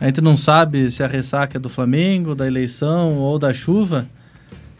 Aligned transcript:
A 0.00 0.06
gente 0.06 0.20
não 0.20 0.36
sabe 0.36 0.90
se 0.90 1.02
a 1.02 1.06
ressaca 1.06 1.58
é 1.58 1.60
do 1.60 1.68
Flamengo, 1.68 2.34
da 2.34 2.46
eleição 2.46 3.14
ou 3.14 3.38
da 3.38 3.52
chuva, 3.52 4.06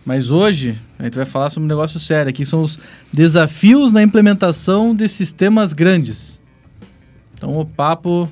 mas 0.04 0.30
hoje 0.30 0.78
a 0.98 1.04
gente 1.04 1.16
vai 1.16 1.24
falar 1.24 1.50
sobre 1.50 1.64
um 1.64 1.68
negócio 1.68 1.98
sério 1.98 2.30
aqui, 2.30 2.46
são 2.46 2.62
os 2.62 2.78
desafios 3.12 3.92
na 3.92 4.02
implementação 4.02 4.94
de 4.94 5.08
sistemas 5.08 5.72
grandes. 5.72 6.40
Então 7.34 7.58
o 7.58 7.66
papo, 7.66 8.24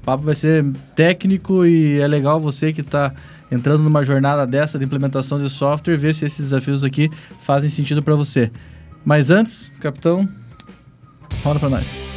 o 0.00 0.04
papo 0.04 0.24
vai 0.24 0.34
ser 0.34 0.64
técnico 0.96 1.64
e 1.64 2.00
é 2.00 2.08
legal 2.08 2.40
você 2.40 2.72
que 2.72 2.80
está 2.80 3.12
entrando 3.52 3.84
numa 3.84 4.02
jornada 4.02 4.44
dessa 4.46 4.78
de 4.78 4.84
implementação 4.84 5.38
de 5.38 5.48
software, 5.48 5.96
ver 5.96 6.14
se 6.14 6.24
esses 6.24 6.46
desafios 6.46 6.82
aqui 6.82 7.10
fazem 7.40 7.70
sentido 7.70 8.02
para 8.02 8.16
você. 8.16 8.50
Mas 9.04 9.30
antes, 9.30 9.70
capitão, 9.80 10.28
rola 11.42 11.60
para 11.60 11.68
nós. 11.70 12.13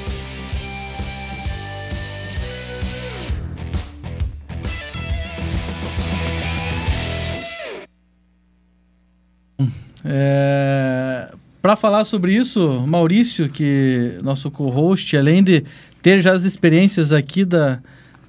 É, 10.04 11.34
para 11.62 11.76
falar 11.76 12.06
sobre 12.06 12.34
isso, 12.34 12.86
Maurício, 12.88 13.50
que 13.50 14.18
nosso 14.24 14.50
co-host, 14.50 15.18
além 15.18 15.44
de 15.44 15.64
ter 16.02 16.22
já 16.22 16.34
as 16.34 16.44
experiências 16.44 17.12
aqui 17.12 17.44
da, 17.44 17.80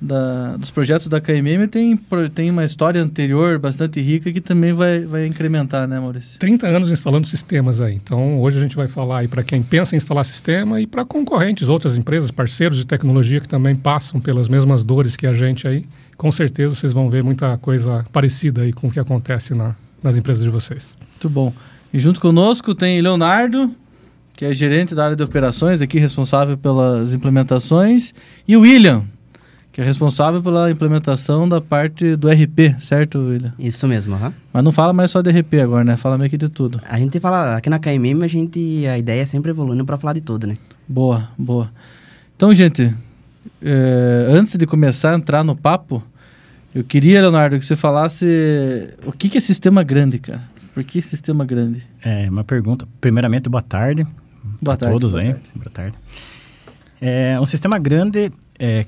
da, 0.00 0.56
dos 0.56 0.70
projetos 0.70 1.06
da 1.08 1.20
KMM, 1.20 1.68
tem, 1.68 1.96
tem 2.34 2.50
uma 2.50 2.64
história 2.64 3.00
anterior 3.02 3.58
bastante 3.58 4.00
rica 4.00 4.32
que 4.32 4.40
também 4.40 4.72
vai, 4.72 5.00
vai 5.00 5.26
incrementar, 5.26 5.86
né, 5.86 6.00
Maurício? 6.00 6.38
30 6.38 6.66
anos 6.66 6.90
instalando 6.90 7.26
sistemas 7.26 7.80
aí. 7.80 7.94
Então, 7.94 8.40
hoje 8.40 8.58
a 8.58 8.60
gente 8.60 8.74
vai 8.74 8.88
falar 8.88 9.18
aí 9.18 9.28
para 9.28 9.44
quem 9.44 9.62
pensa 9.62 9.94
em 9.94 9.98
instalar 9.98 10.24
sistema 10.24 10.80
e 10.80 10.86
para 10.86 11.04
concorrentes, 11.04 11.68
outras 11.68 11.96
empresas, 11.96 12.30
parceiros 12.30 12.76
de 12.76 12.86
tecnologia 12.86 13.40
que 13.40 13.48
também 13.48 13.76
passam 13.76 14.20
pelas 14.20 14.48
mesmas 14.48 14.82
dores 14.82 15.16
que 15.16 15.26
a 15.26 15.34
gente 15.34 15.68
aí. 15.68 15.84
Com 16.16 16.32
certeza 16.32 16.74
vocês 16.74 16.92
vão 16.92 17.08
ver 17.08 17.22
muita 17.22 17.56
coisa 17.58 18.04
parecida 18.12 18.62
aí 18.62 18.72
com 18.72 18.88
o 18.88 18.90
que 18.90 18.98
acontece 18.98 19.54
na, 19.54 19.76
nas 20.02 20.16
empresas 20.16 20.44
de 20.44 20.50
vocês. 20.50 20.96
Muito 21.00 21.30
bom. 21.30 21.52
E 21.92 21.98
junto 21.98 22.20
conosco 22.20 22.74
tem 22.74 23.00
Leonardo, 23.00 23.70
que 24.34 24.44
é 24.44 24.54
gerente 24.54 24.94
da 24.94 25.04
área 25.04 25.16
de 25.16 25.22
operações, 25.22 25.82
aqui 25.82 25.98
responsável 25.98 26.56
pelas 26.56 27.14
implementações, 27.14 28.14
e 28.46 28.56
o 28.56 28.60
William, 28.60 29.04
que 29.72 29.80
é 29.80 29.84
responsável 29.84 30.42
pela 30.42 30.70
implementação 30.70 31.48
da 31.48 31.60
parte 31.60 32.16
do 32.16 32.28
RP, 32.28 32.80
certo, 32.80 33.18
William? 33.18 33.52
Isso 33.58 33.88
mesmo, 33.88 34.14
aham. 34.14 34.26
Uhum. 34.26 34.32
Mas 34.52 34.64
não 34.64 34.72
fala 34.72 34.92
mais 34.92 35.10
só 35.10 35.22
de 35.22 35.30
RP 35.30 35.54
agora, 35.62 35.84
né? 35.84 35.96
Fala 35.96 36.18
meio 36.18 36.28
que 36.28 36.36
de 36.36 36.48
tudo. 36.48 36.80
A 36.88 36.98
gente 36.98 37.18
fala, 37.20 37.56
aqui 37.56 37.70
na 37.70 37.78
KMM, 37.78 38.22
a 38.22 38.28
gente, 38.28 38.86
a 38.86 38.98
ideia 38.98 39.22
é 39.22 39.26
sempre 39.26 39.50
evoluindo 39.50 39.84
para 39.84 39.96
falar 39.96 40.12
de 40.12 40.20
tudo, 40.20 40.46
né? 40.46 40.56
Boa, 40.88 41.28
boa. 41.38 41.70
Então, 42.36 42.52
gente, 42.52 42.94
é, 43.62 44.26
antes 44.30 44.56
de 44.56 44.66
começar 44.66 45.12
a 45.12 45.16
entrar 45.16 45.42
no 45.42 45.56
papo, 45.56 46.02
eu 46.74 46.84
queria, 46.84 47.20
Leonardo, 47.20 47.58
que 47.58 47.64
você 47.64 47.76
falasse 47.76 48.26
o 49.04 49.12
que, 49.12 49.28
que 49.28 49.38
é 49.38 49.40
sistema 49.40 49.82
grande, 49.82 50.18
cara. 50.18 50.42
Por 50.74 50.84
que 50.84 51.02
sistema 51.02 51.44
grande? 51.44 51.84
É, 52.02 52.28
uma 52.30 52.44
pergunta. 52.44 52.86
Primeiramente, 53.00 53.48
boa 53.48 53.62
tarde. 53.62 54.06
Boa 54.60 54.74
a 54.74 54.76
tarde. 54.76 54.94
todos 54.94 55.12
boa 55.12 55.24
aí. 55.24 55.32
Tarde. 55.32 55.50
Boa 55.54 55.70
tarde. 55.70 55.96
É, 57.00 57.40
um 57.40 57.46
sistema 57.46 57.78
grande, 57.78 58.30
é, 58.58 58.86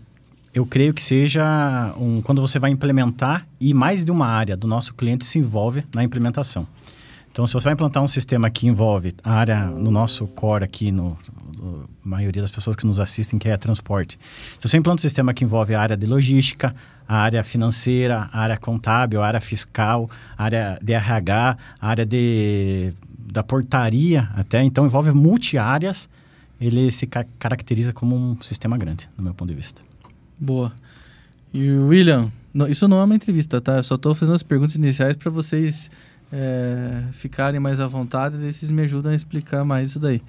eu 0.52 0.66
creio 0.66 0.92
que 0.92 1.02
seja 1.02 1.94
um, 1.96 2.20
quando 2.20 2.40
você 2.40 2.58
vai 2.58 2.70
implementar 2.70 3.46
e 3.60 3.72
mais 3.72 4.04
de 4.04 4.10
uma 4.10 4.26
área 4.26 4.56
do 4.56 4.66
nosso 4.66 4.94
cliente 4.94 5.24
se 5.24 5.38
envolve 5.38 5.84
na 5.94 6.02
implementação. 6.04 6.66
Então, 7.40 7.46
se 7.46 7.54
você 7.54 7.64
vai 7.64 7.72
implantar 7.72 8.02
um 8.02 8.06
sistema 8.06 8.50
que 8.50 8.66
envolve 8.66 9.14
a 9.24 9.32
área 9.32 9.64
no 9.64 9.90
nosso 9.90 10.26
core 10.26 10.62
aqui, 10.62 10.92
no, 10.92 11.16
no, 11.56 11.88
a 12.04 12.08
maioria 12.08 12.42
das 12.42 12.50
pessoas 12.50 12.76
que 12.76 12.86
nos 12.86 13.00
assistem, 13.00 13.38
que 13.38 13.48
é 13.48 13.56
transporte. 13.56 14.18
Se 14.60 14.68
você 14.68 14.76
implanta 14.76 14.96
um 14.96 15.00
sistema 15.00 15.32
que 15.32 15.42
envolve 15.42 15.74
a 15.74 15.80
área 15.80 15.96
de 15.96 16.04
logística, 16.04 16.74
a 17.08 17.16
área 17.16 17.42
financeira, 17.42 18.28
a 18.30 18.40
área 18.40 18.58
contábil, 18.58 19.22
a 19.22 19.26
área 19.26 19.40
fiscal, 19.40 20.10
a 20.36 20.44
área 20.44 20.78
de 20.82 20.92
RH, 20.92 21.56
a 21.80 21.88
área 21.88 22.04
de, 22.04 22.92
da 23.32 23.42
portaria 23.42 24.28
até, 24.34 24.62
então 24.62 24.84
envolve 24.84 25.10
multi-áreas, 25.10 26.10
ele 26.60 26.90
se 26.90 27.06
ca 27.06 27.24
caracteriza 27.38 27.90
como 27.90 28.14
um 28.16 28.42
sistema 28.42 28.76
grande, 28.76 29.08
no 29.16 29.24
meu 29.24 29.32
ponto 29.32 29.48
de 29.48 29.54
vista. 29.54 29.80
Boa. 30.38 30.70
E 31.54 31.70
William, 31.70 32.30
isso 32.68 32.86
não 32.86 33.00
é 33.00 33.04
uma 33.04 33.14
entrevista, 33.14 33.62
tá? 33.62 33.76
Eu 33.76 33.82
só 33.82 33.94
estou 33.94 34.14
fazendo 34.14 34.34
as 34.34 34.42
perguntas 34.42 34.76
iniciais 34.76 35.16
para 35.16 35.30
vocês 35.30 35.90
é, 36.32 37.02
ficarem 37.12 37.60
mais 37.60 37.80
à 37.80 37.86
vontade 37.86 38.36
e 38.36 38.52
vocês 38.52 38.70
me 38.70 38.82
ajudam 38.82 39.12
a 39.12 39.14
explicar 39.14 39.64
mais 39.64 39.90
isso 39.90 40.00
daí. 40.00 40.20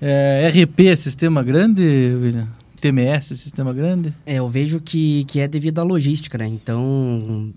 É, 0.00 0.48
RP 0.48 0.80
é 0.86 0.96
sistema 0.96 1.42
grande, 1.42 1.82
William? 1.82 2.48
TMS 2.80 3.32
é 3.32 3.36
sistema 3.36 3.72
grande? 3.72 4.14
É, 4.24 4.36
eu 4.36 4.48
vejo 4.48 4.80
que, 4.80 5.24
que 5.24 5.38
é 5.38 5.46
devido 5.46 5.78
à 5.78 5.82
logística, 5.82 6.38
né? 6.38 6.46
Então, 6.46 7.52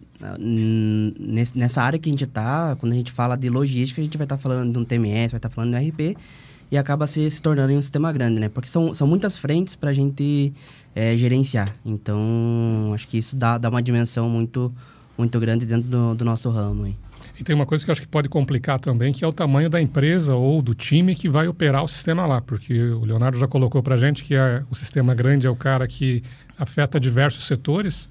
nessa 1.55 1.81
área 1.81 1.97
que 1.97 2.09
a 2.09 2.11
gente 2.11 2.25
está, 2.25 2.75
quando 2.75 2.91
a 2.91 2.95
gente 2.95 3.11
fala 3.11 3.37
de 3.37 3.49
logística, 3.49 4.01
a 4.01 4.03
gente 4.03 4.17
vai 4.17 4.25
estar 4.25 4.35
tá 4.35 4.41
falando 4.41 4.73
de 4.73 4.77
um 4.77 4.83
TMS, 4.83 5.31
vai 5.31 5.37
estar 5.37 5.49
tá 5.49 5.49
falando 5.49 5.71
de 5.71 5.77
um 5.77 5.89
RP, 5.89 6.17
e 6.69 6.77
acaba 6.77 7.07
se, 7.07 7.29
se 7.31 7.41
tornando 7.41 7.73
um 7.73 7.81
sistema 7.81 8.11
grande, 8.11 8.39
né? 8.39 8.49
Porque 8.49 8.67
são, 8.67 8.93
são 8.93 9.07
muitas 9.07 9.37
frentes 9.37 9.75
para 9.75 9.91
a 9.91 9.93
gente 9.93 10.51
é, 10.93 11.15
gerenciar. 11.15 11.73
Então, 11.85 12.91
acho 12.93 13.07
que 13.07 13.17
isso 13.17 13.35
dá, 13.35 13.57
dá 13.57 13.69
uma 13.69 13.81
dimensão 13.81 14.27
muito, 14.27 14.73
muito 15.17 15.39
grande 15.39 15.65
dentro 15.65 15.87
do, 15.87 16.15
do 16.15 16.25
nosso 16.25 16.49
ramo 16.49 16.85
aí. 16.85 16.95
E 17.43 17.45
tem 17.45 17.53
uma 17.53 17.65
coisa 17.65 17.83
que 17.83 17.89
eu 17.89 17.91
acho 17.91 18.01
que 18.01 18.07
pode 18.07 18.29
complicar 18.29 18.79
também, 18.79 19.11
que 19.11 19.25
é 19.25 19.27
o 19.27 19.33
tamanho 19.33 19.69
da 19.69 19.81
empresa 19.81 20.33
ou 20.33 20.61
do 20.61 20.73
time 20.73 21.13
que 21.13 21.27
vai 21.27 21.45
operar 21.45 21.83
o 21.83 21.87
sistema 21.89 22.25
lá, 22.25 22.39
porque 22.39 22.81
o 22.81 23.03
Leonardo 23.03 23.37
já 23.37 23.49
colocou 23.49 23.83
para 23.83 23.95
a 23.95 23.97
gente 23.97 24.23
que 24.23 24.33
é, 24.33 24.63
o 24.71 24.75
sistema 24.75 25.13
grande 25.13 25.45
é 25.45 25.49
o 25.49 25.55
cara 25.55 25.85
que 25.85 26.23
afeta 26.57 26.97
diversos 26.97 27.45
setores. 27.45 28.09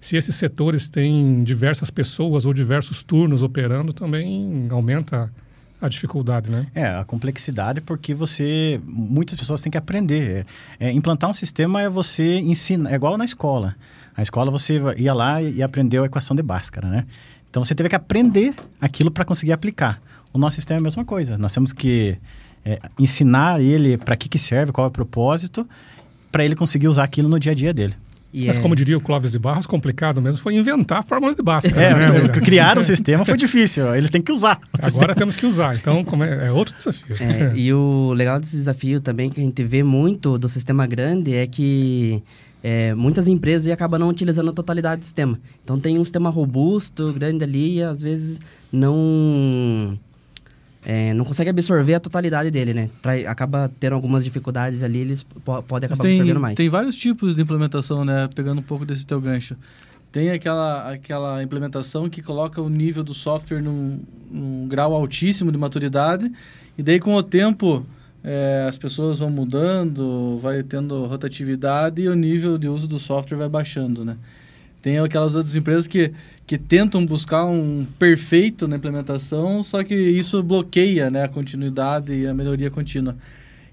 Se 0.00 0.16
esses 0.16 0.34
setores 0.34 0.88
têm 0.88 1.44
diversas 1.44 1.90
pessoas 1.90 2.46
ou 2.46 2.54
diversos 2.54 3.02
turnos 3.02 3.42
operando, 3.42 3.92
também 3.92 4.66
aumenta 4.70 5.30
a 5.78 5.86
dificuldade, 5.86 6.50
né? 6.50 6.66
É, 6.74 6.86
a 6.86 7.04
complexidade 7.04 7.82
porque 7.82 8.14
você... 8.14 8.80
Muitas 8.82 9.36
pessoas 9.36 9.60
têm 9.60 9.70
que 9.70 9.76
aprender. 9.76 10.46
É, 10.80 10.88
é, 10.88 10.90
implantar 10.90 11.28
um 11.28 11.34
sistema 11.34 11.82
é 11.82 11.88
você 11.90 12.38
ensinar... 12.38 12.92
É 12.92 12.94
igual 12.94 13.18
na 13.18 13.26
escola. 13.26 13.76
Na 14.16 14.22
escola 14.22 14.50
você 14.50 14.80
ia 14.96 15.12
lá 15.12 15.42
e 15.42 15.62
aprendeu 15.62 16.02
a 16.02 16.06
equação 16.06 16.34
de 16.34 16.42
Bhaskara, 16.42 16.88
né? 16.88 17.04
Então 17.50 17.64
você 17.64 17.74
teve 17.74 17.88
que 17.88 17.96
aprender 17.96 18.54
aquilo 18.80 19.10
para 19.10 19.24
conseguir 19.24 19.52
aplicar. 19.52 20.00
O 20.32 20.38
nosso 20.38 20.56
sistema 20.56 20.78
é 20.78 20.80
a 20.80 20.82
mesma 20.82 21.04
coisa. 21.04 21.36
Nós 21.36 21.52
temos 21.52 21.72
que 21.72 22.16
é, 22.64 22.78
ensinar 22.98 23.60
ele 23.60 23.98
para 23.98 24.16
que, 24.16 24.28
que 24.28 24.38
serve, 24.38 24.72
qual 24.72 24.86
é 24.86 24.88
o 24.88 24.90
propósito, 24.90 25.68
para 26.30 26.44
ele 26.44 26.54
conseguir 26.54 26.86
usar 26.88 27.04
aquilo 27.04 27.28
no 27.28 27.38
dia 27.40 27.52
a 27.52 27.54
dia 27.54 27.74
dele. 27.74 27.94
E 28.32 28.46
Mas 28.46 28.58
é... 28.58 28.60
como 28.60 28.76
diria 28.76 28.96
o 28.96 29.00
Clóvis 29.00 29.32
de 29.32 29.38
Barros, 29.40 29.66
complicado 29.66 30.22
mesmo 30.22 30.40
foi 30.40 30.54
inventar 30.54 31.00
a 31.00 31.02
fórmula 31.02 31.34
de 31.34 31.42
Bhaskara. 31.42 31.82
É, 31.82 31.94
né? 32.22 32.28
criar 32.40 32.78
o 32.78 32.82
sistema 32.82 33.24
foi 33.24 33.36
difícil, 33.36 33.92
eles 33.94 34.08
têm 34.08 34.22
que 34.22 34.30
usar. 34.30 34.60
Agora 34.80 35.14
temos 35.16 35.34
que 35.34 35.44
usar, 35.44 35.74
então 35.74 36.04
é, 36.22 36.46
é, 36.46 36.52
outro 36.52 36.72
desafio. 36.72 37.16
É, 37.18 37.52
e 37.56 37.72
o 37.72 38.12
legal 38.12 38.38
desse 38.38 38.54
desafio 38.54 39.00
também 39.00 39.30
que 39.30 39.40
a 39.40 39.42
gente 39.44 39.64
vê 39.64 39.82
muito 39.82 40.38
do 40.38 40.48
sistema 40.48 40.86
grande 40.86 41.34
é 41.34 41.44
que 41.46 42.22
é, 42.62 42.94
muitas 42.94 43.26
empresas 43.26 43.70
acabam 43.72 43.98
não 43.98 44.08
utilizando 44.08 44.50
a 44.50 44.52
totalidade 44.52 45.00
do 45.00 45.04
sistema. 45.04 45.38
Então 45.62 45.78
tem 45.80 45.98
um 45.98 46.04
sistema 46.04 46.30
robusto, 46.30 47.12
grande 47.12 47.42
ali, 47.42 47.76
e 47.76 47.82
às 47.82 48.02
vezes 48.02 48.38
não 48.72 49.98
é, 50.84 51.12
não 51.14 51.24
consegue 51.24 51.50
absorver 51.50 51.94
a 51.94 52.00
totalidade 52.00 52.50
dele, 52.50 52.72
né? 52.72 52.90
Pra, 53.02 53.14
acaba 53.30 53.70
tendo 53.80 53.94
algumas 53.94 54.24
dificuldades 54.24 54.82
ali, 54.82 54.98
eles 54.98 55.22
po 55.22 55.62
podem 55.62 55.86
acabar 55.86 56.02
tem, 56.02 56.12
absorvendo 56.12 56.40
mais. 56.40 56.56
Tem 56.56 56.68
vários 56.68 56.96
tipos 56.96 57.34
de 57.34 57.42
implementação, 57.42 58.04
né? 58.04 58.28
Pegando 58.34 58.60
um 58.60 58.62
pouco 58.62 58.84
desse 58.84 59.06
teu 59.06 59.20
gancho. 59.20 59.56
Tem 60.12 60.30
aquela, 60.30 60.92
aquela 60.92 61.42
implementação 61.42 62.10
que 62.10 62.20
coloca 62.20 62.60
o 62.60 62.68
nível 62.68 63.04
do 63.04 63.14
software 63.14 63.62
num, 63.62 64.00
num 64.30 64.66
grau 64.66 64.92
altíssimo 64.94 65.52
de 65.52 65.58
maturidade, 65.58 66.30
e 66.76 66.82
daí 66.82 66.98
com 66.98 67.14
o 67.14 67.22
tempo 67.22 67.86
é, 68.22 68.66
as 68.68 68.76
pessoas 68.76 69.18
vão 69.18 69.30
mudando, 69.30 70.38
vai 70.42 70.62
tendo 70.62 71.06
rotatividade 71.06 72.02
e 72.02 72.08
o 72.08 72.14
nível 72.14 72.58
de 72.58 72.68
uso 72.68 72.86
do 72.86 72.98
software 72.98 73.38
vai 73.38 73.48
baixando, 73.48 74.04
né? 74.04 74.16
Tem 74.82 74.98
aquelas 74.98 75.36
outras 75.36 75.56
empresas 75.56 75.86
que, 75.86 76.12
que 76.46 76.56
tentam 76.56 77.04
buscar 77.04 77.44
um 77.44 77.86
perfeito 77.98 78.66
na 78.66 78.76
implementação, 78.76 79.62
só 79.62 79.84
que 79.84 79.94
isso 79.94 80.42
bloqueia 80.42 81.10
né, 81.10 81.24
a 81.24 81.28
continuidade 81.28 82.14
e 82.14 82.26
a 82.26 82.32
melhoria 82.32 82.70
contínua. 82.70 83.14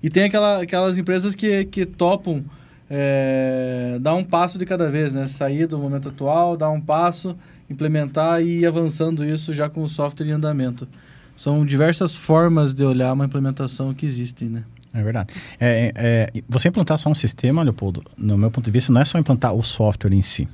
E 0.03 0.09
tem 0.09 0.23
aquela, 0.23 0.61
aquelas 0.61 0.97
empresas 0.97 1.33
que, 1.33 1.63
que 1.65 1.85
topam 1.85 2.43
é, 2.89 3.97
dar 4.01 4.15
um 4.15 4.23
passo 4.23 4.59
de 4.59 4.65
cada 4.65 4.91
vez, 4.91 5.15
né? 5.15 5.27
Sair 5.27 5.65
do 5.65 5.77
momento 5.77 6.09
atual, 6.09 6.57
dar 6.57 6.69
um 6.69 6.79
passo, 6.79 7.37
implementar 7.69 8.41
e 8.41 8.59
ir 8.59 8.65
avançando 8.65 9.25
isso 9.25 9.53
já 9.53 9.69
com 9.69 9.83
o 9.83 9.89
software 9.89 10.27
em 10.27 10.31
andamento 10.31 10.87
são 11.37 11.65
diversas 11.65 12.15
formas 12.15 12.73
de 12.73 12.83
olhar 12.83 13.13
uma 13.13 13.23
implementação 13.23 13.93
que 13.93 14.05
existem, 14.05 14.49
né? 14.49 14.63
É 14.93 15.03
verdade. 15.03 15.33
É, 15.59 15.93
é, 15.95 16.41
você 16.49 16.69
implantar 16.69 16.97
só 16.97 17.09
um 17.09 17.15
sistema, 17.15 17.61
Leopoldo, 17.61 18.03
no 18.17 18.35
meu 18.37 18.49
ponto 18.49 18.65
de 18.65 18.71
vista, 18.71 18.91
não 18.91 18.99
é 18.99 19.05
só 19.05 19.19
implantar 19.19 19.53
o 19.53 19.61
software 19.61 20.13
em 20.13 20.21
si. 20.23 20.47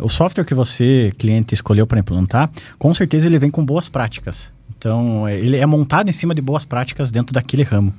O 0.00 0.08
software 0.08 0.44
que 0.44 0.54
você, 0.54 1.12
cliente, 1.16 1.54
escolheu 1.54 1.86
para 1.86 2.00
implantar, 2.00 2.50
com 2.78 2.92
certeza 2.92 3.28
ele 3.28 3.38
vem 3.38 3.50
com 3.50 3.64
boas 3.64 3.88
práticas. 3.88 4.52
Então, 4.76 5.26
é, 5.26 5.36
ele 5.36 5.56
é 5.56 5.66
montado 5.66 6.08
em 6.08 6.12
cima 6.12 6.34
de 6.34 6.40
boas 6.40 6.64
práticas 6.64 7.10
dentro 7.12 7.32
daquele 7.32 7.62
ramo. 7.62 7.94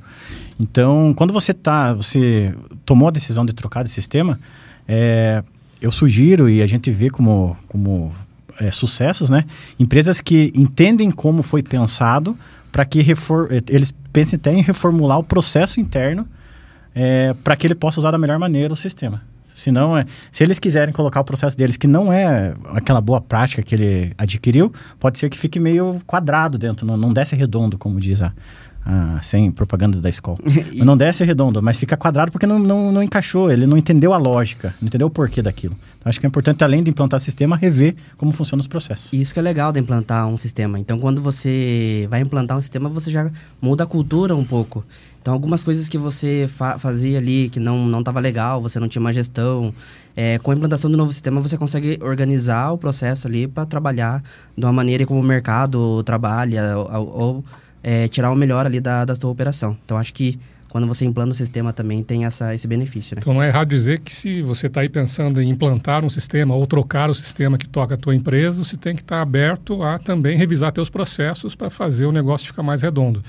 Então, 0.60 1.14
quando 1.14 1.32
você 1.32 1.54
tá, 1.54 1.94
você 1.94 2.54
tomou 2.86 3.08
a 3.08 3.12
decisão 3.12 3.46
de 3.46 3.54
trocar 3.54 3.84
de 3.84 3.90
sistema, 3.90 4.38
é, 4.88 5.42
eu 5.82 5.92
sugiro 5.92 6.50
e 6.50 6.62
a 6.62 6.68
gente 6.68 6.92
vê 6.92 7.10
como, 7.10 7.56
como 7.68 8.14
é, 8.60 8.72
sucessos, 8.72 9.30
né? 9.30 9.46
Empresas 9.80 10.22
que 10.22 10.52
entendem 10.56 11.10
como 11.10 11.42
foi 11.42 11.64
pensado 11.64 12.38
para 12.72 12.86
que 12.86 13.02
refor 13.02 13.50
eles 13.68 13.94
pensem 14.14 14.38
até 14.38 14.52
em 14.54 14.62
reformular 14.62 15.18
o 15.18 15.24
processo 15.24 15.80
interno 15.80 16.28
é, 16.94 17.34
para 17.44 17.56
que 17.56 17.66
ele 17.66 17.76
possa 17.76 18.00
usar 18.00 18.12
da 18.12 18.18
melhor 18.18 18.38
maneira 18.38 18.74
o 18.74 18.76
sistema. 18.76 19.22
Senão, 19.56 19.98
é, 19.98 20.06
se 20.32 20.44
eles 20.44 20.58
quiserem 20.58 20.94
colocar 20.94 21.20
o 21.20 21.24
processo 21.24 21.58
deles, 21.58 21.76
que 21.76 21.88
não 21.88 22.14
é 22.14 22.54
aquela 22.74 23.02
boa 23.02 23.20
prática 23.20 23.62
que 23.62 23.76
ele 23.76 24.14
adquiriu, 24.18 24.72
pode 25.00 25.20
ser 25.20 25.30
que 25.30 25.38
fique 25.38 25.60
meio 25.60 26.02
quadrado 26.08 26.58
dentro, 26.58 26.86
não, 26.86 26.96
não 26.96 27.12
desce 27.12 27.36
redondo, 27.36 27.78
como 27.78 28.00
diz 28.00 28.22
a, 28.22 28.32
ah, 28.86 29.20
sem 29.22 29.52
propaganda 29.52 30.00
da 30.00 30.10
escola. 30.10 30.38
e... 30.72 30.84
Não 30.84 30.98
desce 30.98 31.24
redondo, 31.24 31.62
mas 31.62 31.78
fica 31.78 31.98
quadrado 31.98 32.32
porque 32.32 32.48
não, 32.48 32.58
não, 32.58 32.92
não, 32.92 33.04
encaixou, 33.04 33.52
ele 33.52 33.66
não 33.66 33.78
entendeu 33.78 34.14
a 34.14 34.18
lógica, 34.18 34.74
não 34.82 34.88
entendeu 34.88 35.08
o 35.08 35.10
porquê 35.10 35.42
daquilo. 35.42 35.76
Então, 35.98 36.10
acho 36.10 36.20
que 36.20 36.26
é 36.26 36.30
importante, 36.30 36.64
além 36.64 36.82
de 36.82 36.90
implantar 36.90 37.20
sistema, 37.20 37.56
rever 37.56 37.96
como 38.18 38.32
funcionam 38.32 38.62
os 38.62 38.68
processos. 38.68 39.12
Isso 39.14 39.34
que 39.34 39.40
é 39.40 39.44
legal 39.44 39.72
de 39.72 39.80
implantar 39.80 40.28
um 40.28 40.38
sistema. 40.38 40.80
Então, 40.80 40.98
quando 40.98 41.22
você 41.22 42.08
vai 42.10 42.22
implantar 42.22 42.58
um 42.58 42.62
sistema, 42.62 42.90
você 42.90 43.12
já 43.12 43.30
muda 43.62 43.84
a 43.84 43.88
cultura 43.88 44.36
um 44.36 44.46
pouco. 44.46 44.84
Então, 45.22 45.34
algumas 45.34 45.64
coisas 45.64 45.90
que 45.90 45.98
você 45.98 46.50
fa 46.50 46.80
fazia 46.80 47.18
ali 47.18 47.50
que 47.50 47.60
não 47.60 48.00
estava 48.00 48.20
legal, 48.22 48.62
você 48.62 48.80
não 48.80 48.88
tinha 48.88 49.02
uma 49.02 49.12
gestão, 49.12 49.74
é, 50.16 50.40
com 50.40 50.52
a 50.52 50.56
implantação 50.56 50.90
do 50.90 50.98
novo 50.98 51.12
sistema, 51.12 51.42
você 51.42 51.58
consegue 51.58 52.00
organizar 52.02 52.72
o 52.72 52.78
processo 52.78 53.28
ali 53.28 53.48
para 53.48 53.66
trabalhar 53.66 54.24
de 54.58 54.66
uma 54.66 54.74
maneira 54.74 55.06
como 55.06 55.20
o 55.20 55.24
mercado 55.24 56.02
trabalha, 56.04 56.78
ou, 56.78 57.08
ou 57.08 57.46
é, 57.84 58.08
tirar 58.08 58.32
o 58.32 58.36
melhor 58.36 58.66
ali 58.66 58.80
da, 58.80 59.06
da 59.06 59.16
sua 59.16 59.30
operação. 59.30 59.78
Então, 59.84 59.98
acho 59.98 60.14
que 60.14 60.40
quando 60.70 60.88
você 60.88 61.04
implanta 61.04 61.32
o 61.32 61.36
sistema 61.36 61.74
também 61.74 62.04
tem 62.04 62.26
essa, 62.26 62.54
esse 62.54 62.68
benefício. 62.68 63.16
Né? 63.16 63.22
Então, 63.22 63.34
não 63.34 63.42
é 63.42 63.48
errado 63.48 63.68
dizer 63.68 64.00
que 64.00 64.14
se 64.14 64.42
você 64.42 64.68
está 64.68 64.82
aí 64.82 64.90
pensando 64.90 65.42
em 65.42 65.50
implantar 65.50 66.06
um 66.06 66.10
sistema 66.10 66.56
ou 66.56 66.66
trocar 66.68 67.10
o 67.10 67.16
sistema 67.16 67.58
que 67.58 67.68
toca 67.68 67.96
a 67.96 67.98
tua 67.98 68.16
empresa, 68.16 68.64
você 68.64 68.78
tem 68.78 68.96
que 68.96 69.02
estar 69.02 69.18
tá 69.18 69.22
aberto 69.22 69.82
a 69.82 69.98
também 69.98 70.38
revisar 70.38 70.72
teus 70.72 70.90
processos 70.90 71.56
para 71.56 71.70
fazer 71.70 72.06
o 72.06 72.12
negócio 72.12 72.48
ficar 72.48 72.64
mais 72.64 72.82
redondo. 72.82 73.24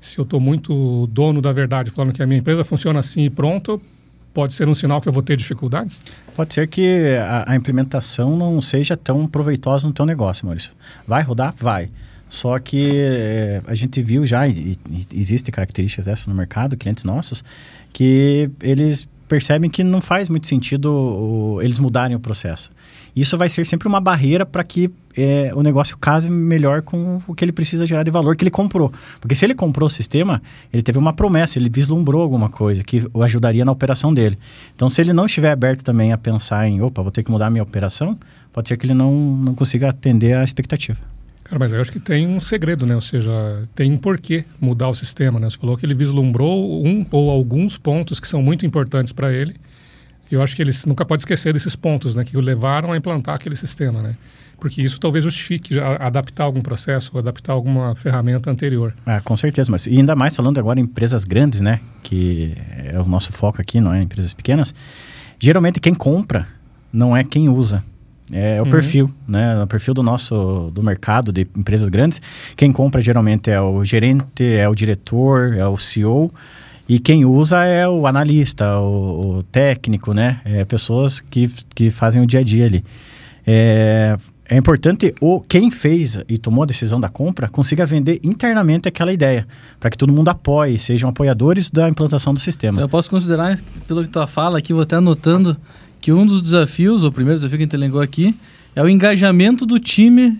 Se 0.00 0.18
eu 0.18 0.22
estou 0.22 0.38
muito 0.38 1.06
dono 1.08 1.42
da 1.42 1.52
verdade 1.52 1.90
falando 1.90 2.12
que 2.12 2.22
a 2.22 2.26
minha 2.26 2.38
empresa 2.38 2.62
funciona 2.62 3.00
assim 3.00 3.22
e 3.22 3.30
pronto, 3.30 3.80
pode 4.32 4.52
ser 4.52 4.68
um 4.68 4.74
sinal 4.74 5.00
que 5.00 5.08
eu 5.08 5.12
vou 5.12 5.22
ter 5.22 5.36
dificuldades? 5.36 6.02
Pode 6.36 6.54
ser 6.54 6.68
que 6.68 7.16
a, 7.16 7.52
a 7.52 7.56
implementação 7.56 8.36
não 8.36 8.60
seja 8.60 8.96
tão 8.96 9.26
proveitosa 9.26 9.86
no 9.86 9.94
teu 9.94 10.04
negócio, 10.04 10.44
Maurício. 10.44 10.72
Vai 11.06 11.22
rodar? 11.22 11.54
Vai. 11.58 11.88
Só 12.34 12.58
que 12.58 12.90
é, 12.92 13.62
a 13.64 13.76
gente 13.76 14.02
viu 14.02 14.26
já, 14.26 14.48
e, 14.48 14.76
e 14.90 15.06
existem 15.14 15.54
características 15.54 16.04
dessas 16.04 16.26
no 16.26 16.34
mercado, 16.34 16.76
clientes 16.76 17.04
nossos, 17.04 17.44
que 17.92 18.50
eles 18.60 19.08
percebem 19.28 19.70
que 19.70 19.84
não 19.84 20.00
faz 20.00 20.28
muito 20.28 20.48
sentido 20.48 20.92
o, 20.92 21.62
eles 21.62 21.78
mudarem 21.78 22.16
o 22.16 22.18
processo. 22.18 22.72
Isso 23.14 23.38
vai 23.38 23.48
ser 23.48 23.64
sempre 23.64 23.86
uma 23.86 24.00
barreira 24.00 24.44
para 24.44 24.64
que 24.64 24.90
é, 25.16 25.52
o 25.54 25.62
negócio 25.62 25.96
case 25.96 26.28
melhor 26.28 26.82
com 26.82 27.22
o 27.24 27.34
que 27.36 27.44
ele 27.44 27.52
precisa 27.52 27.86
gerar 27.86 28.02
de 28.02 28.10
valor 28.10 28.34
que 28.34 28.42
ele 28.42 28.50
comprou. 28.50 28.92
Porque 29.20 29.36
se 29.36 29.44
ele 29.46 29.54
comprou 29.54 29.86
o 29.86 29.90
sistema, 29.90 30.42
ele 30.72 30.82
teve 30.82 30.98
uma 30.98 31.12
promessa, 31.12 31.56
ele 31.56 31.70
vislumbrou 31.70 32.20
alguma 32.20 32.48
coisa 32.48 32.82
que 32.82 33.06
o 33.14 33.22
ajudaria 33.22 33.64
na 33.64 33.70
operação 33.70 34.12
dele. 34.12 34.36
Então, 34.74 34.88
se 34.88 35.00
ele 35.00 35.12
não 35.12 35.26
estiver 35.26 35.52
aberto 35.52 35.84
também 35.84 36.12
a 36.12 36.18
pensar 36.18 36.66
em, 36.66 36.82
opa, 36.82 37.00
vou 37.00 37.12
ter 37.12 37.22
que 37.22 37.30
mudar 37.30 37.46
a 37.46 37.50
minha 37.50 37.62
operação, 37.62 38.18
pode 38.52 38.66
ser 38.66 38.76
que 38.76 38.86
ele 38.86 38.94
não, 38.94 39.12
não 39.36 39.54
consiga 39.54 39.90
atender 39.90 40.36
a 40.36 40.42
expectativa. 40.42 41.14
Cara, 41.44 41.58
mas 41.58 41.72
eu 41.72 41.80
acho 41.80 41.92
que 41.92 42.00
tem 42.00 42.26
um 42.26 42.40
segredo, 42.40 42.86
né? 42.86 42.94
Ou 42.94 43.02
seja, 43.02 43.30
tem 43.74 43.92
um 43.92 43.98
porquê 43.98 44.46
mudar 44.58 44.88
o 44.88 44.94
sistema, 44.94 45.38
né? 45.38 45.48
Você 45.50 45.58
falou 45.58 45.76
que 45.76 45.84
ele 45.84 45.94
vislumbrou 45.94 46.84
um 46.84 47.06
ou 47.10 47.30
alguns 47.30 47.76
pontos 47.76 48.18
que 48.18 48.26
são 48.26 48.42
muito 48.42 48.64
importantes 48.64 49.12
para 49.12 49.30
ele. 49.32 49.54
Eu 50.30 50.42
acho 50.42 50.56
que 50.56 50.62
eles 50.62 50.86
nunca 50.86 51.04
pode 51.04 51.20
esquecer 51.20 51.52
desses 51.52 51.76
pontos, 51.76 52.14
né? 52.14 52.24
Que 52.24 52.36
o 52.36 52.40
levaram 52.40 52.92
a 52.92 52.96
implantar 52.96 53.34
aquele 53.34 53.56
sistema, 53.56 54.00
né? 54.00 54.16
Porque 54.58 54.80
isso 54.80 54.98
talvez 54.98 55.22
justifique 55.22 55.78
adaptar 55.78 56.44
algum 56.44 56.62
processo 56.62 57.10
ou 57.12 57.20
adaptar 57.20 57.52
alguma 57.52 57.94
ferramenta 57.94 58.50
anterior. 58.50 58.94
Ah, 59.04 59.20
com 59.20 59.36
certeza, 59.36 59.70
mas 59.70 59.86
e 59.86 59.90
ainda 59.90 60.16
mais 60.16 60.34
falando 60.34 60.58
agora 60.58 60.80
em 60.80 60.84
empresas 60.84 61.24
grandes, 61.24 61.60
né? 61.60 61.80
Que 62.02 62.54
é 62.78 62.98
o 62.98 63.04
nosso 63.04 63.30
foco 63.30 63.60
aqui, 63.60 63.82
não 63.82 63.92
é? 63.92 64.00
Empresas 64.00 64.32
pequenas. 64.32 64.74
Geralmente 65.38 65.78
quem 65.78 65.94
compra 65.94 66.48
não 66.90 67.14
é 67.14 67.22
quem 67.22 67.50
usa. 67.50 67.84
É, 68.32 68.60
o 68.60 68.64
uhum. 68.64 68.70
perfil, 68.70 69.10
né? 69.28 69.62
O 69.62 69.66
perfil 69.66 69.92
do 69.92 70.02
nosso 70.02 70.70
do 70.72 70.82
mercado 70.82 71.32
de 71.32 71.46
empresas 71.56 71.88
grandes. 71.88 72.22
Quem 72.56 72.72
compra 72.72 73.00
geralmente 73.00 73.50
é 73.50 73.60
o 73.60 73.84
gerente, 73.84 74.44
é 74.44 74.68
o 74.68 74.74
diretor, 74.74 75.54
é 75.54 75.66
o 75.66 75.76
CEO. 75.76 76.32
E 76.88 76.98
quem 76.98 77.24
usa 77.24 77.64
é 77.64 77.88
o 77.88 78.06
analista, 78.06 78.78
o, 78.78 79.38
o 79.38 79.42
técnico, 79.42 80.12
né? 80.12 80.40
É 80.44 80.64
pessoas 80.64 81.20
que, 81.20 81.50
que 81.74 81.90
fazem 81.90 82.22
o 82.22 82.26
dia 82.26 82.40
a 82.40 82.42
dia 82.42 82.66
ali. 82.66 82.84
É, 83.46 84.16
é 84.46 84.56
importante 84.56 85.14
o 85.20 85.40
quem 85.40 85.70
fez 85.70 86.18
e 86.28 86.36
tomou 86.36 86.64
a 86.64 86.66
decisão 86.66 87.00
da 87.00 87.08
compra 87.08 87.48
consiga 87.48 87.86
vender 87.86 88.20
internamente 88.22 88.86
aquela 88.86 89.12
ideia, 89.12 89.46
para 89.80 89.88
que 89.88 89.96
todo 89.96 90.12
mundo 90.12 90.28
apoie, 90.28 90.78
sejam 90.78 91.08
apoiadores 91.08 91.70
da 91.70 91.88
implantação 91.88 92.34
do 92.34 92.40
sistema. 92.40 92.80
Eu 92.80 92.88
posso 92.88 93.08
considerar, 93.08 93.58
pelo 93.88 94.02
que 94.02 94.10
tu 94.10 94.26
fala 94.26 94.58
aqui, 94.58 94.72
vou 94.74 94.82
até 94.82 94.96
anotando 94.96 95.56
que 96.04 96.12
um 96.12 96.26
dos 96.26 96.42
desafios, 96.42 97.02
o 97.02 97.10
primeiro 97.10 97.38
desafio 97.38 97.56
que 97.56 97.62
a 97.62 97.64
gente 97.64 97.76
elencou 97.76 97.98
aqui, 97.98 98.38
é 98.76 98.82
o 98.82 98.86
engajamento 98.90 99.64
do 99.64 99.80
time 99.80 100.38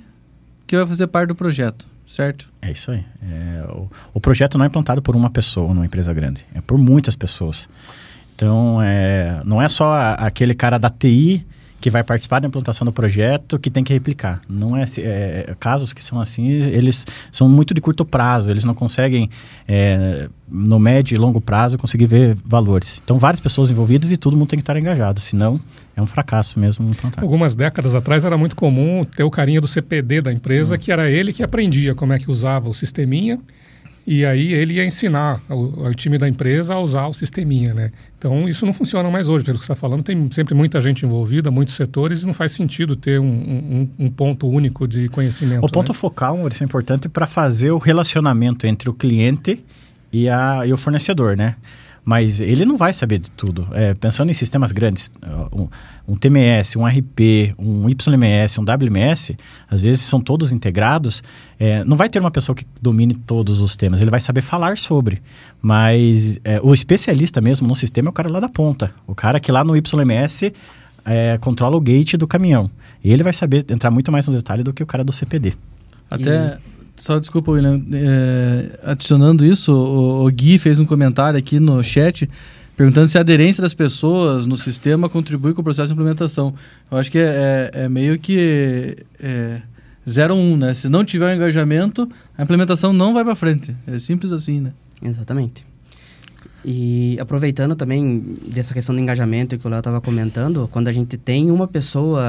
que 0.66 0.76
vai 0.76 0.84
fazer 0.84 1.06
parte 1.06 1.28
do 1.28 1.34
projeto, 1.34 1.86
certo? 2.06 2.48
É 2.60 2.70
isso 2.70 2.90
aí. 2.90 3.02
É, 3.22 3.64
o, 3.70 3.88
o, 4.12 4.20
projeto 4.20 4.58
não 4.58 4.66
é 4.66 4.68
implantado 4.68 5.00
por 5.00 5.16
uma 5.16 5.30
pessoa 5.30 5.72
numa 5.72 5.86
empresa 5.86 6.12
grande, 6.12 6.44
é 6.54 6.60
por 6.60 6.76
muitas 6.76 7.16
pessoas. 7.16 7.66
Então, 8.36 8.78
é, 8.82 9.40
não 9.46 9.62
é 9.62 9.66
só 9.66 9.94
a, 9.94 10.12
aquele 10.12 10.52
cara 10.52 10.76
da 10.76 10.90
TI 10.90 11.46
que 11.84 11.90
vai 11.90 12.02
participar 12.02 12.40
da 12.40 12.48
implantação 12.48 12.82
do 12.86 12.92
projeto 12.92 13.58
que 13.58 13.68
tem 13.68 13.84
que 13.84 13.92
replicar. 13.92 14.40
Não 14.48 14.74
é, 14.74 14.86
é, 14.96 15.54
casos 15.60 15.92
que 15.92 16.02
são 16.02 16.18
assim, 16.18 16.46
eles 16.48 17.06
são 17.30 17.46
muito 17.46 17.74
de 17.74 17.80
curto 17.82 18.06
prazo, 18.06 18.48
eles 18.48 18.64
não 18.64 18.72
conseguem 18.72 19.28
é, 19.68 20.26
no 20.48 20.78
médio 20.78 21.14
e 21.14 21.18
longo 21.18 21.42
prazo 21.42 21.76
conseguir 21.76 22.06
ver 22.06 22.38
valores. 22.42 23.02
Então 23.04 23.18
várias 23.18 23.38
pessoas 23.38 23.70
envolvidas 23.70 24.10
e 24.10 24.16
todo 24.16 24.34
mundo 24.34 24.48
tem 24.48 24.58
que 24.58 24.62
estar 24.62 24.78
engajado, 24.78 25.20
senão 25.20 25.60
é 25.94 26.00
um 26.00 26.06
fracasso 26.06 26.58
mesmo 26.58 26.88
implantar. 26.88 27.22
Algumas 27.22 27.54
décadas 27.54 27.94
atrás 27.94 28.24
era 28.24 28.38
muito 28.38 28.56
comum 28.56 29.04
ter 29.04 29.22
o 29.22 29.30
carinha 29.30 29.60
do 29.60 29.68
CPD 29.68 30.22
da 30.22 30.32
empresa, 30.32 30.76
hum. 30.76 30.78
que 30.78 30.90
era 30.90 31.10
ele 31.10 31.34
que 31.34 31.42
aprendia 31.42 31.94
como 31.94 32.14
é 32.14 32.18
que 32.18 32.30
usava 32.30 32.66
o 32.66 32.72
sisteminha 32.72 33.38
e 34.06 34.24
aí 34.26 34.52
ele 34.52 34.74
ia 34.74 34.84
ensinar 34.84 35.40
o, 35.48 35.94
time 35.94 36.18
da 36.18 36.28
empresa 36.28 36.74
a 36.74 36.80
usar 36.80 37.06
o 37.06 37.14
sisteminha, 37.14 37.72
né? 37.72 37.90
Então 38.18 38.46
isso 38.46 38.66
não 38.66 38.72
funciona 38.74 39.10
mais 39.10 39.28
hoje, 39.28 39.44
pelo 39.44 39.58
que 39.58 39.64
você 39.64 39.72
está 39.72 39.80
falando. 39.80 40.02
Tem 40.02 40.30
sempre 40.30 40.54
muita 40.54 40.80
gente 40.82 41.06
envolvida, 41.06 41.50
muitos 41.50 41.74
setores 41.74 42.22
e 42.22 42.26
não 42.26 42.34
faz 42.34 42.52
sentido 42.52 42.96
ter 42.96 43.18
um, 43.18 43.26
um, 43.26 43.90
um 43.98 44.10
ponto 44.10 44.46
único 44.46 44.86
de 44.86 45.08
conhecimento. 45.08 45.64
O 45.64 45.70
ponto 45.70 45.92
né? 45.92 45.98
focal, 45.98 46.46
isso 46.48 46.62
é 46.62 46.66
importante 46.66 47.08
para 47.08 47.26
fazer 47.26 47.72
o 47.72 47.78
relacionamento 47.78 48.66
entre 48.66 48.90
o 48.90 48.92
cliente 48.92 49.64
e, 50.12 50.28
a, 50.28 50.66
e 50.66 50.72
o 50.72 50.76
fornecedor, 50.76 51.34
né? 51.34 51.56
Mas 52.04 52.40
ele 52.40 52.64
não 52.64 52.76
vai 52.76 52.92
saber 52.92 53.18
de 53.18 53.30
tudo. 53.30 53.66
É, 53.72 53.94
pensando 53.94 54.30
em 54.30 54.34
sistemas 54.34 54.72
grandes, 54.72 55.10
um, 55.52 55.68
um, 56.06 56.16
TMS, 56.16 56.76
um 56.76 56.86
RP, 56.86 57.54
um 57.58 57.88
YMS, 57.88 58.60
um 58.60 58.64
WMS, 58.64 59.36
às 59.70 59.82
vezes 59.82 60.02
são 60.02 60.20
todos 60.20 60.52
integrados, 60.52 61.22
é, 61.58 61.82
não 61.84 61.96
vai 61.96 62.08
ter 62.08 62.18
uma 62.18 62.30
pessoa 62.30 62.54
que 62.54 62.66
domine 62.80 63.14
todos 63.14 63.60
os 63.60 63.74
temas, 63.74 64.02
ele 64.02 64.10
vai 64.10 64.20
saber 64.20 64.42
falar 64.42 64.76
sobre, 64.76 65.22
mas 65.62 66.38
é, 66.44 66.60
o 66.62 66.74
especialista 66.74 67.40
mesmo 67.40 67.66
no 67.66 67.74
sistema 67.74 68.08
é 68.08 68.10
o 68.10 68.12
cara 68.12 68.28
lá 68.28 68.40
da 68.40 68.48
ponta, 68.48 68.92
o 69.06 69.14
cara 69.14 69.40
que 69.40 69.50
lá 69.50 69.64
no 69.64 69.74
YMS 69.74 70.52
é, 71.06 71.38
controla 71.38 71.76
o 71.76 71.80
gate 71.80 72.14
do 72.14 72.26
caminhão, 72.26 72.70
e 73.02 73.12
ele 73.12 73.22
vai 73.22 73.32
saber 73.32 73.64
entrar 73.70 73.90
muito 73.90 74.12
mais 74.12 74.28
no 74.28 74.34
detalhe 74.34 74.62
do 74.62 74.74
que 74.74 74.82
o 74.82 74.86
cara 74.86 75.02
do 75.02 75.12
CPD. 75.12 75.54
Até... 76.10 76.58
E 76.58 76.74
só 76.96 77.18
desculpa, 77.18 77.50
William. 77.50 77.80
É, 77.92 78.78
adicionando 78.82 79.44
isso, 79.44 79.72
o, 79.72 80.24
o, 80.24 80.30
Gui 80.30 80.58
fez 80.58 80.78
um 80.78 80.84
comentário 80.84 81.38
aqui 81.38 81.58
no 81.58 81.82
chat 81.82 82.28
perguntando 82.76 83.08
se 83.08 83.16
a 83.16 83.20
aderência 83.20 83.62
das 83.62 83.74
pessoas 83.74 84.46
no 84.46 84.56
sistema 84.56 85.08
contribui 85.08 85.54
com 85.54 85.60
o 85.60 85.64
processo 85.64 85.88
de 85.88 85.92
implementação. 85.92 86.54
Eu 86.90 86.98
acho 86.98 87.10
que 87.10 87.18
é, 87.18 87.70
é, 87.72 87.84
é 87.84 87.88
meio 87.88 88.18
que 88.18 88.96
é, 89.20 89.60
0 90.08 90.34
1, 90.34 90.38
um, 90.38 90.56
né? 90.56 90.74
Se 90.74 90.88
não 90.88 91.04
tiver 91.04 91.32
um 91.32 91.36
engajamento, 91.36 92.08
a 92.36 92.42
implementação 92.42 92.92
não 92.92 93.12
vai 93.12 93.24
para 93.24 93.34
frente. 93.34 93.74
É 93.86 93.98
simples 93.98 94.32
assim, 94.32 94.60
né? 94.60 94.72
Exatamente. 95.02 95.64
E 96.64 97.18
aproveitando 97.20 97.76
também 97.76 98.38
dessa 98.46 98.72
questão 98.72 98.94
do 98.94 99.00
engajamento 99.00 99.58
que 99.58 99.66
o 99.66 99.70
Léo 99.70 99.80
estava 99.80 100.00
comentando, 100.00 100.66
quando 100.72 100.88
a 100.88 100.92
gente 100.92 101.18
tem 101.18 101.50
uma 101.50 101.68
pessoa, 101.68 102.22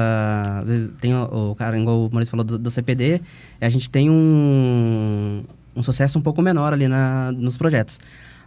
às 0.60 0.66
vezes 0.66 0.92
tem 1.00 1.14
o, 1.14 1.52
o 1.52 1.54
cara, 1.54 1.78
igual 1.78 2.04
o 2.04 2.10
Maurício 2.10 2.32
falou 2.32 2.44
do, 2.44 2.58
do, 2.58 2.70
CPD, 2.70 3.22
a 3.58 3.68
gente 3.70 3.88
tem 3.88 4.10
um, 4.10 5.42
um 5.74 5.82
sucesso 5.82 6.18
um 6.18 6.22
pouco 6.22 6.42
menor 6.42 6.74
ali 6.74 6.86
na, 6.86 7.32
nos 7.32 7.56
projetos. 7.56 7.98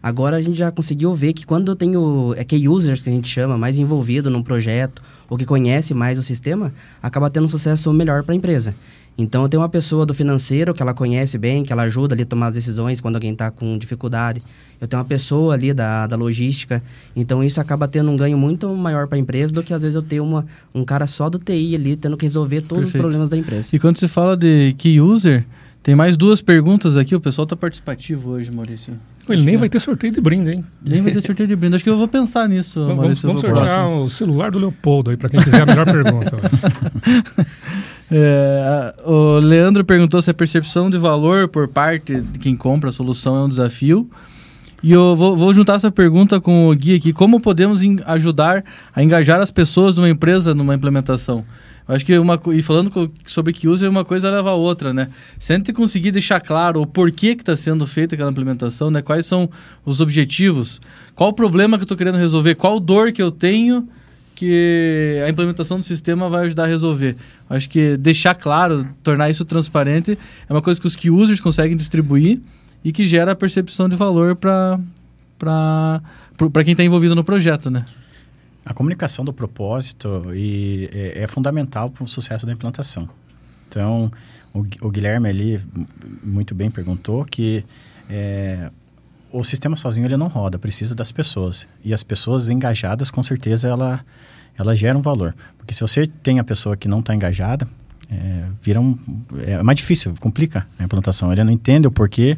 Agora 0.01 0.37
a 0.37 0.41
gente 0.41 0.57
já 0.57 0.71
conseguiu 0.71 1.13
ver 1.13 1.33
que 1.33 1.45
quando 1.45 1.75
tem 1.75 1.97
o 1.97 2.35
é 2.37 2.43
key 2.43 2.69
users 2.69 3.01
que 3.01 3.09
a 3.09 3.11
gente 3.11 3.27
chama, 3.27 3.57
mais 3.57 3.79
envolvido 3.79 4.29
no 4.29 4.43
projeto, 4.43 5.01
ou 5.27 5.37
que 5.37 5.45
conhece 5.45 5.95
mais 5.95 6.19
o 6.19 6.23
sistema, 6.23 6.71
acaba 7.01 7.31
tendo 7.31 7.45
um 7.45 7.49
sucesso 7.49 7.91
melhor 7.91 8.23
para 8.23 8.33
a 8.33 8.35
empresa. 8.35 8.75
Então, 9.21 9.43
eu 9.43 9.49
tenho 9.49 9.61
uma 9.61 9.67
pessoa 9.67 10.05
do 10.05 10.13
financeiro 10.13 10.73
que 10.73 10.81
ela 10.81 10.93
conhece 10.93 11.37
bem, 11.37 11.61
que 11.61 11.73
ela 11.73 11.81
ajuda 11.83 12.15
ali 12.15 12.23
a 12.23 12.25
tomar 12.25 12.47
as 12.47 12.53
decisões 12.53 13.01
quando 13.01 13.15
alguém 13.17 13.33
está 13.33 13.51
com 13.51 13.77
dificuldade. 13.77 14.41
Eu 14.79 14.87
tenho 14.87 14.97
uma 15.01 15.05
pessoa 15.07 15.53
ali 15.55 15.73
da, 15.73 16.07
da 16.07 16.15
logística. 16.15 16.81
Então, 17.13 17.43
isso 17.43 17.59
acaba 17.59 17.85
tendo 17.85 18.09
um 18.09 18.15
ganho 18.15 18.37
muito 18.37 18.73
maior 18.73 19.07
para 19.07 19.17
a 19.17 19.19
empresa 19.19 19.51
do 19.51 19.61
que, 19.61 19.73
às 19.73 19.81
vezes, 19.81 19.95
eu 19.95 20.01
ter 20.01 20.21
uma, 20.21 20.45
um 20.73 20.85
cara 20.85 21.05
só 21.05 21.29
do 21.29 21.37
TI 21.37 21.75
ali, 21.75 21.97
tendo 21.97 22.15
que 22.15 22.25
resolver 22.25 22.61
todos 22.61 22.85
Perfeito. 22.85 22.95
os 22.95 23.01
problemas 23.01 23.29
da 23.29 23.35
empresa. 23.35 23.75
E 23.75 23.77
quando 23.77 23.97
se 23.97 24.07
fala 24.07 24.37
de 24.37 24.73
key 24.77 25.01
user, 25.01 25.45
tem 25.83 25.95
mais 25.95 26.15
duas 26.15 26.41
perguntas 26.41 26.95
aqui. 26.95 27.13
O 27.13 27.19
pessoal 27.19 27.43
está 27.43 27.57
participativo 27.57 28.29
hoje, 28.29 28.49
Maurício. 28.49 28.93
Ele 29.27 29.43
nem 29.43 29.57
vai 29.57 29.69
ter 29.69 29.79
sorteio 29.79 30.11
de 30.11 30.19
brinde, 30.19 30.49
hein? 30.49 30.65
Nem 30.81 31.01
vai 31.01 31.11
ter 31.11 31.21
sorteio 31.21 31.45
de 31.47 31.55
brinde. 31.55 31.75
Acho 31.75 31.83
que 31.83 31.89
eu 31.89 31.97
vou 31.97 32.07
pensar 32.07 32.49
nisso, 32.49 32.79
Vamos, 32.79 32.95
Maurício. 32.95 33.27
vamos 33.27 33.43
pro 33.43 33.55
sortear 33.55 33.85
próximo. 33.85 34.03
o 34.05 34.09
celular 34.09 34.49
do 34.49 34.57
Leopoldo 34.57 35.11
aí, 35.11 35.17
para 35.17 35.29
quem 35.29 35.39
quiser 35.39 35.61
a 35.61 35.65
melhor 35.67 35.85
pergunta. 35.91 36.37
É, 38.11 38.95
o 39.05 39.37
Leandro 39.39 39.83
perguntou 39.83 40.21
se 40.21 40.31
a 40.31 40.33
percepção 40.33 40.89
de 40.89 40.97
valor 40.97 41.47
por 41.47 41.67
parte 41.67 42.21
de 42.21 42.39
quem 42.39 42.55
compra 42.55 42.89
a 42.89 42.93
solução 42.93 43.37
é 43.37 43.43
um 43.43 43.49
desafio. 43.49 44.09
E 44.81 44.91
eu 44.91 45.15
vou, 45.15 45.35
vou 45.35 45.53
juntar 45.53 45.75
essa 45.75 45.91
pergunta 45.91 46.39
com 46.39 46.69
o 46.69 46.75
Gui 46.75 46.95
aqui. 46.95 47.11
Como 47.11 47.39
podemos 47.39 47.81
ajudar 48.05 48.63
a 48.95 49.03
engajar 49.03 49.41
as 49.41 49.51
pessoas 49.51 49.93
de 49.93 50.01
uma 50.01 50.09
empresa 50.09 50.55
numa 50.55 50.73
implementação? 50.73 51.45
Eu 51.87 51.95
acho 51.95 52.05
que 52.05 52.17
uma 52.17 52.39
e 52.53 52.61
falando 52.61 53.11
sobre 53.25 53.51
que 53.51 53.67
usa 53.67 53.89
uma 53.89 54.05
coisa 54.05 54.29
leva 54.29 54.51
a 54.51 54.53
outra, 54.53 54.93
né? 54.93 55.09
Se 55.37 55.51
a 55.51 55.55
gente 55.57 55.73
conseguir 55.73 56.11
deixar 56.11 56.39
claro 56.39 56.81
o 56.81 56.87
porquê 56.87 57.35
que 57.35 57.41
está 57.41 57.55
sendo 57.55 57.85
feita 57.85 58.15
aquela 58.15 58.31
implementação, 58.31 58.89
né? 58.89 59.01
Quais 59.01 59.25
são 59.25 59.49
os 59.83 59.99
objetivos? 59.99 60.79
Qual 61.15 61.31
o 61.31 61.33
problema 61.33 61.77
que 61.77 61.81
eu 61.81 61.85
estou 61.85 61.97
querendo 61.97 62.17
resolver? 62.17 62.55
Qual 62.55 62.79
dor 62.79 63.11
que 63.11 63.21
eu 63.21 63.31
tenho 63.31 63.89
que 64.39 65.19
a 65.21 65.29
implementação 65.29 65.77
do 65.81 65.85
sistema 65.85 66.29
vai 66.29 66.45
ajudar 66.45 66.63
a 66.63 66.67
resolver. 66.67 67.17
Acho 67.49 67.69
que 67.69 67.97
deixar 67.97 68.33
claro, 68.33 68.87
tornar 69.03 69.29
isso 69.29 69.43
transparente, 69.43 70.17
é 70.47 70.53
uma 70.53 70.61
coisa 70.61 70.79
que 70.79 70.87
os 70.87 70.95
key 70.95 71.09
users 71.09 71.41
conseguem 71.41 71.75
distribuir 71.75 72.39
e 72.81 72.93
que 72.93 73.03
gera 73.03 73.33
a 73.33 73.35
percepção 73.35 73.89
de 73.89 73.97
valor 73.97 74.37
para 74.37 74.79
quem 76.63 76.71
está 76.71 76.85
envolvido 76.85 77.13
no 77.15 77.23
projeto, 77.23 77.69
né? 77.69 77.85
A 78.65 78.73
comunicação 78.73 79.25
do 79.25 79.33
propósito 79.33 80.23
e 80.33 80.89
é, 80.93 81.23
é 81.23 81.27
fundamental 81.27 81.89
para 81.89 82.05
o 82.05 82.07
sucesso 82.07 82.45
da 82.45 82.53
implantação. 82.53 83.09
Então, 83.67 84.09
o, 84.53 84.59
o 84.81 84.89
Guilherme 84.89 85.27
ali 85.27 85.61
muito 86.23 86.55
bem 86.55 86.71
perguntou 86.71 87.25
que 87.25 87.65
é, 88.09 88.71
o 89.33 89.43
sistema 89.43 89.75
sozinho 89.75 90.07
ele 90.07 90.15
não 90.15 90.27
roda, 90.27 90.57
precisa 90.57 90.95
das 90.95 91.11
pessoas. 91.11 91.67
E 91.83 91.93
as 91.93 92.03
pessoas 92.03 92.49
engajadas, 92.49 93.11
com 93.11 93.21
certeza, 93.21 93.67
ela, 93.67 93.99
ela 94.61 94.75
gera 94.75 94.97
um 94.97 95.01
valor. 95.01 95.33
Porque 95.57 95.73
se 95.73 95.81
você 95.81 96.05
tem 96.07 96.39
a 96.39 96.43
pessoa 96.43 96.75
que 96.75 96.87
não 96.87 96.99
está 96.99 97.13
engajada, 97.15 97.67
é, 98.11 98.45
vira 98.61 98.81
um, 98.81 98.97
é 99.45 99.61
mais 99.61 99.77
difícil, 99.77 100.13
complica 100.19 100.67
a 100.77 100.83
implantação. 100.83 101.31
Ele 101.31 101.43
não 101.43 101.51
entende 101.51 101.87
o 101.87 101.91
porquê, 101.91 102.37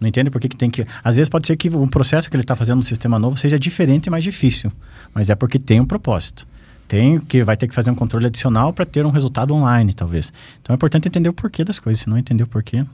não 0.00 0.08
entende 0.08 0.30
por 0.30 0.40
que 0.40 0.48
que 0.48 0.56
tem 0.56 0.70
que... 0.70 0.86
Às 1.04 1.16
vezes 1.16 1.28
pode 1.28 1.46
ser 1.46 1.56
que 1.56 1.68
o 1.68 1.86
processo 1.86 2.30
que 2.30 2.36
ele 2.36 2.42
está 2.42 2.56
fazendo 2.56 2.76
no 2.76 2.82
sistema 2.82 3.18
novo 3.18 3.36
seja 3.36 3.58
diferente 3.58 4.06
e 4.06 4.10
mais 4.10 4.24
difícil, 4.24 4.72
mas 5.14 5.28
é 5.28 5.34
porque 5.34 5.58
tem 5.58 5.80
um 5.80 5.86
propósito. 5.86 6.46
Tem 6.88 7.20
que 7.20 7.44
vai 7.44 7.56
ter 7.56 7.68
que 7.68 7.74
fazer 7.74 7.90
um 7.90 7.94
controle 7.94 8.26
adicional 8.26 8.72
para 8.72 8.84
ter 8.84 9.06
um 9.06 9.10
resultado 9.10 9.54
online, 9.54 9.92
talvez. 9.92 10.32
Então 10.60 10.72
é 10.72 10.76
importante 10.76 11.06
entender 11.06 11.28
o 11.28 11.32
porquê 11.32 11.62
das 11.62 11.78
coisas. 11.78 12.00
Se 12.00 12.08
não 12.08 12.18
entender 12.18 12.42
o 12.42 12.48
porquê, 12.48 12.84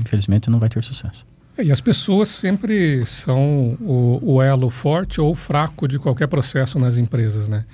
infelizmente 0.00 0.48
não 0.48 0.58
vai 0.58 0.70
ter 0.70 0.82
sucesso. 0.82 1.26
É, 1.58 1.64
E 1.64 1.72
as 1.72 1.80
pessoas 1.80 2.28
sempre 2.28 3.04
são 3.04 3.76
o, 3.80 4.20
o 4.22 4.42
elo 4.42 4.70
forte 4.70 5.20
ou 5.20 5.34
fraco 5.34 5.88
de 5.88 5.98
qualquer 5.98 6.28
processo 6.28 6.78
nas 6.78 6.96
empresas, 6.96 7.48
né? 7.48 7.64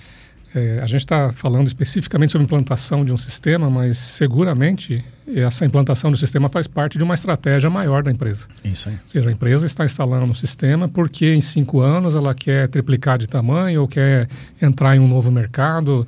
É, 0.54 0.80
a 0.82 0.86
gente 0.86 1.00
está 1.00 1.32
falando 1.32 1.66
especificamente 1.66 2.32
sobre 2.32 2.44
implantação 2.44 3.04
de 3.04 3.12
um 3.12 3.16
sistema, 3.16 3.70
mas 3.70 3.96
seguramente 3.96 5.02
essa 5.26 5.64
implantação 5.64 6.10
do 6.10 6.16
sistema 6.16 6.48
faz 6.48 6.66
parte 6.66 6.98
de 6.98 7.04
uma 7.04 7.14
estratégia 7.14 7.70
maior 7.70 8.02
da 8.02 8.10
empresa. 8.10 8.46
Isso 8.62 8.88
aí. 8.88 8.96
Ou 8.96 9.08
seja, 9.08 9.28
a 9.30 9.32
empresa 9.32 9.66
está 9.66 9.84
instalando 9.84 10.26
um 10.26 10.34
sistema 10.34 10.88
porque 10.88 11.32
em 11.32 11.40
cinco 11.40 11.80
anos 11.80 12.14
ela 12.14 12.34
quer 12.34 12.68
triplicar 12.68 13.16
de 13.16 13.26
tamanho 13.26 13.80
ou 13.80 13.88
quer 13.88 14.28
entrar 14.60 14.94
em 14.94 14.98
um 14.98 15.08
novo 15.08 15.30
mercado, 15.30 16.06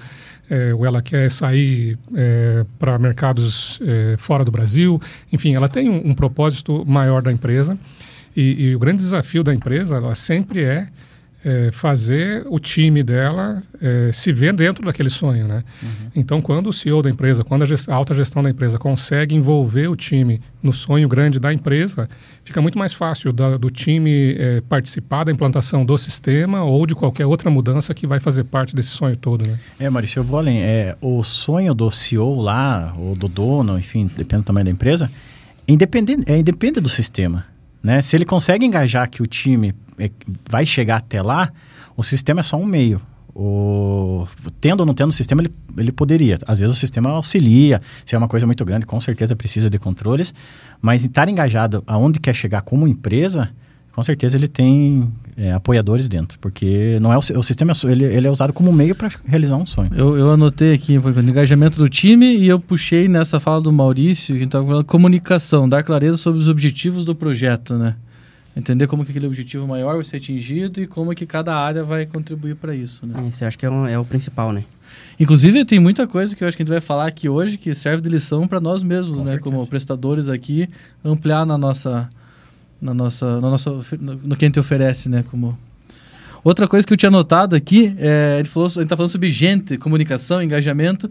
eh, 0.51 0.75
ou 0.75 0.85
ela 0.85 1.01
quer 1.01 1.31
sair 1.31 1.97
para 2.79 2.99
mercados 2.99 3.81
eh, 3.83 4.17
fora 4.19 4.45
do 4.45 4.51
Brasil. 4.51 5.01
Enfim, 5.33 5.55
ela 5.55 5.69
tem 5.69 5.89
um, 5.89 6.11
um 6.11 6.15
propósito 6.15 6.85
maior 6.87 7.23
da 7.23 7.33
empresa. 7.33 7.79
E, 8.37 8.67
e 8.67 8.77
o 8.77 8.79
grande 8.79 8.99
desafio 8.99 9.43
da 9.43 9.55
empresa 9.55 9.97
ela 9.97 10.15
sempre 10.15 10.65
é 10.65 10.89
eh, 11.45 11.71
fazer 11.73 12.45
o 12.49 12.59
time 12.59 13.03
dela 13.03 13.63
eh, 13.81 14.11
se 14.13 14.33
ver 14.33 14.53
dentro 14.55 14.85
daquele 14.85 15.11
sonho, 15.11 15.47
né? 15.47 15.63
Então, 16.17 16.41
quando 16.41 16.69
o 16.69 16.73
CEO 16.73 17.03
da 17.03 17.11
empresa, 17.11 17.45
quando 17.45 17.63
a, 17.63 17.67
gest- 17.67 17.89
a 17.89 17.95
alta 17.95 18.15
gestão 18.15 18.43
da 18.43 18.49
empresa 18.51 18.79
consegue 18.79 19.35
envolver 19.35 19.89
o 19.89 19.97
time 19.97 20.41
no 20.63 20.73
sonho 20.73 21.07
grande 21.09 21.39
da 21.39 21.53
empresa, 21.53 22.09
fica 22.43 22.63
muito 22.63 22.79
mais 22.79 22.93
fácil 22.93 23.33
da- 23.33 23.57
do 23.57 23.69
time 23.71 24.35
eh, 24.39 24.63
participar 24.69 25.25
da 25.25 25.33
implantação 25.33 25.85
do 25.85 25.99
sistema 25.99 26.65
ou 26.65 26.87
de 26.87 26.95
qualquer 26.95 27.27
outra 27.27 27.51
mudança 27.51 27.93
que 27.93 28.07
vai 28.07 28.21
fazer 28.21 28.45
parte 28.45 28.75
desse 28.75 28.91
sonho 28.91 29.17
todo, 29.17 29.49
né? 29.49 29.59
É, 29.79 29.91
Maurício, 29.91 30.21
eu 30.21 30.25
vou 30.25 30.39
além. 30.39 30.63
É, 30.63 30.97
o 31.01 31.23
sonho 31.23 31.75
do 31.75 31.91
CEO 31.91 32.41
lá, 32.41 32.95
ou 32.99 33.15
do 33.15 33.29
dono, 33.29 33.79
enfim, 33.79 34.11
depende 34.17 34.43
do 34.43 34.47
tamanho 34.47 34.65
da 34.65 34.71
empresa, 34.71 35.11
independente, 35.67 36.31
é 36.31 36.39
independe 36.39 36.81
do 36.81 36.89
sistema. 36.89 37.45
Né? 37.85 38.01
Se 38.01 38.17
ele 38.17 38.25
consegue 38.25 38.65
engajar 38.65 39.11
que 39.11 39.23
o 39.23 39.27
time 39.27 39.75
é, 39.99 40.11
vai 40.49 40.65
chegar 40.65 40.97
até 40.97 41.21
lá, 41.21 41.53
o 41.95 42.03
sistema 42.03 42.41
é 42.41 42.43
só 42.43 42.57
um 42.57 42.65
meio. 42.65 42.99
O, 43.35 44.27
tendo 44.59 44.81
ou 44.81 44.87
não 44.87 44.95
tendo 44.95 45.11
o 45.11 45.13
sistema, 45.13 45.43
ele, 45.43 45.53
ele 45.77 45.93
poderia. 45.93 46.39
Às 46.47 46.59
vezes 46.59 46.75
o 46.75 46.79
sistema 46.79 47.11
auxilia, 47.11 47.83
se 48.07 48.15
é 48.15 48.19
uma 48.19 48.29
coisa 48.29 48.47
muito 48.47 48.65
grande, 48.65 48.87
com 48.87 48.99
certeza 49.01 49.37
precisa 49.37 49.69
de 49.69 49.79
controles, 49.79 50.33
mas 50.81 51.05
estar 51.05 51.29
engajado 51.29 51.85
aonde 51.87 52.19
quer 52.19 52.35
chegar 52.35 52.63
como 52.63 52.89
empresa, 52.89 53.51
com 53.95 54.03
certeza 54.03 54.37
ele 54.37 54.49
tem 54.49 55.09
é, 55.37 55.53
apoiadores 55.53 56.09
dentro, 56.09 56.39
porque 56.41 56.99
não 57.01 57.13
é 57.13 57.17
o, 57.17 57.21
o 57.39 57.43
sistema 57.43 57.73
é 57.73 57.91
ele, 57.91 58.05
ele 58.05 58.27
é 58.27 58.31
usado 58.31 58.53
como 58.53 58.73
meio 58.73 58.95
para 58.95 59.09
realizar 59.25 59.57
um 59.57 59.65
sonho. 59.67 59.91
Eu, 59.95 60.17
eu 60.19 60.31
anotei 60.33 60.73
aqui, 60.75 60.99
por 60.99 61.11
exemplo, 61.13 61.31
engajamento 61.31 61.79
do 61.79 61.89
time 61.89 62.37
e 62.37 62.49
eu 62.49 62.59
puxei 62.59 63.09
nessa 63.09 63.39
fala 63.39 63.61
do 63.61 63.73
Maurício, 63.73 64.37
que 64.37 64.45
estava 64.45 64.67
falando 64.67 64.85
comunicação, 64.85 65.69
dar 65.69 65.83
clareza 65.83 66.17
sobre 66.17 66.41
os 66.41 66.49
objetivos 66.49 67.05
do 67.05 67.15
projeto, 67.15 67.75
né? 67.79 67.95
Entender 68.57 68.87
como 68.87 69.05
que 69.05 69.11
aquele 69.11 69.27
objetivo 69.27 69.67
maior 69.67 69.95
vai 69.97 70.05
ser 70.05 70.17
atingido 70.19 70.81
e 70.81 70.87
como 70.87 71.13
que 71.15 71.27
cada 71.27 71.55
área 71.57 71.83
vai 71.83 72.07
contribuir 72.07 72.55
para 72.55 72.73
isso, 72.75 73.05
né? 73.05 73.15
É, 73.25 73.29
Isso 73.29 73.43
eu 73.43 73.49
acho 73.49 73.59
que 73.59 73.67
é, 73.67 73.71
um- 73.71 73.87
é 73.87 73.99
o 73.99 74.05
principal, 74.05 74.53
né? 74.53 74.65
Inclusive, 75.19 75.65
tem 75.65 75.81
muita 75.81 76.07
coisa 76.07 76.37
que 76.37 76.45
eu 76.45 76.49
acho 76.49 76.57
que 76.57 76.63
a 76.63 76.65
gente 76.67 76.71
vai 76.73 76.81
falar 76.81 77.07
aqui 77.07 77.29
hoje 77.29 77.57
que 77.59 77.75
serve 77.75 78.01
de 78.03 78.09
lição 78.09 78.47
para 78.47 78.61
nós 78.61 78.81
mesmos, 78.83 79.17
Com 79.19 79.25
né? 79.25 79.33
certeza. 79.33 79.51
Como 79.51 79.67
prestadores 79.67 80.29
aqui, 80.29 80.69
ampliar 81.05 81.45
na 81.45 81.59
nossa, 81.59 82.09
na 82.81 82.95
nossa, 82.95 83.41
na 83.41 83.51
nossa, 83.51 83.71
no, 84.01 84.15
no 84.15 84.37
que 84.37 84.45
a 84.45 84.49
gente 84.49 84.61
oferece, 84.61 85.09
né? 85.09 85.25
Como 85.31 85.59
outra 86.43 86.69
coisa 86.69 86.87
que 86.87 86.93
eu 86.93 86.97
tinha 86.97 87.11
notado 87.11 87.57
aqui, 87.57 87.95
é, 87.99 88.37
ele 88.39 88.49
falou, 88.49 88.67
a 88.67 88.71
gente 88.71 88.87
tá 88.87 88.97
falando 88.97 89.11
sobre 89.11 89.31
gente, 89.31 89.79
comunicação, 89.79 90.43
engajamento. 90.43 91.11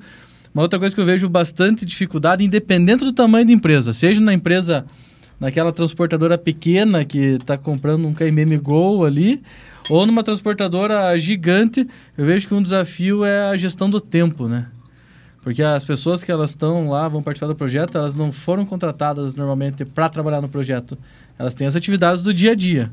Uma 0.54 0.62
outra 0.62 0.78
coisa 0.78 0.94
que 0.94 1.02
eu 1.02 1.06
vejo 1.06 1.28
bastante 1.28 1.86
dificuldade, 1.86 2.44
independente 2.44 3.04
do 3.04 3.12
tamanho 3.12 3.46
da 3.46 3.52
empresa, 3.52 3.92
seja 3.92 4.22
na 4.22 4.34
empresa, 4.34 4.86
naquela 5.40 5.74
transportadora 5.74 6.38
pequena 6.38 7.04
que 7.04 7.18
está 7.18 7.58
comprando 7.58 8.08
um 8.08 8.14
KMM 8.14 8.58
Gol 8.60 9.04
ali, 9.04 9.42
ou 9.90 10.06
numa 10.06 10.24
transportadora 10.24 11.18
gigante, 11.18 11.88
eu 12.18 12.26
vejo 12.26 12.48
que 12.48 12.54
um 12.54 12.62
desafio 12.62 13.26
é 13.26 13.50
a 13.50 13.58
gestão 13.58 13.90
do 13.90 14.00
tempo, 14.00 14.48
né? 14.48 14.68
Porque 15.42 15.62
as 15.62 15.84
pessoas 15.84 16.24
que 16.24 16.32
elas 16.32 16.52
estão 16.52 16.90
lá, 16.90 17.06
vão 17.08 17.22
participar 17.22 17.48
do 17.48 17.56
projeto, 17.56 17.98
elas 17.98 18.16
não 18.16 18.32
foram 18.32 18.66
contratadas 18.66 19.36
normalmente 19.36 19.84
para 19.84 20.08
trabalhar 20.08 20.40
no 20.40 20.48
projeto. 20.48 20.98
Elas 21.38 21.54
têm 21.54 21.66
as 21.68 21.76
atividades 21.76 22.22
do 22.22 22.34
dia 22.34 22.52
a 22.52 22.56
dia. 22.56 22.92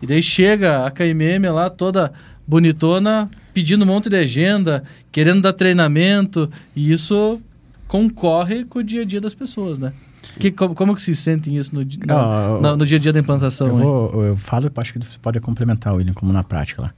E 0.00 0.06
daí 0.06 0.22
chega 0.22 0.84
a 0.84 0.90
KMM 0.90 1.48
lá 1.52 1.70
toda 1.70 2.12
bonitona, 2.46 3.30
pedindo 3.54 3.84
um 3.84 3.86
monte 3.86 4.08
de 4.10 4.16
agenda, 4.16 4.82
querendo 5.12 5.40
dar 5.42 5.52
treinamento, 5.52 6.50
e 6.74 6.90
isso 6.90 7.40
concorre 7.86 8.64
com 8.64 8.80
o 8.80 8.82
dia 8.82 9.02
a 9.02 9.04
dia 9.04 9.20
das 9.20 9.34
pessoas, 9.34 9.78
né? 9.78 9.92
Que, 10.38 10.50
como, 10.50 10.74
como 10.74 10.94
que 10.94 11.02
se 11.02 11.14
sentem 11.14 11.56
isso 11.58 11.74
no, 11.74 11.82
Ah, 12.08 12.58
na- 12.60 12.76
no 12.76 12.86
dia 12.86 12.96
a 12.96 13.00
dia 13.00 13.12
da 13.12 13.20
implantação? 13.20 13.66
Eu, 13.68 13.74
vou, 13.76 14.24
eu 14.24 14.36
falo, 14.36 14.66
eu 14.66 14.72
acho 14.76 14.92
que 14.92 14.98
você 14.98 15.18
pode 15.20 15.38
complementar, 15.40 15.94
William, 15.94 16.14
como 16.14 16.32
na 16.32 16.42
prática 16.42 16.80
lá. 16.82 16.92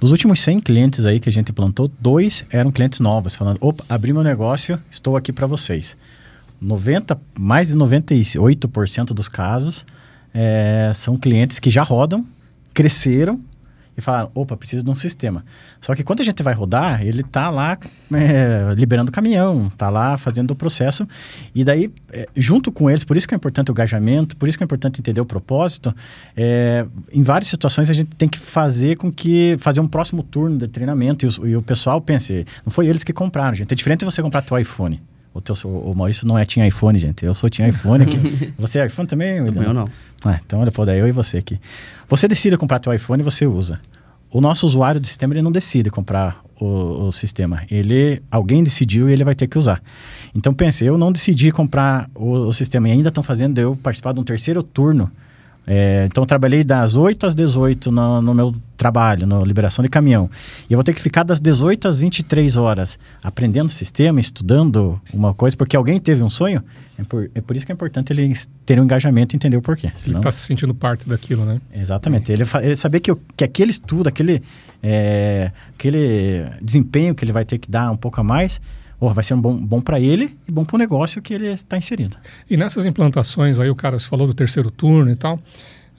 Dos 0.00 0.10
últimos 0.10 0.40
100 0.40 0.60
clientes 0.60 1.06
aí 1.06 1.20
que 1.20 1.28
a 1.28 1.32
gente 1.32 1.50
implantou, 1.50 1.90
dois 2.00 2.44
eram 2.50 2.70
clientes 2.72 2.98
novos, 2.98 3.36
falando, 3.36 3.58
opa, 3.60 3.84
abri 3.88 4.12
meu 4.12 4.22
negócio, 4.24 4.78
estou 4.90 5.16
aqui 5.16 5.32
para 5.32 5.46
vocês. 5.46 5.96
90, 6.60 7.18
mais 7.38 7.68
de 7.68 7.76
98% 7.76 9.06
dos 9.14 9.28
casos 9.28 9.86
é, 10.34 10.92
são 10.94 11.16
clientes 11.16 11.58
que 11.58 11.70
já 11.70 11.82
rodam, 11.82 12.24
cresceram 12.74 13.40
e 13.96 14.00
falaram, 14.00 14.30
opa, 14.34 14.56
preciso 14.56 14.84
de 14.84 14.90
um 14.90 14.94
sistema. 14.94 15.44
Só 15.80 15.94
que 15.94 16.02
quando 16.04 16.20
a 16.20 16.24
gente 16.24 16.42
vai 16.42 16.54
rodar, 16.54 17.02
ele 17.04 17.20
está 17.20 17.50
lá 17.50 17.76
é, 18.14 18.72
liberando 18.74 19.10
caminhão, 19.12 19.66
está 19.66 19.90
lá 19.90 20.16
fazendo 20.16 20.52
o 20.52 20.54
processo. 20.54 21.06
E 21.54 21.64
daí, 21.64 21.92
é, 22.12 22.26
junto 22.36 22.70
com 22.72 22.88
eles, 22.88 23.04
por 23.04 23.16
isso 23.16 23.28
que 23.28 23.34
é 23.34 23.36
importante 23.36 23.70
o 23.70 23.72
engajamento, 23.72 24.36
por 24.36 24.48
isso 24.48 24.56
que 24.56 24.64
é 24.64 24.66
importante 24.66 25.00
entender 25.00 25.20
o 25.20 25.26
propósito, 25.26 25.94
é, 26.36 26.86
em 27.12 27.22
várias 27.22 27.48
situações 27.48 27.90
a 27.90 27.92
gente 27.92 28.08
tem 28.16 28.28
que 28.28 28.38
fazer 28.38 28.96
com 28.96 29.12
que, 29.12 29.56
fazer 29.58 29.80
um 29.80 29.88
próximo 29.88 30.22
turno 30.22 30.56
de 30.56 30.68
treinamento 30.68 31.26
e, 31.26 31.28
os- 31.28 31.40
e 31.44 31.56
o 31.56 31.60
pessoal 31.60 32.00
pense, 32.00 32.46
não 32.64 32.70
foi 32.70 32.86
eles 32.86 33.04
que 33.04 33.12
compraram, 33.12 33.54
gente. 33.56 33.72
É 33.72 33.74
diferente 33.74 34.04
você 34.04 34.22
comprar 34.22 34.40
teu 34.42 34.56
iPhone. 34.56 35.02
O, 35.32 35.40
teu, 35.40 35.54
o 35.64 35.94
Maurício 35.94 36.26
não 36.26 36.36
é 36.36 36.44
tinha 36.44 36.66
iPhone, 36.66 36.98
gente. 36.98 37.24
Eu 37.24 37.34
sou 37.34 37.48
tinha 37.48 37.68
iPhone 37.68 38.02
aqui. 38.02 38.52
você 38.58 38.80
é 38.80 38.86
iPhone 38.86 39.06
também, 39.06 39.40
William? 39.40 39.62
Eu 39.62 39.74
não. 39.74 39.88
Ah, 40.24 40.40
então 40.44 40.60
olha, 40.60 40.72
pô, 40.72 40.84
daí 40.84 40.98
eu 40.98 41.06
e 41.06 41.12
você 41.12 41.38
aqui. 41.38 41.58
Você 42.08 42.26
decide 42.26 42.56
comprar 42.56 42.80
teu 42.80 42.92
iPhone 42.92 43.22
e 43.22 43.24
você 43.24 43.46
usa. 43.46 43.80
O 44.30 44.40
nosso 44.40 44.66
usuário 44.66 45.00
do 45.00 45.06
sistema, 45.06 45.32
ele 45.32 45.42
não 45.42 45.52
decide 45.52 45.90
comprar 45.90 46.42
o, 46.60 47.06
o, 47.06 47.12
sistema. 47.12 47.62
Ele, 47.70 48.22
alguém 48.30 48.62
decidiu 48.62 49.08
e 49.08 49.12
ele 49.12 49.24
vai 49.24 49.34
ter 49.34 49.46
que 49.46 49.58
usar. 49.58 49.82
Então 50.34 50.52
pense, 50.52 50.84
eu 50.84 50.98
não 50.98 51.10
decidi 51.10 51.50
comprar 51.50 52.08
o, 52.14 52.48
o 52.48 52.52
sistema 52.52 52.88
e 52.88 52.92
ainda 52.92 53.08
estão 53.08 53.22
fazendo 53.22 53.58
eu 53.58 53.76
participar 53.76 54.12
de 54.12 54.20
um 54.20 54.24
terceiro 54.24 54.62
turno 54.62 55.10
é, 55.66 56.06
então, 56.06 56.22
eu 56.22 56.26
trabalhei 56.26 56.64
das 56.64 56.96
8 56.96 57.26
às 57.26 57.34
18 57.34 57.92
no, 57.92 58.22
no, 58.22 58.34
meu 58.34 58.54
trabalho, 58.76 59.26
na 59.26 59.38
liberação 59.40 59.82
de 59.82 59.88
caminhão. 59.88 60.30
E 60.68 60.72
eu 60.72 60.76
vou 60.76 60.84
ter 60.84 60.92
que 60.94 61.00
ficar 61.00 61.22
das 61.22 61.38
18 61.38 61.86
às 61.86 61.98
23 61.98 62.56
horas 62.56 62.98
aprendendo 63.22 63.68
o 63.68 63.72
sistema, 63.72 64.20
estudando 64.20 65.00
uma 65.12 65.34
coisa, 65.34 65.56
porque 65.56 65.76
alguém 65.76 66.00
teve 66.00 66.22
um 66.22 66.30
sonho. 66.30 66.62
É 66.98 67.04
por, 67.04 67.30
é 67.34 67.40
por 67.40 67.56
isso 67.56 67.64
que 67.64 67.72
é 67.72 67.74
importante 67.74 68.12
ele 68.12 68.32
ter 68.66 68.80
um 68.80 68.84
engajamento 68.84 69.34
e 69.34 69.36
entender 69.36 69.56
o 69.56 69.62
porquê. 69.62 69.92
Senão... 69.94 70.16
Ele 70.16 70.20
está 70.20 70.32
se 70.32 70.46
sentindo 70.46 70.74
parte 70.74 71.08
daquilo, 71.08 71.44
né? 71.44 71.60
Exatamente. 71.72 72.32
Ele, 72.32 72.44
ele 72.62 72.76
saber 72.76 73.00
que, 73.00 73.14
que 73.36 73.44
aquele 73.44 73.70
estudo, 73.70 74.08
aquele, 74.08 74.42
é, 74.82 75.52
aquele 75.74 76.46
desempenho 76.60 77.14
que 77.14 77.24
ele 77.24 77.32
vai 77.32 77.44
ter 77.44 77.58
que 77.58 77.70
dar 77.70 77.90
um 77.90 77.96
pouco 77.96 78.20
a 78.20 78.24
mais 78.24 78.60
oh, 79.00 79.12
vai 79.12 79.24
ser 79.24 79.34
um 79.34 79.40
bom, 79.40 79.56
bom 79.56 79.80
para 79.80 79.98
ele 79.98 80.36
e 80.46 80.52
bom 80.52 80.64
para 80.64 80.76
o 80.76 80.78
negócio 80.78 81.22
que 81.22 81.32
ele 81.32 81.46
está 81.46 81.78
inserindo. 81.78 82.16
E 82.48 82.56
nessas 82.56 82.84
implantações 82.84 83.58
aí, 83.58 83.70
o 83.70 83.74
cara 83.74 83.98
se 83.98 84.06
falou 84.06 84.26
do 84.26 84.34
terceiro 84.34 84.70
turno 84.70 85.10
e 85.10 85.16
tal. 85.16 85.40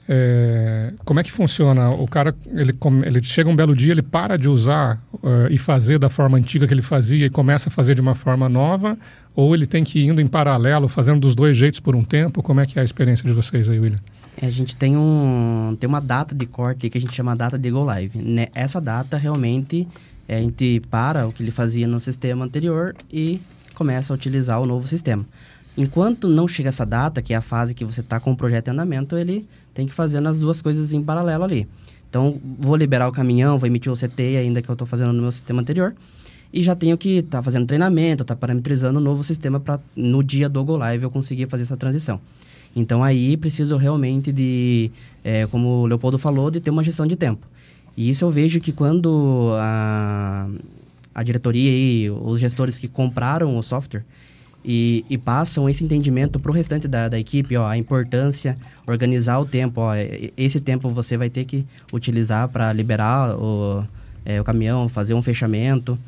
É, 0.08 0.92
como 1.04 1.20
é 1.20 1.22
que 1.22 1.30
funciona? 1.30 1.90
O 1.90 2.06
cara 2.06 2.34
ele, 2.52 2.74
ele 3.04 3.22
chega 3.22 3.48
um 3.48 3.54
belo 3.54 3.74
dia, 3.74 3.92
ele 3.92 4.02
para 4.02 4.36
de 4.36 4.48
usar 4.48 5.00
uh, 5.14 5.46
e 5.48 5.56
fazer 5.56 5.98
da 5.98 6.08
forma 6.08 6.36
antiga 6.36 6.66
que 6.66 6.74
ele 6.74 6.82
fazia 6.82 7.26
e 7.26 7.30
começa 7.30 7.68
a 7.68 7.72
fazer 7.72 7.94
de 7.94 8.00
uma 8.00 8.14
forma 8.14 8.48
nova, 8.48 8.98
ou 9.34 9.54
ele 9.54 9.66
tem 9.66 9.84
que 9.84 10.00
ir 10.00 10.08
indo 10.08 10.20
em 10.20 10.26
paralelo, 10.26 10.88
fazendo 10.88 11.20
dos 11.20 11.34
dois 11.34 11.56
jeitos 11.56 11.78
por 11.78 11.94
um 11.94 12.02
tempo? 12.02 12.42
Como 12.42 12.60
é 12.60 12.66
que 12.66 12.78
é 12.78 12.82
a 12.82 12.84
experiência 12.84 13.26
de 13.26 13.32
vocês 13.32 13.68
aí, 13.68 13.78
William? 13.78 14.00
É, 14.40 14.46
a 14.46 14.50
gente 14.50 14.74
tem, 14.74 14.96
um, 14.96 15.76
tem 15.78 15.88
uma 15.88 16.00
data 16.00 16.34
de 16.34 16.46
corte 16.46 16.90
que 16.90 16.98
a 16.98 17.00
gente 17.00 17.14
chama 17.14 17.36
data 17.36 17.58
de 17.58 17.70
go 17.70 17.84
live. 17.84 18.18
Né? 18.18 18.48
Essa 18.54 18.80
data 18.80 19.16
realmente 19.16 19.86
a 20.34 20.40
gente 20.40 20.80
para 20.90 21.26
o 21.26 21.32
que 21.32 21.42
ele 21.42 21.50
fazia 21.50 21.86
no 21.86 22.00
sistema 22.00 22.44
anterior 22.44 22.94
e 23.12 23.40
começa 23.74 24.12
a 24.12 24.14
utilizar 24.14 24.60
o 24.60 24.66
novo 24.66 24.86
sistema. 24.86 25.26
Enquanto 25.76 26.28
não 26.28 26.46
chega 26.46 26.68
essa 26.68 26.84
data, 26.84 27.22
que 27.22 27.32
é 27.32 27.36
a 27.36 27.40
fase 27.40 27.74
que 27.74 27.84
você 27.84 28.00
está 28.00 28.20
com 28.20 28.32
o 28.32 28.36
projeto 28.36 28.68
em 28.68 28.70
andamento, 28.72 29.16
ele 29.16 29.46
tem 29.72 29.86
que 29.86 29.94
fazer 29.94 30.24
as 30.26 30.40
duas 30.40 30.60
coisas 30.60 30.92
em 30.92 31.02
paralelo 31.02 31.44
ali. 31.44 31.66
Então, 32.08 32.38
vou 32.58 32.76
liberar 32.76 33.08
o 33.08 33.12
caminhão, 33.12 33.56
vou 33.56 33.66
emitir 33.66 33.90
o 33.90 33.96
CT 33.96 34.36
ainda 34.36 34.60
que 34.60 34.68
eu 34.68 34.74
estou 34.74 34.86
fazendo 34.86 35.14
no 35.14 35.22
meu 35.22 35.32
sistema 35.32 35.62
anterior. 35.62 35.94
E 36.52 36.62
já 36.62 36.76
tenho 36.76 36.98
que 36.98 37.20
estar 37.20 37.38
tá 37.38 37.42
fazendo 37.42 37.66
treinamento, 37.66 38.22
estar 38.22 38.34
tá 38.34 38.38
parametrizando 38.38 38.98
o 38.98 39.02
novo 39.02 39.24
sistema 39.24 39.58
para 39.58 39.80
no 39.96 40.22
dia 40.22 40.46
do 40.46 40.62
Go 40.62 40.76
Live 40.76 41.04
eu 41.04 41.10
conseguir 41.10 41.46
fazer 41.46 41.62
essa 41.62 41.76
transição. 41.76 42.20
Então, 42.76 43.02
aí 43.02 43.34
preciso 43.38 43.78
realmente 43.78 44.30
de, 44.30 44.90
é, 45.24 45.46
como 45.46 45.68
o 45.82 45.86
Leopoldo 45.86 46.18
falou, 46.18 46.50
de 46.50 46.60
ter 46.60 46.68
uma 46.68 46.84
gestão 46.84 47.06
de 47.06 47.16
tempo. 47.16 47.46
E 47.96 48.08
isso 48.08 48.24
eu 48.24 48.30
vejo 48.30 48.60
que 48.60 48.72
quando 48.72 49.52
a, 49.58 50.48
a 51.14 51.22
diretoria 51.22 51.70
e 51.70 52.10
os 52.10 52.40
gestores 52.40 52.78
que 52.78 52.88
compraram 52.88 53.56
o 53.56 53.62
software 53.62 54.04
e, 54.64 55.04
e 55.10 55.18
passam 55.18 55.68
esse 55.68 55.84
entendimento 55.84 56.38
para 56.38 56.50
o 56.50 56.54
restante 56.54 56.86
da, 56.86 57.08
da 57.08 57.18
equipe, 57.18 57.56
ó, 57.56 57.66
a 57.66 57.76
importância, 57.76 58.56
organizar 58.86 59.38
o 59.38 59.44
tempo, 59.44 59.80
ó, 59.80 59.92
esse 60.36 60.60
tempo 60.60 60.88
você 60.90 61.16
vai 61.16 61.28
ter 61.28 61.44
que 61.44 61.66
utilizar 61.92 62.48
para 62.48 62.72
liberar 62.72 63.36
o, 63.36 63.84
é, 64.24 64.40
o 64.40 64.44
caminhão, 64.44 64.88
fazer 64.88 65.14
um 65.14 65.22
fechamento, 65.22 65.98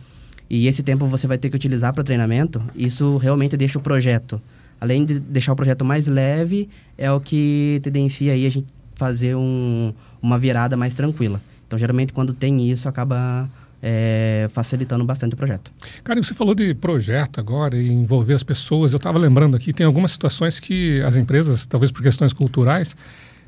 e 0.48 0.66
esse 0.68 0.82
tempo 0.82 1.06
você 1.06 1.26
vai 1.26 1.36
ter 1.36 1.50
que 1.50 1.56
utilizar 1.56 1.92
para 1.92 2.04
treinamento, 2.04 2.62
isso 2.74 3.16
realmente 3.16 3.56
deixa 3.56 3.78
o 3.78 3.82
projeto, 3.82 4.40
além 4.80 5.04
de 5.04 5.18
deixar 5.18 5.52
o 5.52 5.56
projeto 5.56 5.84
mais 5.84 6.06
leve, 6.06 6.68
é 6.96 7.10
o 7.10 7.20
que 7.20 7.80
tendencia 7.82 8.32
aí 8.32 8.46
a 8.46 8.50
gente 8.50 8.68
fazer 8.94 9.34
um, 9.34 9.92
uma 10.22 10.38
virada 10.38 10.76
mais 10.76 10.94
tranquila. 10.94 11.40
Então, 11.74 11.78
geralmente, 11.80 12.12
quando 12.12 12.32
tem 12.32 12.70
isso, 12.70 12.88
acaba 12.88 13.50
é, 13.82 14.48
facilitando 14.52 15.04
bastante 15.04 15.34
o 15.34 15.36
projeto. 15.36 15.72
Cara, 16.04 16.22
você 16.22 16.32
falou 16.32 16.54
de 16.54 16.72
projeto 16.72 17.40
agora 17.40 17.76
e 17.76 17.92
envolver 17.92 18.34
as 18.34 18.44
pessoas. 18.44 18.92
Eu 18.92 18.98
estava 18.98 19.18
lembrando 19.18 19.56
aqui, 19.56 19.72
tem 19.72 19.84
algumas 19.84 20.12
situações 20.12 20.60
que 20.60 21.02
as 21.02 21.16
empresas, 21.16 21.66
talvez 21.66 21.90
por 21.90 22.00
questões 22.00 22.32
culturais, 22.32 22.96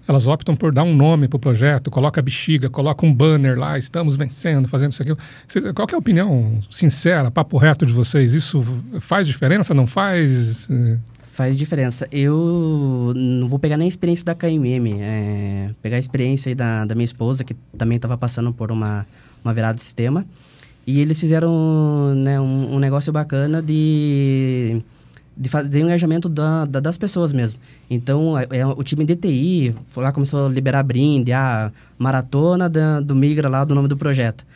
elas 0.08 0.26
optam 0.26 0.56
por 0.56 0.74
dar 0.74 0.82
um 0.82 0.92
nome 0.92 1.28
para 1.28 1.36
o 1.36 1.38
projeto, 1.38 1.88
coloca 1.88 2.20
a 2.20 2.22
bexiga, 2.22 2.68
coloca 2.68 3.06
um 3.06 3.14
banner 3.14 3.56
lá, 3.56 3.78
estamos 3.78 4.16
vencendo, 4.16 4.66
fazendo 4.66 4.90
isso 4.90 5.02
aqui. 5.02 5.14
Qual 5.72 5.86
é 5.88 5.94
a 5.94 5.98
opinião 5.98 6.58
sincera, 6.68 7.30
papo 7.30 7.58
reto 7.58 7.86
de 7.86 7.92
vocês? 7.92 8.34
Isso 8.34 8.60
faz 8.98 9.28
diferença, 9.28 9.72
não 9.72 9.86
faz? 9.86 10.68
Faz 11.36 11.58
diferença. 11.58 12.08
Eu 12.10 13.12
não 13.14 13.46
vou 13.46 13.58
pegar 13.58 13.76
nem 13.76 13.84
a 13.84 13.88
experiência 13.88 14.24
da 14.24 14.34
KMM, 14.34 15.02
é, 15.02 15.70
pegar 15.82 15.96
a 15.96 15.98
experiência 15.98 16.56
da, 16.56 16.86
da 16.86 16.94
minha 16.94 17.04
esposa, 17.04 17.44
que 17.44 17.52
também 17.76 17.96
estava 17.96 18.16
passando 18.16 18.54
por 18.54 18.72
uma, 18.72 19.06
uma 19.44 19.52
virada 19.52 19.74
de 19.74 19.82
sistema. 19.82 20.24
E 20.86 20.98
eles 20.98 21.20
fizeram 21.20 22.14
né, 22.14 22.40
um, 22.40 22.76
um 22.76 22.78
negócio 22.78 23.12
bacana 23.12 23.60
de, 23.60 24.80
de 25.36 25.50
fazer 25.50 25.82
o 25.82 25.84
engajamento 25.84 26.26
da, 26.26 26.64
da, 26.64 26.80
das 26.80 26.96
pessoas 26.96 27.34
mesmo. 27.34 27.60
Então, 27.90 28.38
é, 28.38 28.64
o 28.64 28.82
time 28.82 29.04
DTI 29.04 29.74
foi 29.88 30.04
lá, 30.04 30.12
começou 30.12 30.46
a 30.46 30.48
liberar 30.48 30.82
brinde, 30.84 31.34
a 31.34 31.70
maratona 31.98 32.66
da, 32.66 33.00
do 33.00 33.14
Migra 33.14 33.50
lá, 33.50 33.62
do 33.62 33.74
nome 33.74 33.88
do 33.88 33.96
projeto. 33.98 34.46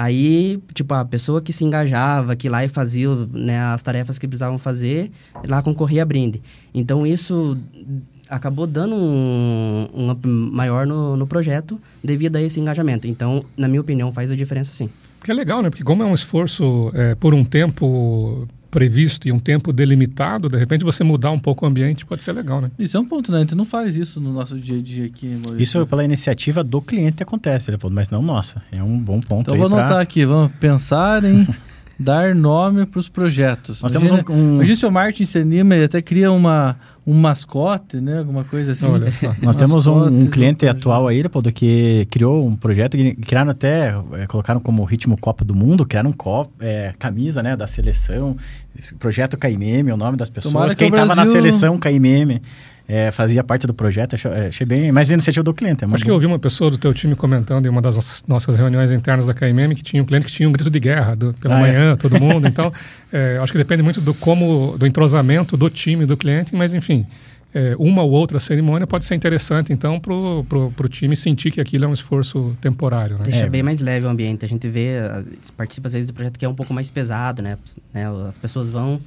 Aí, 0.00 0.62
tipo, 0.72 0.94
a 0.94 1.04
pessoa 1.04 1.42
que 1.42 1.52
se 1.52 1.64
engajava, 1.64 2.36
que 2.36 2.48
lá 2.48 2.64
e 2.64 2.68
fazia 2.68 3.08
né, 3.32 3.58
as 3.60 3.82
tarefas 3.82 4.16
que 4.16 4.28
precisavam 4.28 4.56
fazer, 4.56 5.10
lá 5.44 5.60
concorria 5.60 6.04
a 6.04 6.06
brinde. 6.06 6.40
Então, 6.72 7.04
isso 7.04 7.58
acabou 8.30 8.64
dando 8.64 8.94
um, 8.94 9.88
um 9.92 10.10
up 10.12 10.28
maior 10.28 10.86
no, 10.86 11.16
no 11.16 11.26
projeto 11.26 11.80
devido 12.02 12.36
a 12.36 12.40
esse 12.40 12.60
engajamento. 12.60 13.08
Então, 13.08 13.44
na 13.56 13.66
minha 13.66 13.80
opinião, 13.80 14.12
faz 14.12 14.30
a 14.30 14.36
diferença 14.36 14.72
sim. 14.72 14.88
Que 15.24 15.32
é 15.32 15.34
legal, 15.34 15.62
né? 15.62 15.68
Porque 15.68 15.82
como 15.82 16.00
é 16.00 16.06
um 16.06 16.14
esforço 16.14 16.92
é, 16.94 17.16
por 17.16 17.34
um 17.34 17.44
tempo 17.44 18.46
previsto 18.70 19.26
e 19.26 19.32
um 19.32 19.38
tempo 19.38 19.72
delimitado, 19.72 20.48
de 20.48 20.56
repente 20.56 20.84
você 20.84 21.02
mudar 21.02 21.30
um 21.30 21.38
pouco 21.38 21.64
o 21.64 21.68
ambiente 21.68 22.04
pode 22.04 22.22
ser 22.22 22.32
legal, 22.32 22.60
né? 22.60 22.70
Isso 22.78 22.96
é 22.96 23.00
um 23.00 23.04
ponto, 23.04 23.32
né? 23.32 23.38
A 23.38 23.40
gente 23.40 23.54
não 23.54 23.64
faz 23.64 23.96
isso 23.96 24.20
no 24.20 24.32
nosso 24.32 24.58
dia 24.58 24.78
a 24.78 24.82
dia 24.82 25.06
aqui, 25.06 25.26
Maurício. 25.26 25.62
Isso 25.62 25.86
pela 25.86 26.04
iniciativa 26.04 26.62
do 26.62 26.80
cliente 26.80 27.22
acontece, 27.22 27.72
mas 27.90 28.10
não 28.10 28.22
nossa. 28.22 28.62
É 28.70 28.82
um 28.82 28.98
bom 28.98 29.20
ponto 29.20 29.48
Então 29.48 29.56
vou 29.56 29.66
anotar 29.66 29.88
pra... 29.88 30.00
aqui, 30.00 30.24
vamos 30.24 30.52
pensar 30.60 31.24
em 31.24 31.46
dar 31.98 32.34
nome 32.34 32.86
para 32.86 32.98
os 33.00 33.08
projetos. 33.08 33.82
Nós 33.82 33.92
imagina, 33.94 34.22
temos 34.22 34.38
um, 34.38 34.40
um... 34.40 34.54
Imagina 34.56 34.76
se 34.76 34.86
o 34.86 34.90
Martin 34.92 35.24
se 35.24 35.38
anima 35.38 35.74
e 35.74 35.84
até 35.84 36.00
cria 36.00 36.30
uma, 36.30 36.76
um 37.04 37.14
mascote, 37.14 38.00
né? 38.00 38.18
Alguma 38.18 38.44
coisa 38.44 38.72
assim. 38.72 38.86
Olha 38.86 39.10
só. 39.10 39.34
Nós 39.42 39.56
temos 39.56 39.86
um, 39.86 40.04
um 40.04 40.26
cliente 40.26 40.68
atual 40.68 41.08
aí, 41.08 41.20
Leopoldo, 41.20 41.50
que 41.50 42.06
criou 42.10 42.46
um 42.46 42.54
projeto, 42.54 42.96
que 42.96 43.14
criaram 43.16 43.50
até, 43.50 43.94
é, 44.12 44.26
colocaram 44.26 44.60
como 44.60 44.84
ritmo 44.84 45.18
Copa 45.18 45.44
do 45.44 45.54
Mundo, 45.54 45.84
criaram 45.84 46.10
um 46.10 46.12
copo, 46.12 46.52
é, 46.60 46.94
camisa, 46.98 47.42
né, 47.42 47.56
da 47.56 47.66
seleção, 47.66 48.36
projeto 48.98 49.36
KMM, 49.36 49.90
o 49.92 49.96
nome 49.96 50.16
das 50.16 50.28
pessoas. 50.28 50.74
Quem 50.76 50.88
estava 50.88 51.14
Brasil... 51.14 51.24
na 51.24 51.40
seleção 51.40 51.78
KMM 51.78 52.40
é, 52.88 53.10
fazia 53.10 53.44
parte 53.44 53.66
do 53.66 53.74
projeto, 53.74 54.14
achei, 54.14 54.30
é, 54.30 54.46
achei 54.46 54.66
bem, 54.66 54.90
mais 54.90 55.10
iniciativa 55.10 55.44
do 55.44 55.52
cliente. 55.52 55.84
É 55.84 55.86
Acho 55.86 55.96
bom. 55.96 56.04
que 56.04 56.10
eu 56.10 56.14
ouvi 56.14 56.24
uma 56.24 56.38
pessoa 56.38 56.70
do 56.70 56.78
teu 56.78 56.94
time 56.94 57.14
comentando 57.14 57.66
em 57.66 57.68
uma 57.68 57.82
das 57.82 58.24
nossas 58.26 58.56
reuniões 58.56 58.90
internas 58.90 59.26
da 59.26 59.34
KMM 59.34 59.74
que 59.74 59.82
tinha 59.82 60.02
um 60.02 60.06
cliente 60.06 60.24
que 60.24 60.32
tinha 60.32 60.48
um 60.48 60.52
grito 60.52 60.70
de 60.70 60.80
guerra 60.80 61.14
do, 61.14 61.34
pela 61.34 61.56
ah, 61.56 61.58
é? 61.58 61.60
manhã, 61.60 61.92
é? 61.92 61.96
todo 61.96 62.16
mundo. 62.18 62.48
Então, 62.48 62.72
é, 63.12 63.38
acho 63.42 63.52
que 63.52 63.58
depende 63.58 63.82
muito 63.82 64.00
do 64.00 64.14
como, 64.14 64.74
do 64.78 64.86
entrosamento 64.86 65.54
do 65.54 65.68
time 65.68 66.06
do 66.06 66.16
cliente, 66.16 66.56
mas 66.56 66.72
enfim, 66.72 67.06
é, 67.54 67.76
uma 67.78 68.02
ou 68.02 68.10
outra 68.10 68.40
cerimônia 68.40 68.86
pode 68.86 69.04
ser 69.04 69.14
interessante, 69.14 69.70
então, 69.70 70.00
para 70.00 70.14
o 70.14 70.88
time 70.88 71.14
sentir 71.14 71.50
que 71.50 71.60
aquilo 71.60 71.84
é 71.84 71.88
um 71.88 71.92
esforço 71.92 72.56
temporário. 72.58 73.18
Né? 73.18 73.24
Deixa 73.24 73.44
é, 73.44 73.50
bem 73.50 73.62
mais 73.62 73.82
leve 73.82 74.06
o 74.06 74.08
ambiente. 74.08 74.46
A 74.46 74.48
gente 74.48 74.66
vê, 74.66 74.96
participa 75.58 75.88
às 75.88 75.92
vezes 75.92 76.08
do 76.08 76.14
projeto 76.14 76.38
que 76.38 76.44
é 76.46 76.48
um 76.48 76.54
pouco 76.54 76.72
mais 76.72 76.90
pesado, 76.90 77.42
né? 77.42 77.58
né 77.92 78.06
as 78.26 78.38
pessoas 78.38 78.70
vão 78.70 78.98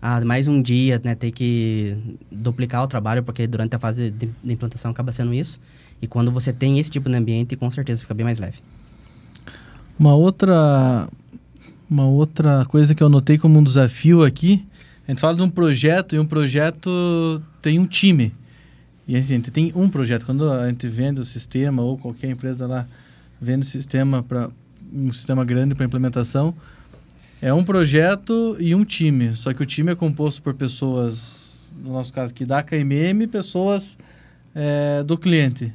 ah, 0.00 0.20
mais 0.24 0.46
um 0.46 0.62
dia, 0.62 1.00
né, 1.02 1.14
ter 1.14 1.32
que 1.32 1.96
duplicar 2.30 2.82
o 2.84 2.86
trabalho, 2.86 3.22
porque 3.22 3.46
durante 3.46 3.74
a 3.74 3.78
fase 3.78 4.10
de, 4.10 4.26
de, 4.26 4.52
implantação 4.52 4.90
acaba 4.90 5.10
sendo 5.10 5.34
isso. 5.34 5.58
E 6.00 6.06
quando 6.06 6.30
você 6.30 6.52
tem 6.52 6.78
esse 6.78 6.90
tipo 6.90 7.10
de 7.10 7.16
ambiente, 7.16 7.56
com 7.56 7.68
certeza 7.68 8.02
fica 8.02 8.14
bem 8.14 8.24
mais 8.24 8.38
leve. 8.38 8.58
Uma 9.98 10.14
outra, 10.14 11.08
uma 11.90 12.06
outra 12.06 12.64
coisa 12.66 12.94
que 12.94 13.02
eu 13.02 13.08
notei 13.08 13.36
como 13.36 13.58
um 13.58 13.64
desafio 13.64 14.22
aqui, 14.22 14.64
a 15.06 15.10
gente 15.10 15.20
fala 15.20 15.36
de 15.36 15.42
um 15.42 15.50
projeto 15.50 16.14
e 16.14 16.18
um 16.18 16.26
projeto 16.26 17.42
tem 17.60 17.78
um 17.78 17.86
time. 17.86 18.32
E 19.08 19.16
assim, 19.16 19.34
a 19.34 19.36
gente 19.38 19.50
tem 19.50 19.72
um 19.74 19.88
projeto. 19.88 20.24
Quando 20.24 20.48
a 20.48 20.68
gente 20.68 20.86
vende 20.86 21.20
o 21.20 21.24
sistema 21.24 21.82
ou 21.82 21.98
qualquer 21.98 22.30
empresa 22.30 22.66
lá 22.66 22.86
vende 23.40 23.62
o 23.62 23.68
sistema 23.68 24.22
para 24.22 24.50
um 24.92 25.12
sistema 25.12 25.44
grande 25.44 25.74
para 25.74 25.86
implementação, 25.86 26.54
é 27.40 27.52
um 27.52 27.64
projeto 27.64 28.56
e 28.58 28.74
um 28.74 28.84
time. 28.84 29.34
Só 29.34 29.52
que 29.52 29.62
o 29.62 29.66
time 29.66 29.92
é 29.92 29.94
composto 29.94 30.42
por 30.42 30.54
pessoas, 30.54 31.56
no 31.82 31.92
nosso 31.92 32.12
caso 32.12 32.32
aqui, 32.32 32.44
da 32.44 32.62
KMM, 32.62 33.26
pessoas 33.30 33.96
é, 34.54 35.02
do 35.02 35.16
cliente. 35.16 35.72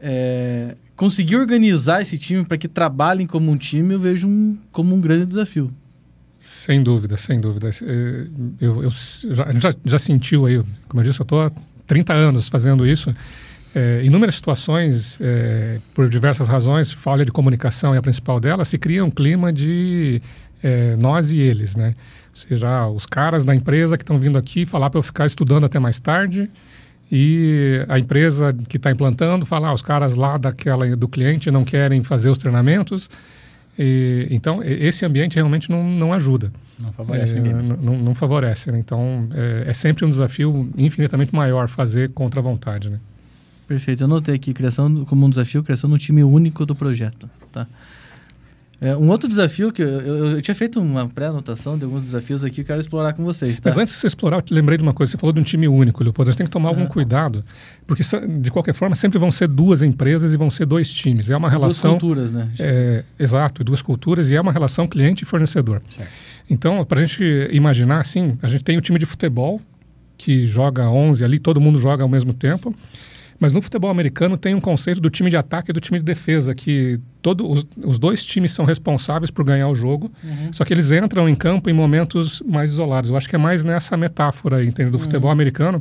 É, 0.00 0.76
conseguir 0.96 1.36
organizar 1.36 2.02
esse 2.02 2.18
time 2.18 2.44
para 2.44 2.58
que 2.58 2.68
trabalhem 2.68 3.26
como 3.26 3.50
um 3.50 3.56
time, 3.56 3.94
eu 3.94 4.00
vejo 4.00 4.26
um, 4.26 4.58
como 4.72 4.94
um 4.94 5.00
grande 5.00 5.26
desafio. 5.26 5.70
Sem 6.38 6.82
dúvida, 6.82 7.16
sem 7.16 7.40
dúvida. 7.40 7.68
É, 7.68 8.26
eu, 8.60 8.82
eu 8.82 8.90
já, 9.30 9.52
já, 9.52 9.74
já 9.84 9.98
sentiu 9.98 10.46
aí, 10.46 10.62
como 10.88 11.00
eu 11.00 11.04
disse, 11.04 11.20
eu 11.20 11.24
estou 11.24 11.42
há 11.42 11.52
30 11.86 12.12
anos 12.12 12.48
fazendo 12.48 12.86
isso. 12.86 13.14
É, 13.74 14.00
inúmeras 14.02 14.36
situações, 14.36 15.18
é, 15.20 15.78
por 15.94 16.08
diversas 16.08 16.48
razões, 16.48 16.90
falha 16.90 17.24
de 17.24 17.30
comunicação 17.30 17.94
é 17.94 17.98
a 17.98 18.02
principal 18.02 18.40
delas, 18.40 18.68
se 18.68 18.78
cria 18.78 19.04
um 19.04 19.10
clima 19.10 19.52
de 19.52 20.22
é, 20.62 20.96
nós 20.96 21.30
e 21.30 21.38
eles, 21.38 21.76
né? 21.76 21.94
Ou 22.30 22.36
seja, 22.36 22.86
os 22.86 23.06
caras 23.06 23.44
da 23.44 23.54
empresa 23.54 23.96
que 23.96 24.04
estão 24.04 24.18
vindo 24.18 24.38
aqui 24.38 24.64
falar 24.64 24.90
para 24.90 24.98
eu 24.98 25.02
ficar 25.02 25.26
estudando 25.26 25.64
até 25.64 25.78
mais 25.78 25.98
tarde 25.98 26.48
e 27.10 27.84
a 27.88 27.98
empresa 27.98 28.54
que 28.68 28.76
está 28.76 28.90
implantando 28.90 29.46
falar, 29.46 29.68
ah, 29.68 29.74
os 29.74 29.82
caras 29.82 30.14
lá 30.14 30.36
daquela 30.36 30.94
do 30.94 31.08
cliente 31.08 31.50
não 31.50 31.64
querem 31.64 32.02
fazer 32.04 32.28
os 32.28 32.36
treinamentos. 32.36 33.08
E, 33.78 34.26
então, 34.30 34.62
esse 34.62 35.06
ambiente 35.06 35.36
realmente 35.36 35.70
não, 35.70 35.82
não 35.82 36.12
ajuda. 36.12 36.52
Não 36.78 36.92
favorece 36.92 37.34
é, 37.34 37.40
ninguém. 37.40 37.54
Não, 37.54 37.96
não, 37.96 38.14
favorece. 38.14 38.70
Né? 38.70 38.78
Então, 38.78 39.28
é, 39.32 39.70
é, 39.70 39.72
sempre 39.72 40.04
um 40.04 40.10
desafio 40.10 40.70
infinitamente 40.76 41.34
maior 41.34 41.68
fazer 41.68 42.10
contra 42.10 42.40
a 42.40 42.42
vontade. 42.42 42.90
Né? 42.90 42.98
Perfeito. 43.66 44.02
Eu 44.02 44.06
anotei 44.06 44.34
aqui, 44.34 44.52
criação 44.52 45.04
como 45.06 45.24
um 45.24 45.30
desafio, 45.30 45.62
criação 45.62 45.88
de 45.88 45.94
um 45.94 45.98
time 45.98 46.22
único 46.22 46.66
do 46.66 46.74
projeto. 46.74 47.28
Tá? 47.50 47.66
É, 48.80 48.96
um 48.96 49.08
outro 49.08 49.28
desafio 49.28 49.72
que 49.72 49.82
eu, 49.82 49.88
eu, 49.88 50.26
eu 50.32 50.42
tinha 50.42 50.54
feito 50.54 50.80
uma 50.80 51.08
pré-anotação 51.08 51.76
de 51.76 51.84
alguns 51.84 52.02
desafios 52.02 52.44
aqui 52.44 52.56
que 52.56 52.60
eu 52.60 52.64
quero 52.64 52.80
explorar 52.80 53.12
com 53.12 53.24
vocês. 53.24 53.58
Tá? 53.58 53.70
Mas 53.70 53.78
antes 53.78 53.94
de 53.94 54.00
você 54.00 54.06
explorar, 54.06 54.36
eu 54.36 54.44
lembrei 54.50 54.78
de 54.78 54.84
uma 54.84 54.92
coisa. 54.92 55.10
Você 55.10 55.18
falou 55.18 55.32
de 55.32 55.40
um 55.40 55.42
time 55.42 55.66
único, 55.66 56.02
Leopoldo. 56.04 56.28
A 56.28 56.32
gente 56.32 56.38
tem 56.38 56.46
que 56.46 56.52
tomar 56.52 56.68
algum 56.68 56.86
cuidado, 56.86 57.44
porque 57.86 58.04
de 58.40 58.50
qualquer 58.52 58.74
forma 58.74 58.94
sempre 58.94 59.18
vão 59.18 59.32
ser 59.32 59.48
duas 59.48 59.82
empresas 59.82 60.32
e 60.32 60.36
vão 60.36 60.48
ser 60.48 60.64
dois 60.64 60.92
times. 60.92 61.28
É 61.28 61.36
uma 61.36 61.50
relação. 61.50 61.92
Duas 61.92 62.00
culturas, 62.00 62.32
né? 62.32 62.48
É, 62.60 63.04
exato, 63.18 63.64
duas 63.64 63.82
culturas 63.82 64.30
e 64.30 64.36
é 64.36 64.40
uma 64.40 64.52
relação 64.52 64.86
cliente 64.86 65.24
e 65.24 65.26
fornecedor. 65.26 65.82
Certo. 65.90 66.08
Então, 66.48 66.84
para 66.84 67.00
a 67.00 67.04
gente 67.04 67.48
imaginar 67.50 68.00
assim, 68.00 68.38
a 68.40 68.48
gente 68.48 68.62
tem 68.62 68.78
o 68.78 68.80
time 68.80 68.98
de 68.98 69.06
futebol 69.06 69.60
que 70.16 70.46
joga 70.46 70.88
11 70.88 71.24
ali, 71.24 71.38
todo 71.38 71.60
mundo 71.60 71.78
joga 71.78 72.04
ao 72.04 72.08
mesmo 72.08 72.32
tempo. 72.32 72.74
Mas 73.40 73.52
no 73.52 73.62
futebol 73.62 73.90
americano 73.90 74.36
tem 74.36 74.54
um 74.54 74.60
conceito 74.60 75.00
do 75.00 75.08
time 75.08 75.30
de 75.30 75.36
ataque 75.36 75.70
e 75.70 75.72
do 75.72 75.80
time 75.80 75.98
de 75.98 76.04
defesa, 76.04 76.54
que 76.54 77.00
todo, 77.22 77.48
os, 77.48 77.66
os 77.84 77.98
dois 77.98 78.24
times 78.24 78.50
são 78.50 78.64
responsáveis 78.64 79.30
por 79.30 79.44
ganhar 79.44 79.68
o 79.68 79.74
jogo, 79.74 80.10
uhum. 80.24 80.52
só 80.52 80.64
que 80.64 80.74
eles 80.74 80.90
entram 80.90 81.28
em 81.28 81.36
campo 81.36 81.70
em 81.70 81.72
momentos 81.72 82.42
mais 82.46 82.72
isolados. 82.72 83.10
Eu 83.10 83.16
acho 83.16 83.28
que 83.28 83.36
é 83.36 83.38
mais 83.38 83.62
nessa 83.62 83.96
metáfora 83.96 84.56
aí, 84.56 84.66
entende, 84.66 84.90
do 84.90 84.98
uhum. 84.98 85.04
futebol 85.04 85.30
americano, 85.30 85.80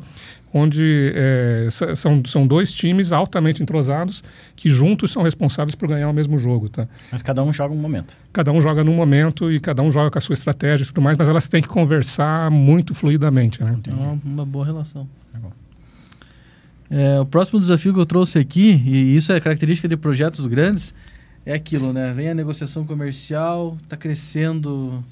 onde 0.53 1.11
é, 1.15 1.67
são, 1.95 2.23
são 2.25 2.45
dois 2.45 2.73
times 2.73 3.11
altamente 3.11 3.61
entrosados 3.61 4.23
que 4.55 4.69
juntos 4.69 5.11
são 5.11 5.23
responsáveis 5.23 5.75
por 5.75 5.87
ganhar 5.87 6.09
o 6.09 6.13
mesmo 6.13 6.37
jogo, 6.37 6.69
tá? 6.69 6.87
Mas 7.11 7.23
cada 7.23 7.43
um 7.43 7.51
joga 7.51 7.73
um 7.73 7.77
momento. 7.77 8.15
Cada 8.31 8.51
um 8.51 8.61
joga 8.61 8.83
num 8.83 8.95
momento 8.95 9.51
e 9.51 9.59
cada 9.59 9.81
um 9.81 9.89
joga 9.89 10.11
com 10.11 10.17
a 10.17 10.21
sua 10.21 10.33
estratégia 10.33 10.83
e 10.83 10.87
tudo 10.87 11.01
mais, 11.01 11.17
mas 11.17 11.27
elas 11.27 11.47
têm 11.47 11.61
que 11.61 11.67
conversar 11.67 12.51
muito 12.51 12.93
fluidamente, 12.93 13.63
né? 13.63 13.77
É 13.87 13.93
uma, 13.93 14.19
uma 14.23 14.45
boa 14.45 14.65
relação. 14.65 15.07
É 15.33 15.39
bom. 15.39 15.51
É, 16.89 17.19
o 17.19 17.25
próximo 17.25 17.59
desafio 17.59 17.93
que 17.93 17.99
eu 17.99 18.05
trouxe 18.05 18.39
aqui, 18.39 18.81
e 18.85 19.15
isso 19.15 19.33
é 19.33 19.39
característica 19.39 19.87
de 19.87 19.97
projetos 19.97 20.45
grandes, 20.47 20.93
é 21.45 21.53
aquilo, 21.53 21.91
né? 21.93 22.13
Vem 22.13 22.29
a 22.29 22.33
negociação 22.33 22.85
comercial, 22.85 23.77
está 23.83 23.95
crescendo. 23.95 25.03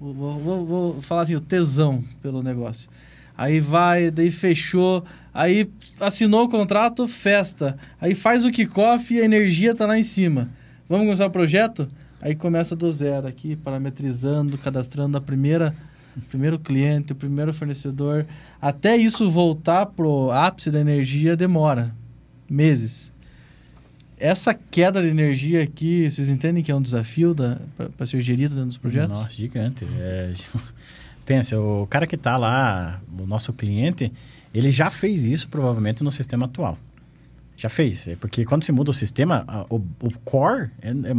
Vou, 0.00 0.12
vou, 0.12 0.66
vou, 0.66 1.02
falar 1.02 1.22
assim, 1.22 1.34
o 1.34 1.40
tesão 1.40 2.02
pelo 2.20 2.42
negócio. 2.42 2.90
Aí 3.36 3.60
vai, 3.60 4.10
daí 4.10 4.30
fechou, 4.30 5.04
aí 5.32 5.70
assinou 6.00 6.44
o 6.44 6.48
contrato, 6.48 7.06
festa. 7.08 7.78
Aí 8.00 8.14
faz 8.14 8.44
o 8.44 8.50
kickoff 8.50 9.14
e 9.14 9.20
a 9.20 9.24
energia 9.24 9.72
está 9.72 9.86
lá 9.86 9.98
em 9.98 10.02
cima. 10.02 10.50
Vamos 10.88 11.06
começar 11.06 11.26
o 11.26 11.30
projeto? 11.30 11.88
Aí 12.20 12.34
começa 12.34 12.76
do 12.76 12.90
zero 12.92 13.26
aqui, 13.26 13.56
parametrizando, 13.56 14.58
cadastrando 14.58 15.16
a 15.16 15.20
primeira 15.20 15.74
primeiro 16.28 16.58
cliente, 16.58 17.12
o 17.12 17.16
primeiro 17.16 17.52
fornecedor, 17.52 18.26
até 18.60 18.96
isso 18.96 19.30
voltar 19.30 19.86
pro 19.86 20.30
ápice 20.30 20.70
da 20.70 20.80
energia 20.80 21.36
demora 21.36 21.94
meses. 22.48 23.12
Essa 24.18 24.54
queda 24.54 25.02
de 25.02 25.08
energia 25.08 25.62
aqui, 25.62 26.08
vocês 26.08 26.28
entendem 26.28 26.62
que 26.62 26.70
é 26.70 26.74
um 26.74 26.82
desafio 26.82 27.34
para 27.96 28.06
ser 28.06 28.20
gerido 28.20 28.54
dentro 28.54 28.68
dos 28.68 28.76
projetos? 28.76 29.18
Nossa, 29.18 29.32
gigante. 29.32 29.84
É, 29.98 30.32
pensa, 31.26 31.58
o 31.58 31.86
cara 31.88 32.06
que 32.06 32.14
está 32.14 32.36
lá, 32.36 33.00
o 33.18 33.26
nosso 33.26 33.52
cliente, 33.52 34.12
ele 34.54 34.70
já 34.70 34.90
fez 34.90 35.24
isso 35.24 35.48
provavelmente 35.48 36.04
no 36.04 36.10
sistema 36.10 36.46
atual. 36.46 36.78
Já 37.56 37.68
fez. 37.68 38.06
É 38.06 38.16
porque 38.16 38.44
quando 38.44 38.62
você 38.62 38.70
muda 38.70 38.90
o 38.90 38.94
sistema, 38.94 39.44
o, 39.68 39.76
o 39.76 40.10
core 40.24 40.70
é, 40.80 40.90
é 40.90 41.14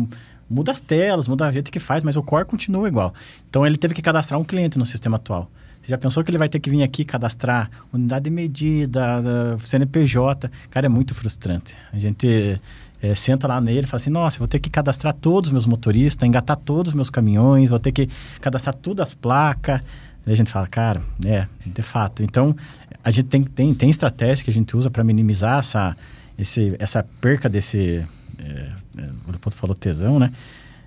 Muda 0.50 0.72
as 0.72 0.80
telas, 0.80 1.28
muda 1.28 1.48
a 1.48 1.52
jeito 1.52 1.72
que 1.72 1.80
faz, 1.80 2.04
mas 2.04 2.16
o 2.16 2.24
core 2.24 2.46
continua 2.46 2.88
igual. 2.88 3.14
Então 3.50 3.66
ele 3.66 3.78
teve 3.78 3.94
que 3.94 4.02
cadastrar 4.02 4.40
um 4.40 4.44
cliente 4.44 4.78
no 4.78 4.86
sistema 4.86 5.18
atual. 5.18 5.50
Você 5.82 5.90
já 5.90 5.98
pensou 5.98 6.24
que 6.24 6.32
ele 6.32 6.38
vai 6.38 6.48
ter 6.48 6.60
que 6.60 6.70
vir 6.70 6.82
aqui 6.82 7.04
cadastrar 7.04 7.70
unidade 7.92 8.24
de 8.24 8.30
medida, 8.30 9.22
CNPJ? 9.60 10.50
Cara, 10.70 10.86
é 10.86 10.90
muito 10.90 11.14
frustrante. 11.14 11.76
A 11.92 12.00
gente 12.00 12.60
é, 13.02 13.14
senta 13.16 13.48
lá 13.48 13.60
nele 13.60 13.82
e 13.82 13.86
fala 13.86 13.98
assim: 13.98 14.10
nossa, 14.10 14.40
vou 14.40 14.48
ter 14.48 14.60
que 14.60 14.70
cadastrar 14.70 15.14
todos 15.14 15.50
os 15.50 15.52
meus 15.52 15.68
motoristas, 15.68 16.26
engatar 16.26 16.56
todos 16.56 16.92
os 16.92 16.96
meus 16.96 17.10
caminhões, 17.10 17.70
vou 17.70 17.80
ter 17.80 17.92
que 17.92 18.08
cadastrar 18.40 18.74
todas 18.74 19.10
as 19.10 19.14
placas. 19.14 19.82
Aí 20.26 20.32
a 20.32 20.36
gente 20.36 20.50
fala, 20.50 20.68
cara, 20.68 21.02
é, 21.26 21.46
de 21.66 21.82
fato. 21.82 22.24
Então, 22.24 22.56
a 23.04 23.12
gente 23.12 23.28
tem, 23.28 23.44
tem, 23.44 23.74
tem 23.74 23.90
estratégias 23.90 24.42
que 24.42 24.50
a 24.50 24.54
gente 24.54 24.78
usa 24.78 24.90
para 24.90 25.04
minimizar 25.04 25.60
essa, 25.60 25.98
esse, 26.40 26.78
essa 26.80 27.06
perca 27.20 27.50
desse, 27.50 28.06
é, 28.40 28.72
é, 28.98 29.10
o 29.28 29.32
Leopoldo 29.32 29.56
falou 29.56 29.76
tesão, 29.76 30.20
né? 30.20 30.32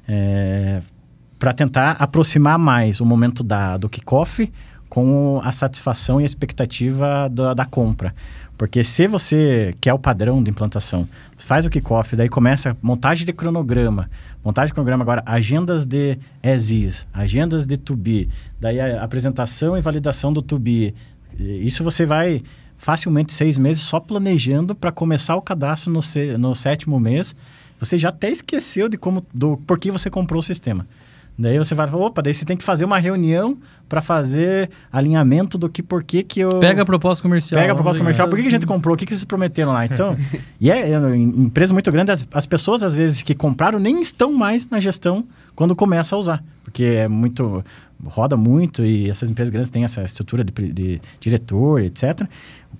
É, 0.08 0.80
para 1.38 1.52
tentar 1.52 1.92
aproximar 1.92 2.58
mais 2.58 3.00
o 3.00 3.04
momento 3.04 3.42
da, 3.42 3.76
do 3.76 3.88
kickoff 3.88 4.50
com 4.88 5.40
a 5.42 5.52
satisfação 5.52 6.20
e 6.20 6.22
a 6.22 6.26
expectativa 6.26 7.28
da, 7.28 7.54
da, 7.54 7.64
compra. 7.64 8.14
Porque 8.56 8.82
se 8.82 9.06
você 9.06 9.74
quer 9.80 9.92
o 9.92 9.98
padrão 9.98 10.42
de 10.42 10.50
implantação, 10.50 11.06
faz 11.36 11.66
o 11.66 11.70
kickoff, 11.70 12.16
daí 12.16 12.28
começa 12.28 12.76
montagem 12.80 13.26
de 13.26 13.32
cronograma, 13.32 14.08
montagem 14.42 14.68
de 14.68 14.74
cronograma 14.74 15.02
agora, 15.02 15.22
agendas 15.26 15.84
de 15.84 16.18
ESIS, 16.42 17.06
agendas 17.12 17.66
de 17.66 17.76
to 17.76 17.94
be, 17.94 18.30
daí 18.58 18.80
a 18.80 19.02
apresentação 19.02 19.76
e 19.76 19.80
validação 19.80 20.32
do 20.32 20.40
to 20.40 20.58
be. 20.58 20.94
Isso 21.38 21.84
você 21.84 22.06
vai 22.06 22.42
facilmente 22.78 23.32
seis 23.32 23.58
meses 23.58 23.82
só 23.82 23.98
planejando 23.98 24.74
para 24.74 24.92
começar 24.92 25.36
o 25.36 25.42
cadastro 25.42 25.92
no, 25.92 26.02
se, 26.02 26.36
no 26.38 26.54
sétimo 26.54 26.98
mês. 27.00 27.34
Você 27.78 27.98
já 27.98 28.08
até 28.08 28.30
esqueceu 28.30 28.88
de 28.88 28.96
como, 28.96 29.24
do 29.32 29.56
por 29.58 29.78
que 29.78 29.90
você 29.90 30.08
comprou 30.08 30.38
o 30.38 30.42
sistema. 30.42 30.86
Daí 31.38 31.58
você 31.58 31.74
vai, 31.74 31.86
opa, 31.92 32.22
daí 32.22 32.32
você 32.32 32.46
tem 32.46 32.56
que 32.56 32.64
fazer 32.64 32.86
uma 32.86 32.98
reunião 32.98 33.58
para 33.88 34.00
fazer 34.00 34.70
alinhamento 34.90 35.58
do 35.58 35.68
que, 35.68 35.82
por 35.82 36.02
que 36.02 36.22
que 36.22 36.40
eu... 36.40 36.58
Pega 36.58 36.80
a 36.80 36.86
proposta 36.86 37.22
comercial. 37.22 37.60
Pega 37.60 37.72
a 37.72 37.74
proposta 37.74 38.00
comercial. 38.00 38.26
Por 38.26 38.36
que, 38.36 38.42
que 38.42 38.48
a 38.48 38.50
gente 38.52 38.66
comprou? 38.66 38.94
O 38.94 38.96
que, 38.96 39.04
que 39.04 39.12
vocês 39.12 39.24
prometeram 39.24 39.72
lá? 39.72 39.84
Então, 39.84 40.16
e 40.58 40.70
é, 40.70 40.92
é 40.92 41.16
empresa 41.16 41.74
muito 41.74 41.92
grande, 41.92 42.10
as, 42.10 42.26
as 42.32 42.46
pessoas 42.46 42.82
às 42.82 42.94
vezes 42.94 43.20
que 43.20 43.34
compraram 43.34 43.78
nem 43.78 44.00
estão 44.00 44.32
mais 44.32 44.66
na 44.70 44.80
gestão 44.80 45.26
quando 45.54 45.76
começa 45.76 46.16
a 46.16 46.18
usar. 46.18 46.42
Porque 46.64 46.84
é 46.84 47.06
muito, 47.06 47.62
roda 48.02 48.34
muito 48.34 48.82
e 48.82 49.10
essas 49.10 49.28
empresas 49.28 49.50
grandes 49.50 49.70
têm 49.70 49.84
essa 49.84 50.02
estrutura 50.02 50.42
de, 50.42 50.52
de 50.72 51.00
diretor, 51.20 51.82
etc 51.82 52.26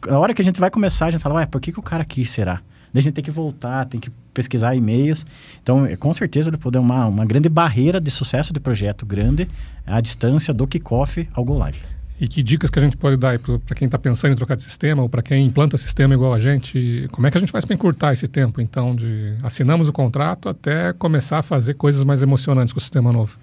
a 0.09 0.18
hora 0.18 0.35
que 0.35 0.42
a 0.42 0.44
gente 0.44 0.61
vai 0.61 0.70
começar, 0.70 1.06
a 1.06 1.11
gente 1.11 1.20
fala, 1.20 1.37
ué, 1.37 1.46
por 1.46 1.61
que, 1.61 1.72
que 1.72 1.78
o 1.78 1.82
cara 1.82 2.04
quis 2.04 2.30
será? 2.30 2.61
Daí 2.92 3.00
a 3.00 3.02
gente 3.02 3.14
tem 3.14 3.24
que 3.24 3.30
voltar, 3.30 3.85
tem 3.87 4.00
que 4.00 4.11
pesquisar 4.32 4.74
e-mails. 4.74 5.26
Então, 5.62 5.85
é, 5.87 5.96
com 5.96 6.12
certeza, 6.12 6.50
ele 6.50 6.56
pode 6.56 6.78
uma, 6.78 7.06
uma 7.06 7.24
grande 7.24 7.48
barreira 7.48 8.00
de 8.00 8.11
sucesso 8.11 8.52
de 8.52 8.61
projeto 8.61 9.04
grande 9.04 9.48
a 9.87 10.00
distância 10.00 10.54
do 10.54 10.66
kickoff 10.66 11.28
ao 11.35 11.44
Go 11.44 11.59
Live. 11.59 11.78
E 12.18 12.26
que 12.26 12.42
dicas 12.42 12.70
que 12.70 12.78
a 12.78 12.82
gente 12.82 12.96
pode 12.96 13.18
dar 13.18 13.38
para 13.38 13.76
quem 13.76 13.85
está 13.85 13.98
pensando 13.98 14.32
em 14.32 14.37
trocar 14.37 14.56
de 14.56 14.62
sistema 14.62 15.02
ou 15.02 15.09
para 15.09 15.20
quem 15.20 15.44
implanta 15.44 15.76
sistema 15.76 16.14
igual 16.14 16.32
a 16.32 16.40
gente? 16.40 17.06
Como 17.12 17.26
é 17.26 17.30
que 17.30 17.37
a 17.37 17.40
gente 17.40 17.52
faz 17.52 17.66
para 17.66 17.74
encurtar 17.74 18.14
esse 18.14 18.26
tempo, 18.26 18.61
então, 18.61 18.96
de 18.96 19.35
assinamos 19.42 19.87
o 19.88 19.92
contrato 19.92 20.48
até 20.48 20.94
começar 20.94 21.38
a 21.38 21.42
fazer 21.42 21.74
coisas 21.74 22.02
mais 22.04 22.22
emocionantes 22.22 22.72
com 22.72 22.78
o 22.78 22.80
sistema 22.80 23.12
novo? 23.12 23.37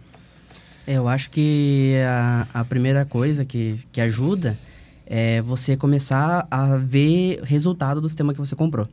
Eu 0.88 1.08
acho 1.08 1.30
que 1.30 1.94
a, 2.06 2.48
a 2.52 2.66
primeira 2.66 3.06
coisa 3.06 3.46
que, 3.46 3.80
que 3.92 4.02
ajuda 4.02 4.58
é 5.06 5.42
você 5.42 5.76
começar 5.76 6.48
a 6.50 6.78
ver 6.78 7.42
resultado 7.44 8.00
do 8.00 8.08
sistema 8.08 8.34
que 8.34 8.40
você 8.40 8.56
comprou. 8.56 8.88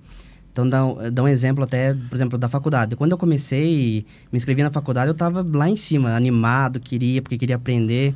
Então, 0.53 0.69
dá, 0.69 0.81
dá 1.13 1.23
um 1.23 1.29
exemplo 1.29 1.63
até, 1.65 1.95
por 1.95 2.15
exemplo, 2.15 2.37
da 2.37 2.49
faculdade. 2.49 2.97
Quando 2.97 3.13
eu 3.13 3.19
comecei, 3.19 4.05
me 4.33 4.37
inscrevi 4.37 4.63
na 4.63 4.71
faculdade, 4.71 5.09
eu 5.09 5.13
estava 5.13 5.47
lá 5.53 5.69
em 5.69 5.77
cima, 5.77 6.15
animado, 6.15 6.81
queria, 6.81 7.23
porque 7.23 7.39
queria 7.39 7.57
aprender. 7.57 8.15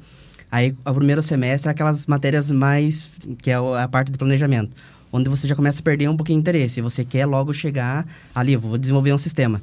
Aí, 0.50 0.74
o 0.84 0.94
primeiro 0.94 1.22
semestre 1.22 1.68
é 1.68 1.70
aquelas 1.70 2.06
matérias 2.06 2.50
mais, 2.50 3.10
que 3.40 3.50
é 3.50 3.54
a 3.54 3.88
parte 3.88 4.10
de 4.10 4.18
planejamento, 4.18 4.76
onde 5.12 5.30
você 5.30 5.46
já 5.46 5.54
começa 5.54 5.80
a 5.80 5.82
perder 5.82 6.08
um 6.08 6.16
pouquinho 6.16 6.38
de 6.38 6.40
interesse. 6.42 6.80
Você 6.80 7.04
quer 7.04 7.26
logo 7.26 7.52
chegar 7.54 8.06
ali, 8.34 8.56
vou 8.56 8.76
desenvolver 8.76 9.12
um 9.12 9.18
sistema. 9.18 9.62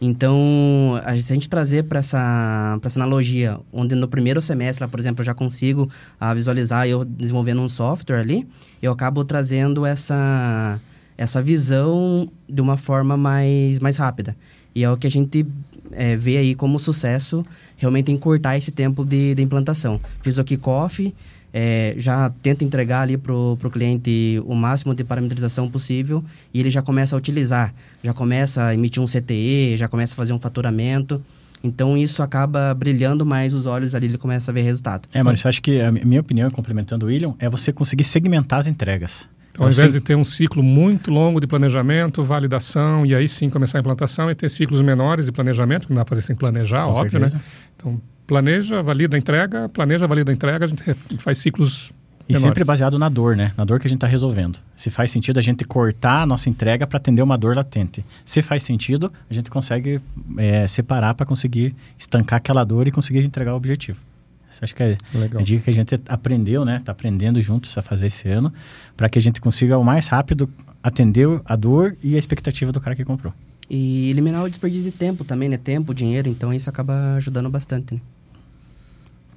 Então, 0.00 1.00
a, 1.04 1.16
se 1.16 1.32
a 1.32 1.34
gente 1.34 1.48
trazer 1.48 1.84
para 1.84 1.98
essa, 1.98 2.78
essa 2.82 2.98
analogia, 3.00 3.58
onde 3.72 3.94
no 3.94 4.06
primeiro 4.06 4.40
semestre, 4.40 4.86
por 4.86 5.00
exemplo, 5.00 5.22
eu 5.22 5.26
já 5.26 5.34
consigo 5.34 5.90
ah, 6.20 6.32
visualizar 6.32 6.86
eu 6.86 7.04
desenvolvendo 7.04 7.60
um 7.60 7.68
software 7.68 8.20
ali, 8.20 8.46
eu 8.80 8.92
acabo 8.92 9.24
trazendo 9.24 9.84
essa, 9.84 10.80
essa 11.16 11.42
visão 11.42 12.30
de 12.48 12.60
uma 12.60 12.76
forma 12.76 13.16
mais, 13.16 13.78
mais 13.80 13.96
rápida. 13.96 14.36
E 14.74 14.84
é 14.84 14.90
o 14.90 14.96
que 14.96 15.08
a 15.08 15.10
gente 15.10 15.44
é, 15.90 16.16
vê 16.16 16.36
aí 16.36 16.54
como 16.54 16.78
sucesso 16.78 17.44
realmente 17.76 18.12
encurtar 18.12 18.56
esse 18.56 18.70
tempo 18.70 19.04
de, 19.04 19.34
de 19.34 19.42
implantação. 19.42 20.00
Fiz 20.22 20.38
o 20.38 20.44
kickoff, 20.44 21.12
é, 21.52 21.94
já 21.96 22.30
tento 22.42 22.62
entregar 22.64 23.02
ali 23.02 23.16
para 23.16 23.32
o 23.32 23.56
cliente 23.70 24.42
o 24.46 24.54
máximo 24.54 24.94
de 24.94 25.04
parametrização 25.04 25.68
possível 25.70 26.22
e 26.52 26.60
ele 26.60 26.70
já 26.70 26.82
começa 26.82 27.16
a 27.16 27.18
utilizar, 27.18 27.74
já 28.02 28.12
começa 28.12 28.66
a 28.66 28.74
emitir 28.74 29.02
um 29.02 29.06
CTE, 29.06 29.76
já 29.76 29.88
começa 29.88 30.14
a 30.14 30.16
fazer 30.16 30.32
um 30.32 30.38
faturamento. 30.38 31.22
Então 31.62 31.96
isso 31.98 32.22
acaba 32.22 32.72
brilhando 32.72 33.26
mais 33.26 33.52
os 33.52 33.66
olhos 33.66 33.94
ali, 33.94 34.06
ele 34.06 34.18
começa 34.18 34.50
a 34.50 34.54
ver 34.54 34.62
resultado. 34.62 35.08
É, 35.12 35.22
mas 35.22 35.44
eu 35.44 35.48
acho 35.48 35.60
que 35.60 35.80
a 35.80 35.90
minha 35.90 36.20
opinião, 36.20 36.50
complementando 36.50 37.06
o 37.06 37.08
William, 37.08 37.34
é 37.38 37.48
você 37.48 37.72
conseguir 37.72 38.04
segmentar 38.04 38.60
as 38.60 38.66
entregas. 38.66 39.28
Então, 39.50 39.66
ao 39.66 39.72
invés 39.72 39.92
de 39.92 40.00
ter 40.00 40.14
um 40.14 40.24
ciclo 40.24 40.62
muito 40.62 41.10
longo 41.10 41.40
de 41.40 41.46
planejamento, 41.48 42.22
validação 42.22 43.04
e 43.04 43.12
aí 43.12 43.26
sim 43.26 43.50
começar 43.50 43.78
a 43.78 43.80
implantação, 43.80 44.30
é 44.30 44.34
ter 44.34 44.48
ciclos 44.48 44.80
menores 44.80 45.26
de 45.26 45.32
planejamento, 45.32 45.88
que 45.88 45.92
não 45.92 45.96
dá 45.96 46.04
para 46.04 46.14
fazer 46.14 46.24
sem 46.24 46.36
planejar, 46.36 46.84
Com 46.84 46.90
óbvio, 46.92 47.18
né? 47.18 47.28
certeza. 47.28 47.36
né? 47.36 47.42
Então, 47.76 48.00
planeja, 48.28 48.82
valida 48.82 49.16
a 49.16 49.18
entrega, 49.18 49.68
planeja, 49.70 50.06
valida 50.06 50.30
a 50.30 50.34
entrega, 50.34 50.66
a 50.66 50.68
gente 50.68 50.84
faz 51.18 51.38
ciclos 51.38 51.90
e 52.28 52.34
menores. 52.34 52.42
sempre 52.42 52.62
baseado 52.62 52.98
na 52.98 53.08
dor, 53.08 53.34
né? 53.34 53.52
Na 53.56 53.64
dor 53.64 53.80
que 53.80 53.86
a 53.86 53.88
gente 53.88 53.96
está 53.96 54.06
resolvendo. 54.06 54.60
Se 54.76 54.90
faz 54.90 55.10
sentido 55.10 55.38
a 55.38 55.40
gente 55.40 55.64
cortar 55.64 56.22
a 56.22 56.26
nossa 56.26 56.50
entrega 56.50 56.86
para 56.86 56.98
atender 56.98 57.22
uma 57.22 57.38
dor 57.38 57.56
latente. 57.56 58.04
Se 58.26 58.42
faz 58.42 58.62
sentido, 58.62 59.10
a 59.30 59.34
gente 59.34 59.50
consegue 59.50 59.98
é, 60.36 60.68
separar 60.68 61.14
para 61.14 61.24
conseguir 61.24 61.74
estancar 61.96 62.36
aquela 62.36 62.62
dor 62.64 62.86
e 62.86 62.90
conseguir 62.90 63.24
entregar 63.24 63.54
o 63.54 63.56
objetivo. 63.56 63.98
Essa 64.46 64.64
acho 64.64 64.74
que 64.74 64.82
é 64.82 64.98
Legal. 65.14 65.40
a 65.40 65.42
dica 65.44 65.64
que 65.64 65.70
a 65.70 65.72
gente 65.72 65.94
aprendeu, 66.06 66.66
né? 66.66 66.76
Está 66.76 66.92
aprendendo 66.92 67.40
juntos 67.40 67.76
a 67.78 67.82
fazer 67.82 68.08
esse 68.08 68.28
ano, 68.28 68.52
para 68.94 69.08
que 69.08 69.18
a 69.18 69.22
gente 69.22 69.40
consiga 69.40 69.78
o 69.78 69.84
mais 69.84 70.06
rápido 70.06 70.50
atender 70.82 71.26
a 71.46 71.56
dor 71.56 71.96
e 72.02 72.14
a 72.14 72.18
expectativa 72.18 72.72
do 72.72 72.80
cara 72.80 72.94
que 72.94 73.04
comprou. 73.04 73.32
E 73.70 74.10
eliminar 74.10 74.44
o 74.44 74.48
desperdício 74.48 74.90
de 74.90 74.96
tempo 74.96 75.24
também, 75.24 75.48
né? 75.48 75.56
Tempo, 75.56 75.94
dinheiro, 75.94 76.28
então 76.28 76.52
isso 76.52 76.68
acaba 76.68 77.14
ajudando 77.16 77.48
bastante, 77.48 77.94
né? 77.94 78.00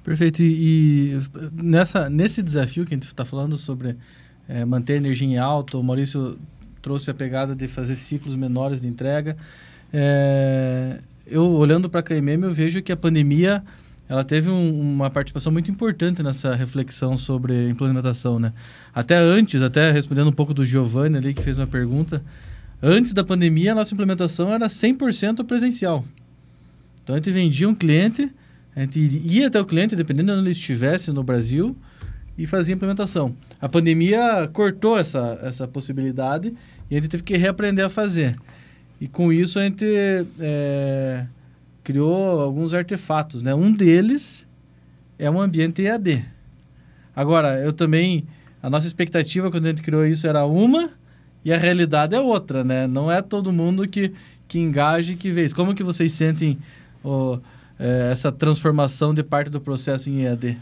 Perfeito. 0.02 0.42
E, 0.42 1.14
e, 1.14 1.18
nessa, 1.52 2.10
nesse 2.10 2.42
desafio 2.42 2.84
que 2.84 2.94
a 2.94 2.96
gente 2.96 3.04
está 3.04 3.24
falando 3.24 3.56
sobre 3.56 3.96
é, 4.48 4.64
manter 4.64 4.94
a 4.94 4.96
energia 4.96 5.28
em 5.28 5.38
alta, 5.38 5.78
o 5.78 5.82
Maurício 5.82 6.38
trouxe 6.80 7.10
a 7.10 7.14
pegada 7.14 7.54
de 7.54 7.68
fazer 7.68 7.94
ciclos 7.94 8.34
menores 8.34 8.80
de 8.80 8.88
entrega. 8.88 9.36
É, 9.92 10.98
eu, 11.26 11.48
olhando 11.50 11.88
para 11.88 12.00
a 12.00 12.02
KMM, 12.02 12.42
eu 12.42 12.52
vejo 12.52 12.82
que 12.82 12.90
a 12.90 12.96
pandemia 12.96 13.62
ela 14.08 14.24
teve 14.24 14.50
um, 14.50 14.80
uma 14.80 15.08
participação 15.08 15.52
muito 15.52 15.70
importante 15.70 16.22
nessa 16.22 16.54
reflexão 16.54 17.16
sobre 17.16 17.68
implementação, 17.68 18.38
né? 18.38 18.52
Até 18.92 19.16
antes, 19.16 19.62
até 19.62 19.90
respondendo 19.90 20.28
um 20.28 20.32
pouco 20.32 20.52
do 20.52 20.66
Giovanni 20.66 21.16
ali, 21.16 21.32
que 21.32 21.42
fez 21.42 21.58
uma 21.58 21.66
pergunta, 21.66 22.22
antes 22.82 23.14
da 23.14 23.22
pandemia, 23.22 23.72
a 23.72 23.74
nossa 23.74 23.94
implementação 23.94 24.52
era 24.52 24.66
100% 24.66 25.44
presencial. 25.44 26.04
Então, 27.02 27.14
a 27.14 27.18
gente 27.18 27.30
vendia 27.30 27.68
um 27.68 27.74
cliente 27.74 28.30
a 28.74 28.80
gente 28.80 28.98
ia 28.98 29.48
até 29.48 29.60
o 29.60 29.64
cliente, 29.64 29.94
dependendo 29.94 30.32
de 30.32 30.38
onde 30.38 30.48
ele 30.48 30.50
estivesse 30.50 31.12
no 31.12 31.22
Brasil, 31.22 31.76
e 32.36 32.46
fazia 32.46 32.74
a 32.74 32.76
implementação. 32.76 33.34
A 33.60 33.68
pandemia 33.68 34.48
cortou 34.52 34.98
essa, 34.98 35.38
essa 35.42 35.68
possibilidade 35.68 36.54
e 36.90 36.96
a 36.96 37.00
gente 37.00 37.10
teve 37.10 37.22
que 37.22 37.36
reaprender 37.36 37.84
a 37.84 37.88
fazer. 37.88 38.36
E 39.00 39.06
com 39.06 39.32
isso 39.32 39.58
a 39.58 39.64
gente 39.64 39.84
é, 40.40 41.26
criou 41.84 42.40
alguns 42.40 42.72
artefatos. 42.72 43.42
Né? 43.42 43.54
Um 43.54 43.72
deles 43.72 44.46
é 45.18 45.30
um 45.30 45.40
ambiente 45.40 45.82
EAD. 45.82 46.24
Agora, 47.14 47.60
eu 47.60 47.72
também. 47.72 48.24
A 48.62 48.70
nossa 48.70 48.86
expectativa 48.86 49.50
quando 49.50 49.66
a 49.66 49.68
gente 49.70 49.82
criou 49.82 50.06
isso 50.06 50.26
era 50.26 50.46
uma 50.46 50.90
e 51.44 51.52
a 51.52 51.58
realidade 51.58 52.14
é 52.14 52.20
outra, 52.20 52.62
né? 52.62 52.86
Não 52.86 53.10
é 53.10 53.20
todo 53.20 53.52
mundo 53.52 53.88
que, 53.88 54.12
que 54.46 54.60
engaje 54.60 55.16
que 55.16 55.30
vê 55.30 55.44
isso. 55.44 55.54
Como 55.54 55.74
que 55.74 55.82
vocês 55.82 56.12
sentem 56.12 56.56
oh, 57.02 57.40
é, 57.82 58.12
essa 58.12 58.30
transformação 58.30 59.12
de 59.12 59.24
parte 59.24 59.50
do 59.50 59.60
processo 59.60 60.08
em 60.08 60.22
EAD? 60.22 60.56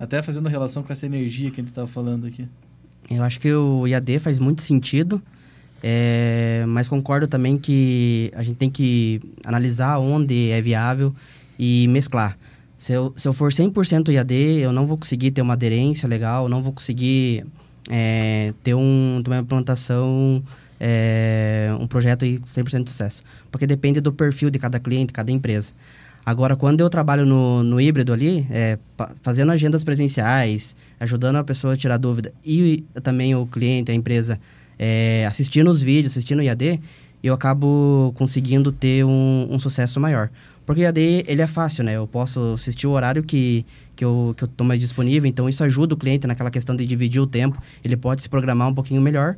Até 0.00 0.22
fazendo 0.22 0.48
relação 0.48 0.82
com 0.82 0.90
essa 0.90 1.04
energia 1.04 1.50
que 1.50 1.60
a 1.60 1.62
gente 1.62 1.70
estava 1.70 1.86
falando 1.86 2.26
aqui. 2.26 2.48
Eu 3.10 3.22
acho 3.22 3.38
que 3.38 3.52
o 3.52 3.86
EAD 3.86 4.18
faz 4.18 4.38
muito 4.38 4.62
sentido, 4.62 5.22
é, 5.82 6.64
mas 6.66 6.88
concordo 6.88 7.28
também 7.28 7.58
que 7.58 8.32
a 8.34 8.42
gente 8.42 8.56
tem 8.56 8.70
que 8.70 9.20
analisar 9.44 9.98
onde 9.98 10.50
é 10.50 10.60
viável 10.62 11.14
e 11.58 11.86
mesclar. 11.88 12.38
Se 12.76 12.92
eu, 12.92 13.12
se 13.16 13.28
eu 13.28 13.32
for 13.32 13.52
100% 13.52 14.08
EAD, 14.12 14.34
eu 14.60 14.72
não 14.72 14.86
vou 14.86 14.96
conseguir 14.96 15.30
ter 15.32 15.42
uma 15.42 15.52
aderência 15.52 16.08
legal, 16.08 16.48
não 16.48 16.62
vou 16.62 16.72
conseguir 16.72 17.46
é, 17.90 18.52
ter 18.62 18.74
um, 18.74 19.22
uma 19.26 19.38
implantação, 19.38 20.42
é, 20.80 21.70
um 21.78 21.86
projeto 21.86 22.24
aí 22.24 22.38
100% 22.38 22.84
de 22.84 22.90
sucesso. 22.90 23.22
Porque 23.50 23.66
depende 23.66 24.00
do 24.00 24.12
perfil 24.12 24.50
de 24.50 24.58
cada 24.58 24.80
cliente, 24.80 25.12
cada 25.12 25.30
empresa. 25.30 25.72
Agora, 26.26 26.56
quando 26.56 26.80
eu 26.80 26.90
trabalho 26.90 27.24
no, 27.24 27.62
no 27.62 27.80
híbrido 27.80 28.12
ali, 28.12 28.44
é, 28.50 28.76
fazendo 29.22 29.52
agendas 29.52 29.84
presenciais, 29.84 30.74
ajudando 30.98 31.36
a 31.36 31.44
pessoa 31.44 31.74
a 31.74 31.76
tirar 31.76 31.98
dúvida 31.98 32.32
e 32.44 32.84
também 33.00 33.32
o 33.36 33.46
cliente, 33.46 33.92
a 33.92 33.94
empresa, 33.94 34.40
é, 34.76 35.24
assistindo 35.24 35.70
os 35.70 35.80
vídeos, 35.80 36.14
assistindo 36.14 36.40
o 36.40 36.42
IAD, 36.42 36.80
eu 37.22 37.32
acabo 37.32 38.12
conseguindo 38.16 38.72
ter 38.72 39.04
um, 39.04 39.46
um, 39.48 39.60
sucesso 39.60 40.00
maior. 40.00 40.28
Porque 40.66 40.80
o 40.80 40.82
IAD, 40.82 41.22
ele 41.28 41.42
é 41.42 41.46
fácil, 41.46 41.84
né? 41.84 41.92
Eu 41.96 42.08
posso 42.08 42.54
assistir 42.54 42.88
o 42.88 42.90
horário 42.90 43.22
que, 43.22 43.64
que 43.94 44.04
eu 44.04 44.32
estou 44.32 44.48
que 44.48 44.62
eu 44.62 44.66
mais 44.66 44.80
disponível, 44.80 45.28
então 45.28 45.48
isso 45.48 45.62
ajuda 45.62 45.94
o 45.94 45.96
cliente 45.96 46.26
naquela 46.26 46.50
questão 46.50 46.74
de 46.74 46.84
dividir 46.84 47.20
o 47.20 47.26
tempo. 47.28 47.56
Ele 47.84 47.96
pode 47.96 48.20
se 48.20 48.28
programar 48.28 48.66
um 48.66 48.74
pouquinho 48.74 49.00
melhor 49.00 49.36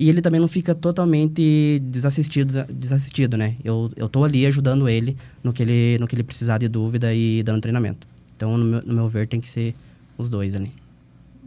e 0.00 0.08
ele 0.08 0.22
também 0.22 0.40
não 0.40 0.48
fica 0.48 0.74
totalmente 0.74 1.78
desassistido, 1.84 2.64
desassistido 2.72 3.36
né? 3.36 3.56
Eu, 3.62 3.90
eu 3.94 4.08
tô 4.08 4.24
ali 4.24 4.46
ajudando 4.46 4.88
ele 4.88 5.14
no 5.44 5.52
que 5.52 5.62
ele, 5.62 5.98
no 5.98 6.06
que 6.06 6.14
ele 6.14 6.22
precisar 6.22 6.56
de 6.56 6.68
dúvida 6.68 7.12
e 7.12 7.42
dando 7.42 7.60
treinamento. 7.60 8.08
Então, 8.34 8.56
no 8.56 8.64
meu, 8.64 8.82
no 8.82 8.94
meu 8.94 9.08
ver, 9.08 9.28
tem 9.28 9.38
que 9.38 9.48
ser 9.48 9.74
os 10.16 10.30
dois 10.30 10.54
ali. 10.54 10.72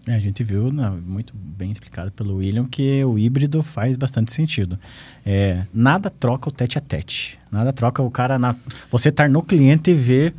É, 0.06 0.14
a 0.14 0.20
gente 0.20 0.44
viu, 0.44 0.72
né, 0.72 0.88
muito 1.04 1.34
bem 1.36 1.72
explicado 1.72 2.12
pelo 2.12 2.36
William, 2.36 2.66
que 2.66 3.04
o 3.04 3.18
híbrido 3.18 3.64
faz 3.64 3.98
bastante 3.98 4.32
sentido. 4.32 4.78
É, 5.26 5.64
nada 5.74 6.12
troca 6.12 6.48
o 6.48 6.52
tete 6.52 6.78
a 6.78 6.82
tete. 6.82 7.40
Nada 7.52 7.74
troca 7.74 8.04
o 8.04 8.12
cara... 8.12 8.38
Na, 8.38 8.56
você 8.92 9.10
estar 9.10 9.28
no 9.28 9.42
cliente 9.42 9.90
e 9.90 9.96
ver 9.96 10.36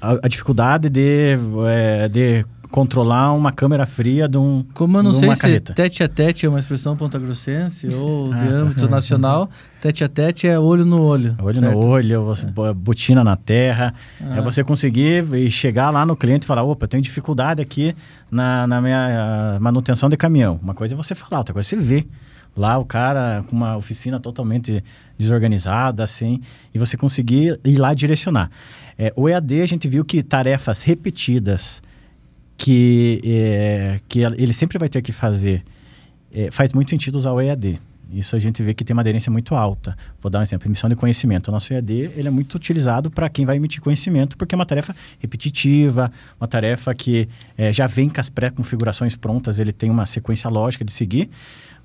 a, 0.00 0.12
a 0.22 0.28
dificuldade 0.28 0.88
de, 0.88 1.36
é, 1.68 2.08
de 2.08 2.46
controlar 2.70 3.32
uma 3.32 3.50
câmera 3.50 3.86
fria 3.86 4.28
de 4.28 4.38
um 4.38 4.64
Como 4.74 4.98
eu 4.98 5.02
não 5.02 5.12
sei 5.12 5.34
carreta. 5.34 5.72
se 5.72 5.76
tete 5.76 6.02
a 6.02 6.08
tete 6.08 6.46
é 6.46 6.48
uma 6.48 6.58
expressão 6.58 6.96
ponta-grossense 6.96 7.88
ou 7.94 8.32
de 8.34 8.46
ah, 8.46 8.60
âmbito 8.60 8.88
nacional, 8.88 9.48
tete 9.80 10.04
a 10.04 10.08
tete 10.08 10.46
é 10.46 10.58
olho 10.58 10.84
no 10.84 11.02
olho. 11.02 11.36
Olho 11.42 11.58
certo? 11.58 11.74
no 11.74 11.86
olho, 11.86 12.24
você 12.24 12.46
é. 12.46 12.74
botina 12.74 13.24
na 13.24 13.36
terra. 13.36 13.94
Ah. 14.20 14.38
É 14.38 14.40
você 14.40 14.62
conseguir 14.62 15.24
e 15.34 15.50
chegar 15.50 15.90
lá 15.90 16.04
no 16.04 16.16
cliente 16.16 16.44
e 16.44 16.46
falar, 16.46 16.62
opa, 16.62 16.84
eu 16.84 16.88
tenho 16.88 17.02
dificuldade 17.02 17.62
aqui 17.62 17.94
na, 18.30 18.66
na 18.66 18.80
minha 18.80 19.56
ah, 19.56 19.60
manutenção 19.60 20.08
de 20.08 20.16
caminhão. 20.16 20.58
Uma 20.62 20.74
coisa 20.74 20.94
é 20.94 20.96
você 20.96 21.14
falar, 21.14 21.38
outra 21.38 21.54
coisa 21.54 21.66
é 21.66 21.70
você 21.70 21.76
ver. 21.76 22.08
Lá 22.56 22.76
o 22.76 22.84
cara 22.84 23.44
com 23.48 23.54
uma 23.54 23.76
oficina 23.76 24.18
totalmente 24.18 24.82
desorganizada, 25.16 26.02
assim, 26.02 26.40
e 26.74 26.78
você 26.78 26.96
conseguir 26.96 27.58
ir 27.64 27.76
lá 27.76 27.94
direcionar. 27.94 28.50
É, 28.98 29.12
o 29.14 29.28
EAD 29.28 29.62
a 29.62 29.66
gente 29.66 29.86
viu 29.86 30.04
que 30.04 30.22
tarefas 30.22 30.82
repetidas, 30.82 31.80
que, 32.58 33.22
é, 33.24 34.00
que 34.08 34.20
ele 34.20 34.52
sempre 34.52 34.78
vai 34.78 34.88
ter 34.88 35.00
que 35.00 35.12
fazer. 35.12 35.62
É, 36.30 36.50
faz 36.50 36.72
muito 36.72 36.90
sentido 36.90 37.14
usar 37.14 37.32
o 37.32 37.40
EAD. 37.40 37.80
Isso 38.12 38.34
a 38.34 38.38
gente 38.38 38.62
vê 38.62 38.74
que 38.74 38.84
tem 38.84 38.94
uma 38.94 39.02
aderência 39.02 39.30
muito 39.30 39.54
alta. 39.54 39.96
Vou 40.20 40.30
dar 40.30 40.40
um 40.40 40.42
exemplo, 40.42 40.66
emissão 40.66 40.90
de 40.90 40.96
conhecimento. 40.96 41.48
O 41.48 41.52
nosso 41.52 41.72
EAD 41.72 41.92
ele 42.16 42.26
é 42.26 42.30
muito 42.30 42.54
utilizado 42.54 43.10
para 43.10 43.28
quem 43.28 43.46
vai 43.46 43.56
emitir 43.56 43.80
conhecimento, 43.80 44.36
porque 44.36 44.54
é 44.54 44.56
uma 44.56 44.66
tarefa 44.66 44.94
repetitiva, 45.20 46.10
uma 46.40 46.48
tarefa 46.48 46.92
que 46.94 47.28
é, 47.56 47.72
já 47.72 47.86
vem 47.86 48.08
com 48.08 48.20
as 48.20 48.28
pré-configurações 48.28 49.14
prontas, 49.14 49.58
ele 49.58 49.72
tem 49.72 49.90
uma 49.90 50.06
sequência 50.06 50.50
lógica 50.50 50.84
de 50.84 50.92
seguir. 50.92 51.30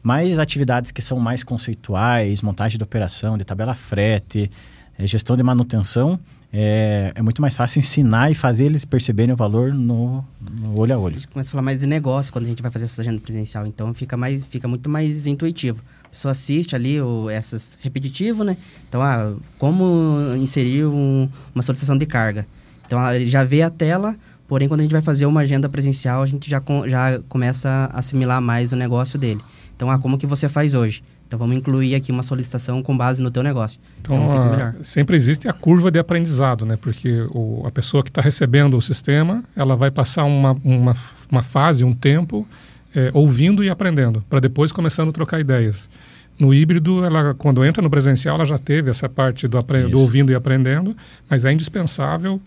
Mas 0.01 0.39
atividades 0.39 0.91
que 0.91 1.01
são 1.01 1.19
mais 1.19 1.43
conceituais, 1.43 2.41
montagem 2.41 2.77
de 2.77 2.83
operação, 2.83 3.37
de 3.37 3.45
tabela 3.45 3.75
frete, 3.75 4.49
é, 4.97 5.05
gestão 5.05 5.37
de 5.37 5.43
manutenção, 5.43 6.19
é, 6.55 7.11
é, 7.15 7.21
muito 7.23 7.41
mais 7.41 7.55
fácil 7.55 7.79
ensinar 7.79 8.29
e 8.29 8.35
fazer 8.35 8.65
eles 8.65 8.85
perceberem 8.85 9.33
o 9.33 9.35
valor 9.35 9.73
no, 9.73 10.23
no, 10.39 10.77
olho 10.77 10.93
a 10.93 10.99
olho. 10.99 11.15
A 11.15 11.19
gente 11.19 11.27
começa 11.27 11.49
a 11.49 11.51
falar 11.51 11.63
mais 11.63 11.79
de 11.79 11.87
negócio 11.87 12.31
quando 12.31 12.45
a 12.45 12.47
gente 12.47 12.61
vai 12.61 12.69
fazer 12.69 12.85
essa 12.85 13.01
agenda 13.01 13.19
presencial, 13.19 13.65
então 13.65 13.91
fica, 13.91 14.15
mais, 14.15 14.45
fica 14.45 14.67
muito 14.67 14.87
mais 14.87 15.25
intuitivo. 15.25 15.81
A 16.05 16.09
pessoa 16.09 16.31
assiste 16.31 16.75
ali 16.75 17.01
o, 17.01 17.27
essas 17.27 17.79
repetitivo, 17.81 18.43
né? 18.43 18.55
Então, 18.87 19.01
ah, 19.01 19.33
como 19.57 20.35
inserir 20.37 20.85
um, 20.85 21.27
uma 21.55 21.63
solicitação 21.63 21.97
de 21.97 22.05
carga. 22.05 22.45
Então, 22.85 22.99
ah, 22.99 23.15
ele 23.15 23.27
já 23.27 23.43
vê 23.43 23.63
a 23.63 23.71
tela, 23.71 24.15
porém, 24.47 24.67
quando 24.67 24.81
a 24.81 24.83
gente 24.83 24.91
vai 24.91 25.01
fazer 25.01 25.25
uma 25.25 25.41
agenda 25.41 25.67
presencial, 25.67 26.21
a 26.21 26.27
gente 26.27 26.47
já, 26.47 26.59
com, 26.59 26.87
já 26.87 27.19
começa 27.27 27.89
a 27.91 27.97
assimilar 27.97 28.39
mais 28.39 28.71
o 28.71 28.75
negócio 28.75 29.17
dele. 29.17 29.41
Então, 29.75 29.89
ah, 29.89 29.97
como 29.97 30.19
que 30.19 30.27
você 30.27 30.47
faz 30.47 30.75
hoje? 30.75 31.03
Então 31.33 31.39
vamos 31.39 31.57
incluir 31.57 31.95
aqui 31.95 32.11
uma 32.11 32.21
solicitação 32.21 32.83
com 32.83 32.95
base 32.95 33.19
no 33.19 33.31
teu 33.31 33.41
negócio. 33.41 33.81
Então, 33.99 34.15
então 34.15 34.53
a, 34.53 34.83
sempre 34.83 35.15
existe 35.15 35.47
a 35.47 35.53
curva 35.53 35.89
de 35.89 35.97
aprendizado, 35.97 36.63
né? 36.63 36.77
Porque 36.79 37.25
o, 37.31 37.63
a 37.65 37.71
pessoa 37.71 38.03
que 38.03 38.11
está 38.11 38.21
recebendo 38.21 38.77
o 38.77 38.81
sistema, 38.83 39.43
ela 39.55 39.75
vai 39.75 39.89
passar 39.89 40.25
uma, 40.25 40.55
uma, 40.63 40.95
uma 41.31 41.41
fase, 41.41 41.83
um 41.83 41.91
tempo, 41.91 42.47
é, 42.95 43.09
ouvindo 43.15 43.63
e 43.63 43.69
aprendendo, 43.69 44.23
para 44.29 44.39
depois 44.39 44.71
começando 44.71 45.09
a 45.09 45.11
trocar 45.11 45.39
ideias. 45.39 45.89
No 46.37 46.53
híbrido, 46.53 47.03
ela, 47.03 47.33
quando 47.33 47.65
entra 47.65 47.81
no 47.81 47.89
presencial, 47.89 48.35
ela 48.35 48.45
já 48.45 48.59
teve 48.59 48.91
essa 48.91 49.09
parte 49.09 49.47
do, 49.47 49.57
do 49.89 49.99
ouvindo 49.99 50.31
e 50.31 50.35
aprendendo, 50.35 50.95
mas 51.27 51.45
é 51.45 51.51
indispensável 51.51 52.39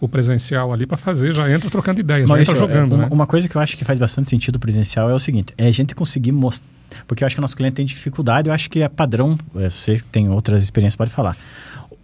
o 0.00 0.08
presencial 0.08 0.72
ali 0.72 0.86
para 0.86 0.96
fazer, 0.96 1.34
já 1.34 1.50
entra 1.52 1.68
trocando 1.68 2.00
ideias, 2.00 2.26
Maurício, 2.26 2.56
já 2.56 2.64
entra 2.64 2.74
jogando. 2.74 2.92
É, 2.92 2.96
uma, 2.96 3.04
né? 3.04 3.08
uma, 3.12 3.26
coisa 3.26 3.46
que 3.46 3.54
eu 3.54 3.60
acho 3.60 3.76
que 3.76 3.84
faz 3.84 3.98
bastante 3.98 4.30
sentido 4.30 4.58
presencial 4.58 5.10
é 5.10 5.14
o 5.14 5.18
seguinte: 5.18 5.52
é 5.58 5.66
a 5.66 5.72
gente 5.72 5.94
conseguir 5.94 6.32
mostrar. 6.32 6.79
Porque 7.06 7.24
eu 7.24 7.26
acho 7.26 7.36
que 7.36 7.40
o 7.40 7.42
nosso 7.42 7.56
cliente 7.56 7.74
tem 7.74 7.86
dificuldade, 7.86 8.48
eu 8.48 8.54
acho 8.54 8.68
que 8.70 8.82
é 8.82 8.88
padrão, 8.88 9.38
é, 9.56 9.68
você 9.68 10.00
tem 10.10 10.28
outras 10.28 10.62
experiências, 10.62 10.96
pode 10.96 11.10
falar. 11.10 11.36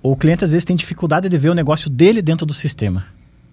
O 0.03 0.17
cliente 0.17 0.45
às 0.45 0.51
vezes 0.51 0.65
tem 0.65 0.77
dificuldade 0.77 1.29
de 1.29 1.39
ver 1.39 1.51
o 1.51 1.55
negócio 1.55 1.91
dele 1.91 2.23
dentro 2.23 2.47
do 2.47 2.55
sistema. 2.55 3.05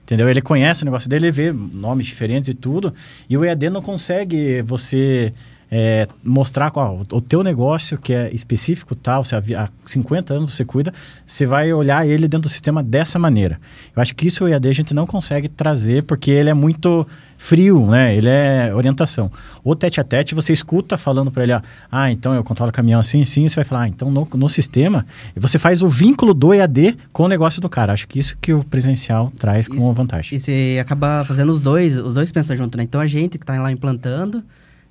Entendeu? 0.04 0.30
Ele 0.30 0.42
conhece 0.42 0.84
o 0.84 0.86
negócio 0.86 1.10
dele, 1.10 1.28
ele 1.28 1.32
vê 1.32 1.52
nomes 1.52 2.08
diferentes 2.08 2.50
e 2.50 2.54
tudo, 2.54 2.94
e 3.30 3.38
o 3.38 3.46
EAD 3.46 3.70
não 3.70 3.82
consegue 3.82 4.62
você 4.62 5.34
é, 5.72 6.08
mostrar 6.24 6.72
qual 6.72 7.02
o 7.12 7.22
teu 7.22 7.44
negócio 7.44 7.98
que 7.98 8.14
é 8.14 8.34
específico 8.34 8.96
tal, 8.96 9.24
se 9.24 9.36
há 9.36 9.70
50 9.86 10.34
anos 10.34 10.54
você 10.54 10.64
cuida, 10.64 10.94
você 11.26 11.46
vai 11.46 11.74
olhar 11.74 12.08
ele 12.08 12.28
dentro 12.28 12.48
do 12.48 12.50
sistema 12.50 12.84
dessa 12.84 13.18
maneira. 13.18 13.60
Eu 13.96 14.02
acho 14.02 14.14
que 14.16 14.28
isso 14.28 14.46
o 14.46 14.48
EAD 14.48 14.68
a 14.68 14.74
gente 14.74 14.94
não 14.94 15.08
consegue 15.08 15.48
trazer 15.48 16.04
porque 16.04 16.32
ele 16.32 16.50
é 16.50 16.54
muito 16.54 17.08
frio, 17.38 17.88
né? 17.88 18.16
Ele 18.16 18.30
é 18.30 18.74
orientação. 18.74 19.32
O 19.64 19.76
tete 19.76 20.00
a 20.00 20.04
tete 20.04 20.34
você 20.34 20.54
escuta 20.54 20.98
falando 20.98 21.32
para 21.32 21.44
ele, 21.44 21.54
ah, 21.92 22.12
então 22.12 22.34
eu 22.34 22.44
controlo 22.44 22.70
o 22.70 22.74
caminhão 22.74 23.00
assim, 23.00 23.26
sim, 23.26 23.48
você 23.48 23.56
vai 23.56 23.66
falar, 23.66 23.82
ah, 23.82 23.88
então 23.88 24.10
no, 24.10 24.28
no 24.34 24.48
sistema 24.48 25.06
você 25.36 25.60
faz 25.60 25.82
o 25.82 25.90
vínculo 25.90 26.34
do 26.34 26.54
EAD 26.54 26.98
com 27.12 27.24
o 27.24 27.28
negócio 27.28 27.60
do 27.60 27.68
cara. 27.68 27.94
Acho 27.94 28.08
que 28.08 28.20
isso 28.20 28.38
que 28.40 28.54
o 28.54 28.64
presencial 28.64 29.32
traz 29.38 29.68
como 29.68 29.92
vantagem. 29.92 30.38
E 30.38 30.40
você 30.40 30.78
acaba 30.80 31.26
fazendo 31.26 31.52
os 31.52 31.60
dois, 31.60 31.98
os 31.98 32.16
dois 32.16 32.32
pensam 32.32 32.56
junto, 32.56 32.78
né? 32.78 32.84
Então 32.84 33.02
a 33.02 33.08
gente 33.08 33.38
que 33.38 33.44
está 33.44 33.60
lá 33.62 33.72
implantando 33.72 34.44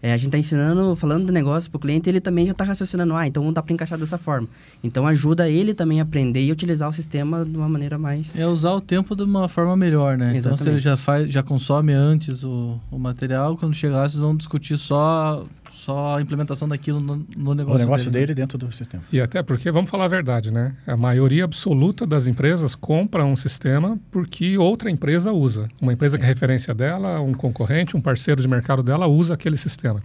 é, 0.03 0.13
a 0.13 0.17
gente 0.17 0.27
está 0.27 0.39
ensinando, 0.39 0.97
falando 0.97 1.27
do 1.27 1.33
negócio 1.33 1.71
para 1.71 1.77
o 1.77 1.81
cliente, 1.81 2.09
ele 2.11 2.21
também 2.21 2.45
já 2.45 2.51
está 2.51 2.65
raciocinando, 2.65 3.15
ah, 3.15 3.25
então 3.25 3.53
dá 3.53 3.63
para 3.63 3.73
encaixar 3.73 3.97
dessa 3.97 4.19
forma. 4.19 4.49
Então 4.83 5.07
ajuda 5.07 5.49
ele 5.49 5.73
também 5.73 6.01
a 6.01 6.03
aprender 6.03 6.43
e 6.43 6.51
utilizar 6.51 6.89
o 6.89 6.93
sistema 6.93 7.45
de 7.45 7.57
uma 7.57 7.69
maneira 7.69 7.97
mais... 7.97 8.35
É 8.35 8.45
usar 8.45 8.73
o 8.73 8.81
tempo 8.81 9.15
de 9.15 9.23
uma 9.23 9.49
forma 9.49 9.77
melhor, 9.77 10.19
né? 10.19 10.37
Exatamente. 10.37 10.47
Então 10.47 10.57
se 10.57 10.69
ele 10.69 10.81
já, 10.81 10.97
faz, 10.97 11.33
já 11.33 11.43
consome 11.43 11.93
antes 11.93 12.43
o, 12.43 12.81
o 12.91 12.99
material, 12.99 13.57
quando 13.57 13.75
chegar 13.75 14.09
vocês 14.09 14.21
vão 14.21 14.37
discutir 14.37 14.77
só 14.77 15.47
só 15.83 16.17
a 16.17 16.23
implementação 16.23 16.69
daquilo 16.69 17.01
no, 17.01 17.27
no 17.37 17.55
negócio, 17.55 17.77
o 17.77 17.79
negócio 17.79 18.11
dele, 18.11 18.27
dele 18.27 18.37
dentro 18.37 18.57
do 18.57 18.71
sistema. 18.71 19.03
E 19.13 19.21
até 19.21 19.43
porque, 19.43 19.69
vamos 19.73 19.91
falar 19.91 20.05
a 20.05 20.09
verdade, 20.09 20.53
né? 20.53 20.77
A 20.87 20.97
maioria 20.97 21.43
absoluta 21.43 22.07
das 22.07 22.29
empresas 22.29 22.77
compra 22.77 23.25
um 23.25 23.35
sistema 23.35 23.99
porque 24.09 24.57
outra 24.57 24.89
empresa 24.89 25.33
usa. 25.33 25.67
Uma 25.81 25.93
empresa 25.93 26.17
Sim. 26.17 26.21
que 26.21 26.25
é 26.25 26.29
referência 26.29 26.73
dela, 26.73 27.21
um 27.21 27.35
concorrente, 27.35 27.97
um 27.97 28.01
parceiro 28.01 28.41
de 28.41 28.47
mercado 28.47 28.81
dela 28.81 29.09
usa 29.09 29.35
aquele 29.35 29.57
sistema. 29.57 30.01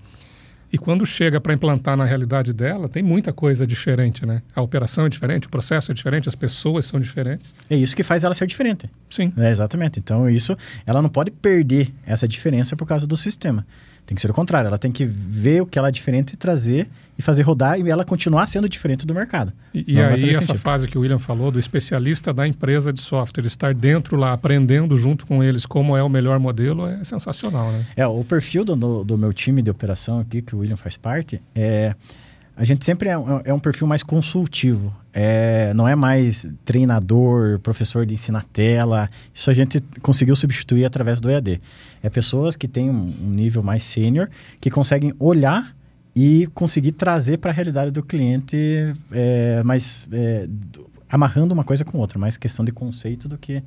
E 0.74 0.80
quando 0.80 1.06
chega 1.06 1.40
para 1.40 1.54
implantar 1.54 1.96
na 1.96 2.06
realidade 2.06 2.52
dela, 2.52 2.90
tem 2.90 3.04
muita 3.04 3.32
coisa 3.32 3.66
diferente, 3.66 4.26
né? 4.26 4.42
A 4.56 4.62
operação 4.62 5.06
é 5.06 5.10
diferente, 5.10 5.46
o 5.46 5.50
processo 5.50 5.92
é 5.92 5.94
diferente, 5.94 6.28
as 6.28 6.36
pessoas 6.36 6.86
são 6.86 7.00
diferentes. 7.00 7.54
É 7.70 7.76
isso 7.76 7.96
que 7.96 8.04
faz 8.04 8.24
ela 8.24 8.34
ser 8.34 8.48
diferente. 8.48 8.90
Sim. 9.10 9.32
É, 9.38 9.52
exatamente. 9.52 10.00
Então, 10.00 10.28
isso, 10.28 10.58
ela 10.86 11.02
não 11.02 11.10
pode 11.10 11.32
perder 11.32 11.94
essa 12.06 12.28
diferença 12.28 12.76
por 12.76 12.86
causa 12.86 13.06
do 13.08 13.16
sistema. 13.16 13.66
Tem 14.08 14.16
que 14.16 14.22
ser 14.22 14.32
o 14.32 14.34
contrário, 14.34 14.70
ela 14.70 14.78
tem 14.78 14.90
que 14.90 15.06
ver 15.06 15.62
o 15.62 15.66
que 15.66 15.78
ela 15.78 15.90
é 15.90 15.92
diferente 15.92 16.34
e 16.34 16.38
trazer 16.38 16.88
e 17.18 17.22
fazer 17.22 17.44
rodar 17.44 17.78
e 17.78 17.90
ela 17.90 18.06
continuar 18.06 18.48
sendo 18.48 18.70
diferente 18.70 19.06
do 19.06 19.14
mercado. 19.14 19.52
E, 19.74 19.84
e 19.86 20.02
aí 20.02 20.30
essa 20.30 20.42
sentido. 20.42 20.60
fase 20.60 20.88
que 20.88 20.98
o 20.98 21.02
William 21.02 21.20
falou 21.20 21.52
do 21.52 21.60
especialista 21.60 22.34
da 22.34 22.48
empresa 22.48 22.94
de 22.94 23.02
software 23.02 23.46
estar 23.46 23.74
dentro 23.74 24.16
lá 24.16 24.32
aprendendo 24.32 24.96
junto 24.96 25.26
com 25.26 25.44
eles 25.44 25.66
como 25.66 25.98
é 25.98 26.02
o 26.02 26.08
melhor 26.08 26.40
modelo 26.40 26.88
é 26.88 27.04
sensacional, 27.04 27.70
né? 27.70 27.86
É, 27.98 28.08
o 28.08 28.24
perfil 28.24 28.64
do, 28.64 29.04
do 29.04 29.18
meu 29.18 29.34
time 29.34 29.62
de 29.62 29.70
operação 29.70 30.20
aqui 30.20 30.42
que 30.42 30.56
o 30.56 30.60
William 30.60 30.78
faz 30.78 30.96
parte 30.96 31.42
é 31.54 31.94
a 32.58 32.64
gente 32.64 32.84
sempre 32.84 33.08
é, 33.08 33.14
é 33.46 33.54
um 33.54 33.60
perfil 33.60 33.86
mais 33.86 34.02
consultivo. 34.02 34.94
É, 35.14 35.72
não 35.76 35.88
é 35.88 35.96
mais 35.96 36.48
treinador, 36.66 37.60
professor 37.60 38.04
de 38.04 38.16
ensina 38.16 38.44
tela. 38.52 39.10
Isso 39.32 39.52
a 39.52 39.54
gente 39.54 39.80
conseguiu 40.02 40.36
substituir 40.36 40.84
através 40.84 41.22
do 41.22 41.30
EAD. 41.30 41.62
É 42.02 42.10
pessoas 42.10 42.56
que 42.56 42.68
têm 42.68 42.90
um, 42.90 43.14
um 43.22 43.30
nível 43.30 43.62
mais 43.62 43.84
sênior, 43.84 44.28
que 44.60 44.72
conseguem 44.72 45.14
olhar 45.20 45.76
e 46.16 46.48
conseguir 46.48 46.94
trazer 46.94 47.38
para 47.38 47.52
a 47.52 47.54
realidade 47.54 47.92
do 47.92 48.02
cliente, 48.02 48.58
é, 49.12 49.62
mais 49.64 50.10
é, 50.12 50.50
amarrando 51.08 51.54
uma 51.54 51.64
coisa 51.64 51.86
com 51.86 52.00
outra, 52.00 52.18
mais 52.18 52.38
questão 52.38 52.66
de 52.66 52.72
conceito 52.72 53.28
do 53.30 53.38
que 53.38 53.62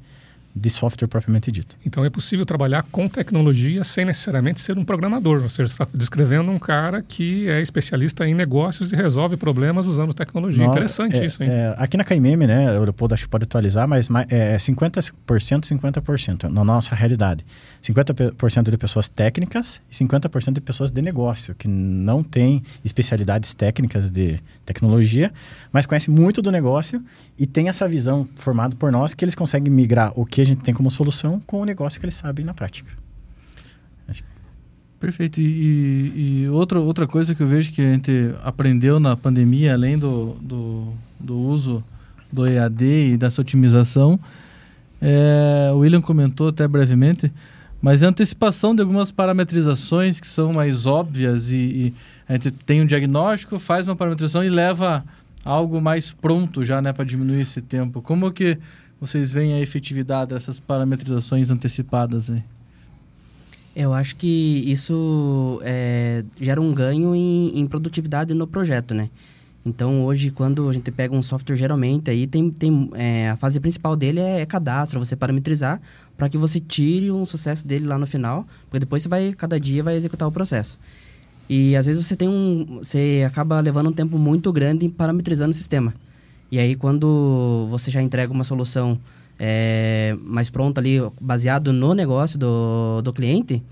de 0.54 0.68
software 0.68 1.06
propriamente 1.06 1.50
dito. 1.52 1.76
Então 1.86 2.04
é 2.04 2.10
possível 2.10 2.44
trabalhar 2.44 2.82
com 2.90 3.06
tecnologia 3.06 3.84
sem 3.84 4.04
necessariamente 4.04 4.60
ser 4.60 4.76
um 4.76 4.84
programador. 4.84 5.40
Você 5.40 5.62
está 5.62 5.86
descrevendo 5.94 6.50
um 6.50 6.58
cara 6.58 7.02
que 7.02 7.48
é 7.48 7.60
especialista 7.60 8.26
em 8.26 8.34
negócios 8.34 8.92
e 8.92 8.96
resolve 8.96 9.36
problemas 9.36 9.86
usando 9.86 10.12
tecnologia. 10.12 10.64
Não, 10.64 10.70
Interessante 10.70 11.20
é, 11.20 11.26
isso, 11.26 11.42
hein? 11.42 11.50
É, 11.50 11.74
aqui 11.78 11.96
na 11.96 12.04
KMM, 12.04 12.46
né, 12.46 12.78
o 12.78 12.82
Leopoldo 12.82 13.14
acho 13.14 13.24
que 13.24 13.28
pode 13.28 13.44
atualizar, 13.44 13.86
mas 13.86 14.08
é 14.28 14.56
50%, 14.56 15.12
50% 15.24 16.44
na 16.44 16.64
nossa 16.64 16.94
realidade. 16.94 17.44
50% 17.82 18.70
de 18.70 18.76
pessoas 18.76 19.08
técnicas 19.08 19.80
e 19.90 19.94
50% 19.94 20.54
de 20.54 20.60
pessoas 20.60 20.90
de 20.90 21.00
negócio, 21.00 21.54
que 21.54 21.68
não 21.68 22.22
têm 22.22 22.62
especialidades 22.84 23.54
técnicas 23.54 24.10
de 24.10 24.40
tecnologia, 24.64 25.32
mas 25.72 25.86
conhecem 25.86 26.12
muito 26.12 26.42
do 26.42 26.50
negócio 26.50 27.02
e 27.38 27.46
tem 27.46 27.68
essa 27.68 27.88
visão 27.88 28.28
formada 28.36 28.76
por 28.76 28.92
nós 28.92 29.14
que 29.14 29.24
eles 29.24 29.34
conseguem 29.34 29.72
migrar 29.72 30.12
o 30.14 30.26
que 30.26 30.39
a 30.40 30.44
gente 30.44 30.62
tem 30.62 30.74
como 30.74 30.90
solução 30.90 31.40
com 31.46 31.60
o 31.60 31.64
negócio 31.64 31.98
que 31.98 32.06
eles 32.06 32.14
sabem 32.14 32.44
na 32.44 32.54
prática. 32.54 32.90
Perfeito. 35.00 35.40
E, 35.40 36.42
e, 36.42 36.48
outra, 36.50 36.78
outra 36.78 37.06
coisa 37.06 37.34
que 37.34 37.42
eu 37.42 37.46
vejo 37.46 37.72
que 37.72 37.80
a 37.80 37.90
gente 37.90 38.34
aprendeu 38.44 39.00
na 39.00 39.16
pandemia, 39.16 39.72
além 39.72 39.98
do, 39.98 40.34
do, 40.42 40.92
do 41.18 41.38
uso 41.38 41.82
do 42.30 42.46
EAD 42.46 42.84
e 42.84 43.16
dessa 43.16 43.40
otimização, 43.40 44.20
é, 45.00 45.70
o 45.72 45.78
William 45.78 46.02
comentou 46.02 46.48
até 46.48 46.68
brevemente, 46.68 47.32
mas 47.80 48.02
a 48.02 48.08
antecipação 48.08 48.74
de 48.74 48.82
algumas 48.82 49.10
parametrizações 49.10 50.20
que 50.20 50.26
são 50.26 50.52
mais 50.52 50.86
óbvias 50.86 51.50
e, 51.50 51.56
e 51.56 51.94
a 52.28 52.34
gente 52.34 52.50
tem 52.50 52.82
um 52.82 52.86
diagnóstico, 52.86 53.58
faz 53.58 53.88
uma 53.88 53.96
parametrização 53.96 54.44
e 54.44 54.50
leva 54.50 55.02
algo 55.42 55.80
mais 55.80 56.12
pronto 56.12 56.62
já, 56.62 56.82
né, 56.82 56.92
para 56.92 57.06
diminuir 57.06 57.40
esse 57.40 57.62
tempo. 57.62 58.02
Como 58.02 58.30
que 58.30 58.58
vocês 59.00 59.30
veem 59.30 59.54
a 59.54 59.60
efetividade 59.60 60.34
dessas 60.34 60.60
parametrizações 60.60 61.50
antecipadas 61.50 62.30
aí? 62.30 62.42
Eu 63.74 63.94
acho 63.94 64.16
que 64.16 64.62
isso 64.66 65.60
é, 65.62 66.24
gera 66.40 66.60
um 66.60 66.74
ganho 66.74 67.14
em, 67.14 67.58
em, 67.58 67.66
produtividade 67.66 68.34
no 68.34 68.46
projeto, 68.46 68.92
né? 68.92 69.08
Então, 69.64 70.04
hoje, 70.04 70.30
quando 70.30 70.68
a 70.68 70.72
gente 70.72 70.90
pega 70.90 71.14
um 71.14 71.22
software, 71.22 71.56
geralmente, 71.56 72.10
aí 72.10 72.26
tem, 72.26 72.50
tem 72.50 72.90
é, 72.94 73.30
a 73.30 73.36
fase 73.36 73.60
principal 73.60 73.94
dele 73.94 74.18
é, 74.18 74.40
é 74.40 74.46
cadastro, 74.46 74.98
você 74.98 75.14
parametrizar 75.14 75.80
para 76.16 76.28
que 76.28 76.36
você 76.36 76.58
tire 76.58 77.10
um 77.10 77.24
sucesso 77.24 77.66
dele 77.66 77.86
lá 77.86 77.96
no 77.96 78.06
final, 78.06 78.46
porque 78.64 78.80
depois 78.80 79.02
você 79.02 79.08
vai, 79.08 79.32
cada 79.32 79.60
dia, 79.60 79.82
vai 79.82 79.96
executar 79.96 80.26
o 80.26 80.32
processo. 80.32 80.78
E 81.48 81.76
às 81.76 81.86
vezes 81.86 82.04
você 82.04 82.16
tem 82.16 82.28
um. 82.28 82.78
Você 82.78 83.24
acaba 83.26 83.60
levando 83.60 83.88
um 83.88 83.92
tempo 83.92 84.16
muito 84.18 84.52
grande 84.52 84.88
parametrizando 84.88 85.50
o 85.50 85.54
sistema. 85.54 85.94
E 86.50 86.58
aí, 86.58 86.74
quando 86.74 87.68
você 87.70 87.90
já 87.90 88.02
entrega 88.02 88.32
uma 88.32 88.44
solução 88.44 88.98
é, 89.38 90.16
mais 90.22 90.50
pronta 90.50 90.80
ali, 90.80 90.98
baseado 91.20 91.72
no 91.72 91.94
negócio 91.94 92.38
do, 92.38 93.00
do 93.02 93.12
cliente, 93.12 93.62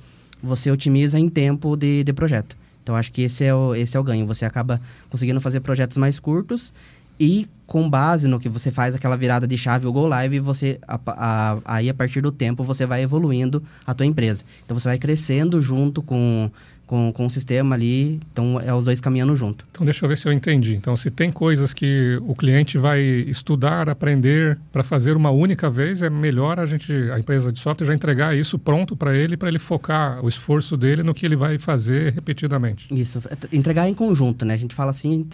você 0.42 0.70
otimiza 0.70 1.18
em 1.18 1.28
tempo 1.28 1.76
de, 1.76 2.04
de 2.04 2.12
projeto. 2.12 2.56
Então, 2.82 2.96
acho 2.96 3.12
que 3.12 3.22
esse 3.22 3.44
é, 3.44 3.54
o, 3.54 3.74
esse 3.74 3.96
é 3.96 4.00
o 4.00 4.02
ganho. 4.02 4.26
Você 4.26 4.44
acaba 4.44 4.80
conseguindo 5.10 5.40
fazer 5.40 5.60
projetos 5.60 5.96
mais 5.96 6.18
curtos 6.18 6.72
e 7.20 7.48
com 7.66 7.90
base 7.90 8.28
no 8.28 8.38
que 8.38 8.48
você 8.48 8.70
faz 8.70 8.94
aquela 8.94 9.16
virada 9.16 9.46
de 9.46 9.58
chave 9.58 9.86
ou 9.86 9.92
go 9.92 10.06
live, 10.06 10.38
você 10.40 10.78
a, 10.86 10.98
a, 11.06 11.58
aí 11.64 11.90
a 11.90 11.94
partir 11.94 12.20
do 12.20 12.30
tempo 12.30 12.62
você 12.62 12.86
vai 12.86 13.02
evoluindo 13.02 13.62
a 13.86 13.92
tua 13.92 14.06
empresa. 14.06 14.44
Então 14.64 14.78
você 14.78 14.88
vai 14.88 14.98
crescendo 14.98 15.60
junto 15.60 16.00
com 16.00 16.50
com, 16.88 17.12
com 17.12 17.26
o 17.26 17.30
sistema 17.30 17.76
ali, 17.76 18.18
então 18.32 18.58
é 18.58 18.74
os 18.74 18.86
dois 18.86 19.00
caminhando 19.00 19.36
junto. 19.36 19.64
Então 19.70 19.84
deixa 19.84 20.04
eu 20.04 20.08
ver 20.08 20.16
se 20.16 20.26
eu 20.26 20.32
entendi. 20.32 20.74
Então 20.74 20.96
se 20.96 21.10
tem 21.10 21.30
coisas 21.30 21.72
que 21.74 22.18
o 22.22 22.34
cliente 22.34 22.78
vai 22.78 23.00
estudar, 23.00 23.88
aprender 23.88 24.58
para 24.72 24.82
fazer 24.82 25.14
uma 25.16 25.30
única 25.30 25.70
vez, 25.70 26.02
é 26.02 26.08
melhor 26.08 26.58
a 26.58 26.66
gente, 26.66 26.92
a 27.12 27.18
empresa 27.18 27.52
de 27.52 27.60
software 27.60 27.86
já 27.86 27.94
entregar 27.94 28.34
isso 28.34 28.58
pronto 28.58 28.96
para 28.96 29.14
ele, 29.14 29.36
para 29.36 29.48
ele 29.48 29.58
focar 29.58 30.24
o 30.24 30.28
esforço 30.28 30.76
dele 30.76 31.02
no 31.02 31.12
que 31.14 31.26
ele 31.26 31.36
vai 31.36 31.58
fazer 31.58 32.14
repetidamente. 32.14 32.88
Isso, 32.90 33.20
é, 33.28 33.54
entregar 33.54 33.86
em 33.86 33.94
conjunto, 33.94 34.46
né? 34.46 34.54
A 34.54 34.58
gente 34.58 34.74
fala 34.74 34.90
assim, 34.90 35.26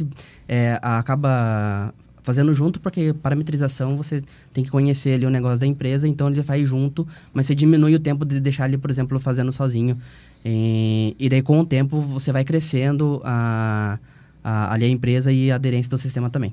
é, 0.48 0.78
acaba 0.82 1.94
fazendo 2.24 2.52
junto, 2.52 2.80
porque 2.80 3.12
parametrização 3.12 3.96
você 3.96 4.24
tem 4.52 4.64
que 4.64 4.70
conhecer 4.70 5.14
ali 5.14 5.26
o 5.26 5.30
negócio 5.30 5.60
da 5.60 5.66
empresa, 5.66 6.08
então 6.08 6.28
ele 6.28 6.42
faz 6.42 6.68
junto, 6.68 7.06
mas 7.32 7.46
você 7.46 7.54
diminui 7.54 7.94
o 7.94 8.00
tempo 8.00 8.24
de 8.24 8.40
deixar 8.40 8.66
ele, 8.66 8.78
por 8.78 8.90
exemplo, 8.90 9.20
fazendo 9.20 9.52
sozinho. 9.52 9.96
E, 10.44 11.16
e 11.18 11.28
daí, 11.28 11.42
com 11.42 11.58
o 11.58 11.64
tempo, 11.64 12.00
você 12.00 12.30
vai 12.30 12.44
crescendo 12.44 13.20
a, 13.24 13.98
a, 14.42 14.74
ali 14.74 14.84
a 14.84 14.88
empresa 14.88 15.32
e 15.32 15.50
a 15.50 15.54
aderência 15.54 15.88
do 15.88 15.98
sistema 15.98 16.28
também. 16.28 16.52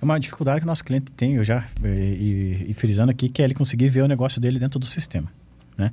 É 0.00 0.04
uma 0.04 0.18
dificuldade 0.18 0.60
que 0.60 0.66
o 0.66 0.68
nosso 0.68 0.84
cliente 0.84 1.10
tem, 1.12 1.34
eu 1.34 1.44
já 1.44 1.66
e, 1.84 2.66
e 2.68 2.74
frisando 2.74 3.10
aqui, 3.10 3.28
que 3.28 3.42
é 3.42 3.44
ele 3.44 3.54
conseguir 3.54 3.88
ver 3.88 4.02
o 4.02 4.08
negócio 4.08 4.40
dele 4.40 4.58
dentro 4.58 4.78
do 4.78 4.86
sistema. 4.86 5.28
Né? 5.76 5.90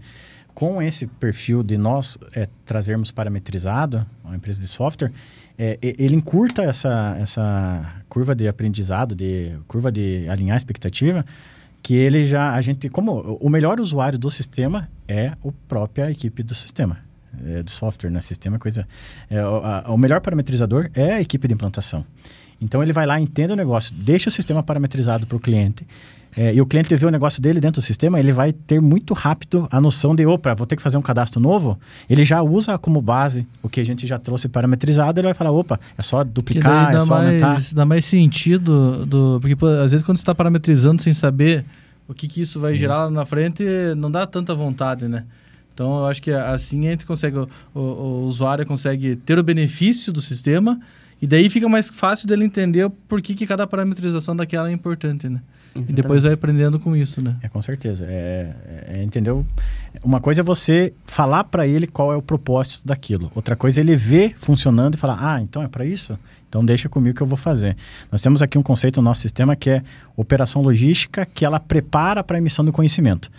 Com 0.54 0.82
esse 0.82 1.08
perfil 1.08 1.64
de 1.64 1.78
nós 1.78 2.18
é, 2.36 2.48
trazermos 2.66 3.12
parametrizado, 3.12 4.06
uma 4.24 4.36
empresa 4.36 4.62
de 4.62 4.68
software, 4.68 5.12
é, 5.58 5.78
ele 5.82 6.16
encurta 6.16 6.64
essa, 6.64 7.18
essa 7.20 7.96
curva 8.08 8.36
de 8.36 8.48
aprendizado, 8.48 9.16
de 9.16 9.58
curva 9.68 9.92
de 9.92 10.28
alinhar 10.30 10.54
a 10.54 10.58
expectativa, 10.58 11.26
que 11.82 11.96
ele 11.96 12.26
já, 12.26 12.54
a 12.54 12.62
gente, 12.62 12.90
como 12.90 13.38
o 13.42 13.50
melhor 13.50 13.80
usuário 13.80 14.20
do 14.20 14.30
sistema 14.30 14.90
é 15.08 15.28
a 15.28 15.38
própria 15.68 16.12
equipe 16.12 16.44
do 16.44 16.54
sistema, 16.54 17.00
é, 17.46 17.64
do 17.64 17.72
software, 17.72 18.10
né? 18.10 18.22
Sistema 18.22 18.56
é 18.56 18.60
coisa. 18.60 18.88
É, 19.30 19.40
a, 19.40 19.86
o 19.88 19.98
melhor 19.98 20.22
parametrizador 20.22 20.90
é 20.94 21.14
a 21.14 21.22
equipe 21.22 21.48
de 21.48 21.54
implantação. 21.54 22.06
Então 22.62 22.84
ele 22.84 22.92
vai 22.92 23.06
lá, 23.06 23.20
entende 23.20 23.54
o 23.54 23.56
negócio, 23.56 23.96
deixa 23.96 24.30
o 24.30 24.32
sistema 24.32 24.62
parametrizado 24.62 25.26
para 25.26 25.38
o 25.38 25.40
cliente. 25.40 25.88
É, 26.36 26.54
e 26.54 26.62
o 26.62 26.66
cliente 26.66 26.96
vê 26.96 27.06
o 27.06 27.10
negócio 27.10 27.42
dele 27.42 27.60
dentro 27.60 27.82
do 27.82 27.84
sistema, 27.84 28.20
ele 28.20 28.32
vai 28.32 28.54
ter 28.54 28.80
muito 28.80 29.14
rápido 29.14 29.68
a 29.72 29.82
noção 29.82 30.16
de, 30.16 30.26
opa, 30.26 30.54
vou 30.54 30.68
ter 30.68 30.76
que 30.76 30.82
fazer 30.82 30.98
um 30.98 31.02
cadastro 31.02 31.42
novo. 31.42 31.80
Ele 32.10 32.24
já 32.24 32.42
usa 32.42 32.78
como 32.78 33.02
base 33.02 33.48
o 33.64 33.70
que 33.70 33.80
a 33.80 33.84
gente 33.84 34.06
já 34.06 34.20
trouxe 34.20 34.48
parametrizado, 34.48 35.20
ele 35.20 35.28
vai 35.28 35.34
falar, 35.34 35.52
opa, 35.52 35.80
é 35.98 36.04
só 36.04 36.24
duplicar, 36.24 36.94
é 36.94 37.00
só 37.00 37.16
mais, 37.16 37.26
aumentar. 37.26 37.74
Dá 37.74 37.86
mais 37.86 38.06
sentido, 38.06 39.06
do, 39.06 39.40
porque 39.42 39.56
pô, 39.56 39.66
às 39.68 39.92
vezes 39.92 40.06
quando 40.06 40.18
você 40.18 40.22
está 40.22 40.36
parametrizando 40.36 41.02
sem 41.02 41.14
saber 41.14 41.66
o 42.08 42.14
que, 42.14 42.28
que 42.28 42.42
isso 42.42 42.60
vai 42.60 42.74
isso. 42.74 42.80
gerar 42.80 43.06
lá 43.06 43.12
na 43.12 43.26
frente, 43.26 43.64
não 43.98 44.12
dá 44.12 44.28
tanta 44.28 44.54
vontade, 44.54 45.08
né? 45.08 45.26
Então, 45.80 46.00
eu 46.00 46.08
acho 46.08 46.22
que 46.22 46.30
assim 46.30 46.88
a 46.88 46.92
gente 46.92 47.06
consegue, 47.06 47.38
o, 47.38 47.48
o, 47.74 47.80
o 47.80 48.22
usuário 48.24 48.66
consegue 48.66 49.16
ter 49.16 49.40
o 49.40 49.44
benefício 49.44 50.12
do 50.12 50.22
sistema 50.22 50.78
e 51.22 51.26
daí 51.26 51.50
fica 51.50 51.70
mais 51.70 51.88
fácil 51.88 52.28
dele 52.28 52.44
entender 52.44 52.92
por 53.08 53.22
que, 53.22 53.34
que 53.34 53.48
cada 53.48 53.66
parametrização 53.66 54.36
daquela 54.36 54.68
é 54.68 54.74
importante, 54.74 55.30
né? 55.30 55.40
Exatamente. 55.70 55.90
E 55.90 55.94
depois 55.94 56.24
vai 56.24 56.34
aprendendo 56.34 56.82
com 56.82 56.98
isso, 56.98 57.22
né? 57.22 57.38
É, 57.42 57.48
com 57.48 57.62
certeza. 57.62 58.04
É, 58.06 58.54
é, 58.92 58.98
é 58.98 59.04
entendeu? 59.04 59.46
Uma 60.04 60.20
coisa 60.20 60.42
é 60.42 60.44
você 60.44 60.92
falar 61.06 61.46
para 61.46 61.66
ele 61.66 61.88
qual 61.88 62.12
é 62.12 62.18
o 62.18 62.22
propósito 62.22 62.86
daquilo. 62.86 63.32
Outra 63.34 63.56
coisa 63.56 63.80
é 63.80 63.82
ele 63.82 63.96
ver 63.96 64.36
funcionando 64.36 64.96
e 64.96 64.98
falar, 64.98 65.18
ah, 65.22 65.42
então 65.42 65.64
é 65.64 65.70
para 65.70 65.86
isso? 65.86 66.20
Então 66.50 66.66
deixa 66.66 66.90
comigo 66.90 67.16
que 67.16 67.24
eu 67.24 67.28
vou 67.28 67.38
fazer. 67.38 67.78
Nós 68.12 68.22
temos 68.22 68.42
aqui 68.42 68.58
um 68.58 68.64
conceito 68.64 68.98
no 68.98 69.06
nosso 69.06 69.22
sistema 69.22 69.56
que 69.56 69.70
é 69.70 69.84
operação 70.18 70.62
logística, 70.62 71.26
que 71.26 71.46
ela 71.46 71.58
prepara 71.58 72.22
para 72.22 72.36
a 72.36 72.40
emissão 72.40 72.66
do 72.66 72.74
conhecimento 72.74 73.32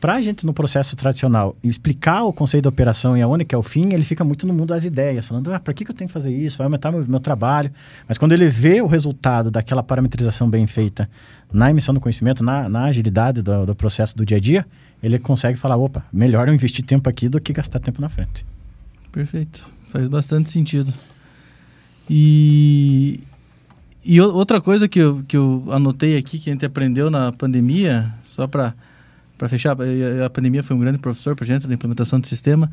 para 0.00 0.14
a 0.14 0.22
gente 0.22 0.46
no 0.46 0.52
processo 0.52 0.94
tradicional 0.94 1.56
explicar 1.62 2.22
o 2.24 2.32
conceito 2.32 2.64
da 2.64 2.68
operação 2.68 3.16
e 3.16 3.22
aonde 3.22 3.44
que 3.44 3.54
é 3.54 3.58
o 3.58 3.62
fim, 3.62 3.92
ele 3.92 4.04
fica 4.04 4.24
muito 4.24 4.46
no 4.46 4.54
mundo 4.54 4.68
das 4.68 4.84
ideias, 4.84 5.26
falando, 5.26 5.52
ah, 5.52 5.58
para 5.58 5.74
que, 5.74 5.84
que 5.84 5.90
eu 5.90 5.94
tenho 5.94 6.08
que 6.08 6.12
fazer 6.12 6.32
isso? 6.32 6.58
Vai 6.58 6.66
aumentar 6.66 6.92
meu, 6.92 7.04
meu 7.06 7.20
trabalho. 7.20 7.70
Mas 8.06 8.16
quando 8.16 8.32
ele 8.32 8.48
vê 8.48 8.80
o 8.80 8.86
resultado 8.86 9.50
daquela 9.50 9.82
parametrização 9.82 10.48
bem 10.48 10.66
feita 10.66 11.08
na 11.52 11.70
emissão 11.70 11.94
do 11.94 12.00
conhecimento, 12.00 12.44
na, 12.44 12.68
na 12.68 12.84
agilidade 12.84 13.42
do, 13.42 13.66
do 13.66 13.74
processo 13.74 14.16
do 14.16 14.24
dia 14.24 14.36
a 14.36 14.40
dia, 14.40 14.66
ele 15.02 15.18
consegue 15.18 15.58
falar, 15.58 15.76
opa, 15.76 16.04
melhor 16.12 16.48
eu 16.48 16.54
investir 16.54 16.84
tempo 16.84 17.08
aqui 17.08 17.28
do 17.28 17.40
que 17.40 17.52
gastar 17.52 17.80
tempo 17.80 18.00
na 18.00 18.08
frente. 18.08 18.44
Perfeito. 19.10 19.68
Faz 19.88 20.06
bastante 20.06 20.50
sentido. 20.50 20.92
E, 22.08 23.20
e 24.04 24.20
outra 24.20 24.60
coisa 24.60 24.88
que 24.88 24.98
eu, 24.98 25.22
que 25.26 25.36
eu 25.36 25.64
anotei 25.70 26.16
aqui, 26.16 26.38
que 26.38 26.50
a 26.50 26.52
gente 26.52 26.64
aprendeu 26.64 27.10
na 27.10 27.32
pandemia, 27.32 28.12
só 28.26 28.46
para 28.46 28.74
para 29.38 29.48
fechar, 29.48 29.76
a 30.24 30.28
pandemia 30.28 30.62
foi 30.62 30.74
um 30.74 30.80
grande 30.80 30.98
professor 30.98 31.36
para 31.36 31.46
gente 31.46 31.66
da 31.66 31.72
implementação 31.72 32.18
do 32.18 32.26
sistema, 32.26 32.70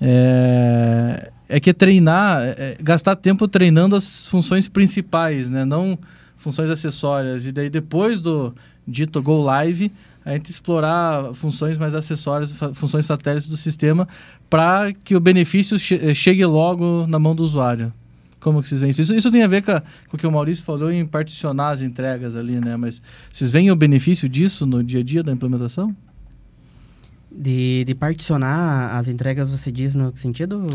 é, 0.00 1.30
é 1.48 1.60
que 1.60 1.70
é 1.70 1.72
treinar, 1.72 2.40
é, 2.40 2.50
é, 2.56 2.76
gastar 2.80 3.16
tempo 3.16 3.48
treinando 3.48 3.96
as 3.96 4.28
funções 4.28 4.68
principais, 4.68 5.50
né? 5.50 5.64
não 5.64 5.98
funções 6.36 6.70
acessórias. 6.70 7.46
E 7.46 7.52
daí 7.52 7.68
depois 7.68 8.20
do 8.20 8.54
dito 8.86 9.20
Go 9.20 9.42
Live, 9.42 9.92
a 10.24 10.32
gente 10.34 10.50
explorar 10.50 11.34
funções 11.34 11.78
mais 11.78 11.94
acessórias, 11.94 12.54
funções 12.74 13.06
satélites 13.06 13.48
do 13.48 13.56
sistema, 13.56 14.06
para 14.48 14.92
que 14.92 15.16
o 15.16 15.20
benefício 15.20 15.78
che 15.78 16.14
chegue 16.14 16.44
logo 16.44 17.06
na 17.08 17.18
mão 17.18 17.34
do 17.34 17.42
usuário. 17.42 17.92
Como 18.40 18.62
que 18.62 18.68
vocês 18.68 18.80
veem 18.80 18.90
isso? 18.90 19.02
isso? 19.02 19.14
Isso 19.14 19.30
tem 19.30 19.42
a 19.42 19.48
ver 19.48 19.62
com, 19.62 19.72
a, 19.72 19.80
com 19.80 20.16
o 20.16 20.18
que 20.18 20.26
o 20.26 20.32
Maurício 20.32 20.64
falou 20.64 20.90
em 20.90 21.04
particionar 21.04 21.70
as 21.70 21.82
entregas 21.82 22.36
ali, 22.36 22.60
né? 22.60 22.76
Mas 22.76 23.02
vocês 23.32 23.50
veem 23.50 23.70
o 23.70 23.76
benefício 23.76 24.28
disso 24.28 24.64
no 24.64 24.82
dia 24.82 25.00
a 25.00 25.02
dia 25.02 25.22
da 25.22 25.32
implementação? 25.32 25.94
De, 27.30 27.84
de 27.84 27.94
particionar 27.94 28.96
as 28.96 29.06
entregas, 29.06 29.50
você 29.50 29.70
diz 29.70 29.94
no 29.94 30.10
que 30.10 30.18
sentido? 30.18 30.66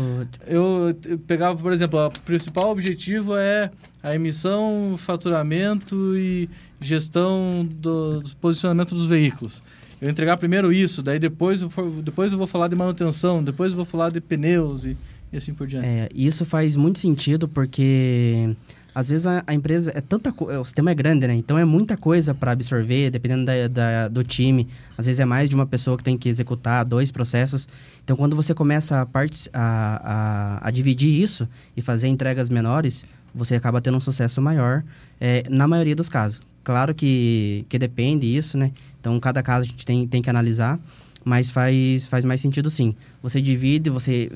Eu, 0.46 0.96
eu 1.04 1.18
pegava, 1.18 1.60
por 1.60 1.72
exemplo, 1.72 2.06
o 2.06 2.10
principal 2.20 2.70
objetivo 2.70 3.36
é 3.36 3.70
a 4.02 4.14
emissão, 4.14 4.94
faturamento 4.96 6.16
e 6.16 6.48
gestão 6.80 7.68
do, 7.74 8.20
do 8.20 8.36
posicionamento 8.36 8.94
dos 8.94 9.06
veículos. 9.06 9.62
Eu 10.00 10.10
entregar 10.10 10.36
primeiro 10.36 10.72
isso, 10.72 11.02
daí 11.02 11.18
depois 11.18 11.62
eu, 11.62 11.70
for, 11.70 11.90
depois 12.02 12.30
eu 12.30 12.38
vou 12.38 12.46
falar 12.46 12.68
de 12.68 12.76
manutenção, 12.76 13.42
depois 13.42 13.72
eu 13.72 13.76
vou 13.76 13.86
falar 13.86 14.10
de 14.10 14.20
pneus 14.20 14.84
e 14.84 14.96
e 15.34 15.38
assim 15.38 15.52
por 15.52 15.66
diante. 15.66 15.86
É, 15.86 16.08
isso 16.14 16.46
faz 16.46 16.76
muito 16.76 16.98
sentido 16.98 17.48
porque 17.48 18.54
às 18.94 19.08
vezes 19.08 19.26
a, 19.26 19.42
a 19.46 19.52
empresa 19.52 19.90
é 19.94 20.00
tanta 20.00 20.32
o 20.32 20.64
sistema 20.64 20.92
é 20.92 20.94
grande, 20.94 21.26
né? 21.26 21.34
Então 21.34 21.58
é 21.58 21.64
muita 21.64 21.96
coisa 21.96 22.32
para 22.32 22.52
absorver, 22.52 23.10
dependendo 23.10 23.44
da, 23.44 23.68
da, 23.68 24.08
do 24.08 24.22
time. 24.22 24.68
Às 24.96 25.06
vezes 25.06 25.18
é 25.18 25.24
mais 25.24 25.48
de 25.48 25.54
uma 25.54 25.66
pessoa 25.66 25.96
que 25.96 26.04
tem 26.04 26.16
que 26.16 26.28
executar 26.28 26.84
dois 26.84 27.10
processos. 27.10 27.68
Então 28.04 28.16
quando 28.16 28.36
você 28.36 28.54
começa 28.54 29.00
a, 29.00 29.06
part, 29.06 29.50
a, 29.52 30.60
a, 30.62 30.68
a 30.68 30.70
dividir 30.70 31.20
isso 31.20 31.48
e 31.76 31.82
fazer 31.82 32.06
entregas 32.06 32.48
menores, 32.48 33.04
você 33.34 33.56
acaba 33.56 33.80
tendo 33.80 33.96
um 33.96 34.00
sucesso 34.00 34.40
maior 34.40 34.84
é, 35.20 35.42
na 35.50 35.66
maioria 35.66 35.96
dos 35.96 36.08
casos. 36.08 36.40
Claro 36.62 36.94
que, 36.94 37.66
que 37.68 37.78
depende 37.78 38.26
isso, 38.26 38.56
né? 38.56 38.70
Então 39.00 39.18
cada 39.18 39.42
caso 39.42 39.66
a 39.66 39.68
gente 39.68 39.84
tem, 39.84 40.06
tem 40.06 40.22
que 40.22 40.30
analisar 40.30 40.78
mas 41.24 41.50
faz, 41.50 42.06
faz 42.06 42.24
mais 42.24 42.40
sentido 42.40 42.70
sim. 42.70 42.94
Você 43.22 43.40
divide, 43.40 43.88
você 43.88 44.30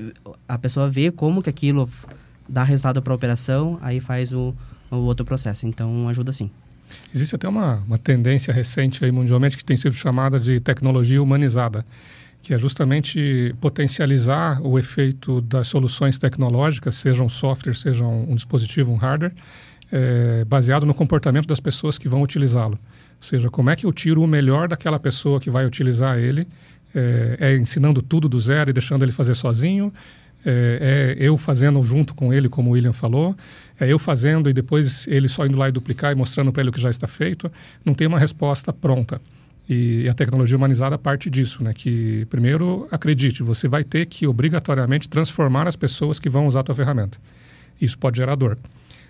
a 0.48 0.56
pessoa 0.56 0.88
vê 0.88 1.10
como 1.10 1.42
que 1.42 1.50
aquilo 1.50 1.88
dá 2.48 2.62
resultado 2.62 3.02
para 3.02 3.12
a 3.12 3.16
operação, 3.16 3.78
aí 3.82 4.00
faz 4.00 4.32
o, 4.32 4.54
o 4.90 4.96
outro 4.96 5.24
processo. 5.24 5.66
Então, 5.66 6.08
ajuda 6.08 6.32
sim. 6.32 6.50
Existe 7.14 7.34
até 7.34 7.46
uma, 7.46 7.76
uma 7.86 7.98
tendência 7.98 8.52
recente 8.52 9.04
aí 9.04 9.12
mundialmente 9.12 9.56
que 9.56 9.64
tem 9.64 9.76
sido 9.76 9.92
chamada 9.92 10.40
de 10.40 10.58
tecnologia 10.58 11.22
humanizada, 11.22 11.84
que 12.40 12.54
é 12.54 12.58
justamente 12.58 13.54
potencializar 13.60 14.60
o 14.62 14.78
efeito 14.78 15.42
das 15.42 15.66
soluções 15.66 16.18
tecnológicas, 16.18 16.94
seja 16.94 17.22
um 17.22 17.28
software, 17.28 17.74
seja 17.74 18.04
um, 18.04 18.32
um 18.32 18.34
dispositivo, 18.34 18.90
um 18.90 18.96
hardware, 18.96 19.34
é, 19.92 20.44
baseado 20.46 20.86
no 20.86 20.94
comportamento 20.94 21.46
das 21.46 21.60
pessoas 21.60 21.98
que 21.98 22.08
vão 22.08 22.22
utilizá-lo. 22.22 22.78
Ou 23.20 23.26
seja, 23.26 23.50
como 23.50 23.68
é 23.68 23.76
que 23.76 23.84
eu 23.84 23.92
tiro 23.92 24.22
o 24.22 24.26
melhor 24.26 24.68
daquela 24.68 24.98
pessoa 24.98 25.40
que 25.40 25.50
vai 25.50 25.66
utilizar 25.66 26.18
ele 26.18 26.46
é, 26.98 27.36
é, 27.52 27.56
ensinando 27.56 28.02
tudo 28.02 28.28
do 28.28 28.40
zero 28.40 28.70
e 28.70 28.72
deixando 28.72 29.04
ele 29.04 29.12
fazer 29.12 29.34
sozinho, 29.34 29.92
é, 30.44 31.16
é, 31.18 31.24
eu 31.24 31.36
fazendo 31.36 31.82
junto 31.82 32.14
com 32.14 32.32
ele, 32.32 32.48
como 32.48 32.70
o 32.70 32.72
William 32.72 32.92
falou, 32.92 33.36
é 33.78 33.86
eu 33.86 33.98
fazendo 33.98 34.48
e 34.48 34.52
depois 34.52 35.06
ele 35.06 35.28
só 35.28 35.46
indo 35.46 35.58
lá 35.58 35.68
e 35.68 35.72
duplicar 35.72 36.12
e 36.12 36.14
mostrando 36.14 36.52
para 36.52 36.62
ele 36.62 36.70
o 36.70 36.72
que 36.72 36.80
já 36.80 36.90
está 36.90 37.06
feito. 37.06 37.50
Não 37.84 37.94
tem 37.94 38.06
uma 38.06 38.18
resposta 38.18 38.72
pronta. 38.72 39.20
E 39.68 40.08
a 40.08 40.14
tecnologia 40.14 40.56
humanizada 40.56 40.96
parte 40.96 41.28
disso, 41.28 41.62
né? 41.62 41.74
Que, 41.74 42.24
primeiro, 42.30 42.88
acredite, 42.90 43.42
você 43.42 43.68
vai 43.68 43.84
ter 43.84 44.06
que 44.06 44.26
obrigatoriamente 44.26 45.08
transformar 45.08 45.68
as 45.68 45.76
pessoas 45.76 46.18
que 46.18 46.30
vão 46.30 46.46
usar 46.46 46.60
a 46.60 46.62
tua 46.62 46.74
ferramenta. 46.74 47.18
Isso 47.78 47.98
pode 47.98 48.16
gerar 48.16 48.34
dor. 48.34 48.58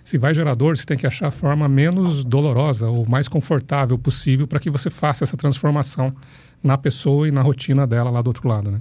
Se 0.02 0.18
vai 0.18 0.34
gerar 0.34 0.54
dor, 0.54 0.76
você 0.76 0.84
tem 0.84 0.96
que 0.96 1.06
achar 1.06 1.28
a 1.28 1.30
forma 1.30 1.68
menos 1.68 2.24
dolorosa 2.24 2.88
ou 2.88 3.06
mais 3.06 3.28
confortável 3.28 3.96
possível 3.98 4.46
para 4.46 4.58
que 4.58 4.70
você 4.70 4.90
faça 4.90 5.22
essa 5.22 5.36
transformação 5.36 6.14
na 6.62 6.76
pessoa 6.76 7.28
e 7.28 7.30
na 7.30 7.42
rotina 7.42 7.86
dela 7.86 8.10
lá 8.10 8.22
do 8.22 8.28
outro 8.28 8.48
lado, 8.48 8.70
né? 8.70 8.80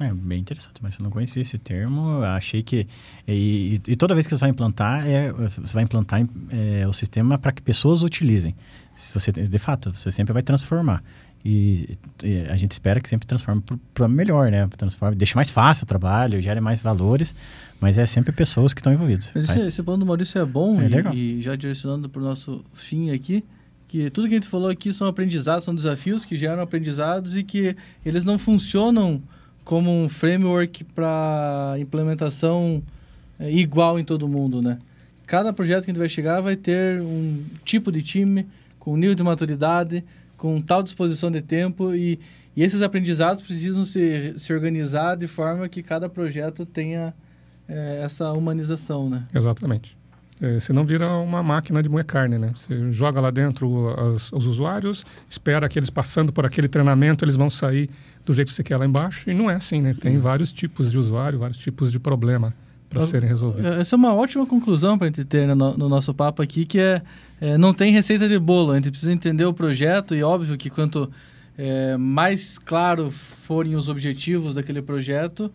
É 0.00 0.12
bem 0.12 0.40
interessante, 0.40 0.82
mas 0.82 0.96
eu 0.98 1.02
não 1.02 1.10
conhecia 1.10 1.42
esse 1.42 1.58
termo. 1.58 2.22
Achei 2.22 2.62
que 2.62 2.86
e, 3.28 3.80
e, 3.86 3.94
toda 3.94 4.14
vez 4.14 4.26
que 4.26 4.34
você 4.34 4.40
vai 4.40 4.50
implantar, 4.50 5.06
é, 5.06 5.30
você 5.32 5.74
vai 5.74 5.84
implantar 5.84 6.26
é, 6.50 6.86
o 6.88 6.92
sistema 6.92 7.38
para 7.38 7.52
que 7.52 7.60
pessoas 7.60 8.02
utilizem. 8.02 8.54
Se 8.96 9.12
você, 9.12 9.30
de 9.30 9.58
fato, 9.58 9.92
você 9.92 10.10
sempre 10.10 10.32
vai 10.32 10.42
transformar. 10.42 11.02
E, 11.44 11.90
e 12.22 12.38
a 12.48 12.56
gente 12.56 12.70
espera 12.70 13.00
que 13.00 13.08
sempre 13.08 13.26
transforme 13.26 13.62
para 13.92 14.08
melhor, 14.08 14.50
né? 14.50 14.66
Transforme, 14.76 15.16
deixe 15.16 15.34
mais 15.34 15.50
fácil 15.50 15.84
o 15.84 15.86
trabalho, 15.86 16.40
gere 16.40 16.60
mais 16.60 16.80
valores, 16.80 17.34
mas 17.80 17.98
é 17.98 18.06
sempre 18.06 18.32
pessoas 18.32 18.72
que 18.72 18.80
estão 18.80 18.92
envolvidas. 18.92 19.32
Mas 19.34 19.50
esse, 19.50 19.68
esse 19.68 19.82
ponto 19.82 19.98
do 19.98 20.06
Maurício 20.06 20.40
é 20.40 20.44
bom 20.44 20.80
é 20.80 20.88
e, 21.14 21.38
e 21.38 21.42
já 21.42 21.54
direcionando 21.56 22.08
para 22.08 22.22
o 22.22 22.24
nosso 22.24 22.64
fim 22.72 23.10
aqui 23.10 23.44
que 23.92 24.08
tudo 24.08 24.26
que 24.26 24.32
a 24.32 24.36
gente 24.38 24.48
falou 24.48 24.70
aqui 24.70 24.90
são 24.90 25.06
aprendizados, 25.06 25.64
são 25.64 25.74
desafios 25.74 26.24
que 26.24 26.34
geram 26.34 26.62
aprendizados 26.62 27.36
e 27.36 27.44
que 27.44 27.76
eles 28.06 28.24
não 28.24 28.38
funcionam 28.38 29.22
como 29.66 29.92
um 29.92 30.08
framework 30.08 30.82
para 30.82 31.76
implementação 31.78 32.82
é, 33.38 33.52
igual 33.52 33.98
em 33.98 34.04
todo 34.04 34.26
mundo, 34.26 34.62
né? 34.62 34.78
Cada 35.26 35.52
projeto 35.52 35.84
que 35.84 35.90
a 35.90 35.92
gente 35.92 35.98
vai 35.98 36.08
chegar 36.08 36.40
vai 36.40 36.56
ter 36.56 37.02
um 37.02 37.44
tipo 37.66 37.92
de 37.92 38.02
time, 38.02 38.46
com 38.78 38.96
nível 38.96 39.14
de 39.14 39.22
maturidade, 39.22 40.02
com 40.38 40.58
tal 40.58 40.82
disposição 40.82 41.30
de 41.30 41.42
tempo 41.42 41.94
e, 41.94 42.18
e 42.56 42.62
esses 42.62 42.80
aprendizados 42.80 43.42
precisam 43.42 43.84
se, 43.84 44.32
se 44.38 44.54
organizar 44.54 45.18
de 45.18 45.26
forma 45.26 45.68
que 45.68 45.82
cada 45.82 46.08
projeto 46.08 46.64
tenha 46.64 47.12
é, 47.68 48.00
essa 48.02 48.32
humanização, 48.32 49.10
né? 49.10 49.26
Exatamente. 49.34 49.98
É, 50.42 50.58
senão 50.58 50.84
vira 50.84 51.08
uma 51.18 51.40
máquina 51.40 51.80
de 51.80 51.88
moer 51.88 52.04
carne, 52.04 52.36
né? 52.36 52.52
Você 52.56 52.90
joga 52.90 53.20
lá 53.20 53.30
dentro 53.30 53.88
as, 53.90 54.32
os 54.32 54.48
usuários, 54.48 55.06
espera 55.30 55.68
que 55.68 55.78
eles 55.78 55.88
passando 55.88 56.32
por 56.32 56.44
aquele 56.44 56.66
treinamento, 56.66 57.24
eles 57.24 57.36
vão 57.36 57.48
sair 57.48 57.88
do 58.26 58.34
jeito 58.34 58.48
que 58.48 58.54
você 58.54 58.64
quer 58.64 58.76
lá 58.76 58.84
embaixo, 58.84 59.30
e 59.30 59.34
não 59.34 59.48
é 59.48 59.54
assim, 59.54 59.80
né? 59.80 59.94
Tem 59.94 60.16
vários 60.16 60.52
tipos 60.52 60.90
de 60.90 60.98
usuário, 60.98 61.38
vários 61.38 61.58
tipos 61.58 61.92
de 61.92 62.00
problema 62.00 62.52
para 62.90 63.02
serem 63.02 63.28
resolvidos. 63.28 63.78
Essa 63.78 63.94
é 63.94 63.96
uma 63.96 64.12
ótima 64.12 64.44
conclusão 64.44 64.98
para 64.98 65.06
a 65.06 65.10
gente 65.10 65.24
ter 65.24 65.46
no, 65.46 65.76
no, 65.76 65.88
nosso 65.88 66.12
papo 66.12 66.42
aqui, 66.42 66.66
que 66.66 66.80
é, 66.80 67.00
é, 67.40 67.56
não 67.56 67.72
tem 67.72 67.92
receita 67.92 68.28
de 68.28 68.38
bolo, 68.38 68.72
a 68.72 68.74
gente 68.74 68.90
precisa 68.90 69.12
entender 69.12 69.44
o 69.44 69.54
projeto 69.54 70.12
e 70.12 70.24
óbvio 70.24 70.58
que 70.58 70.68
quanto 70.68 71.08
é, 71.56 71.96
mais 71.96 72.58
claro 72.58 73.12
forem 73.12 73.76
os 73.76 73.88
objetivos 73.88 74.56
daquele 74.56 74.82
projeto, 74.82 75.52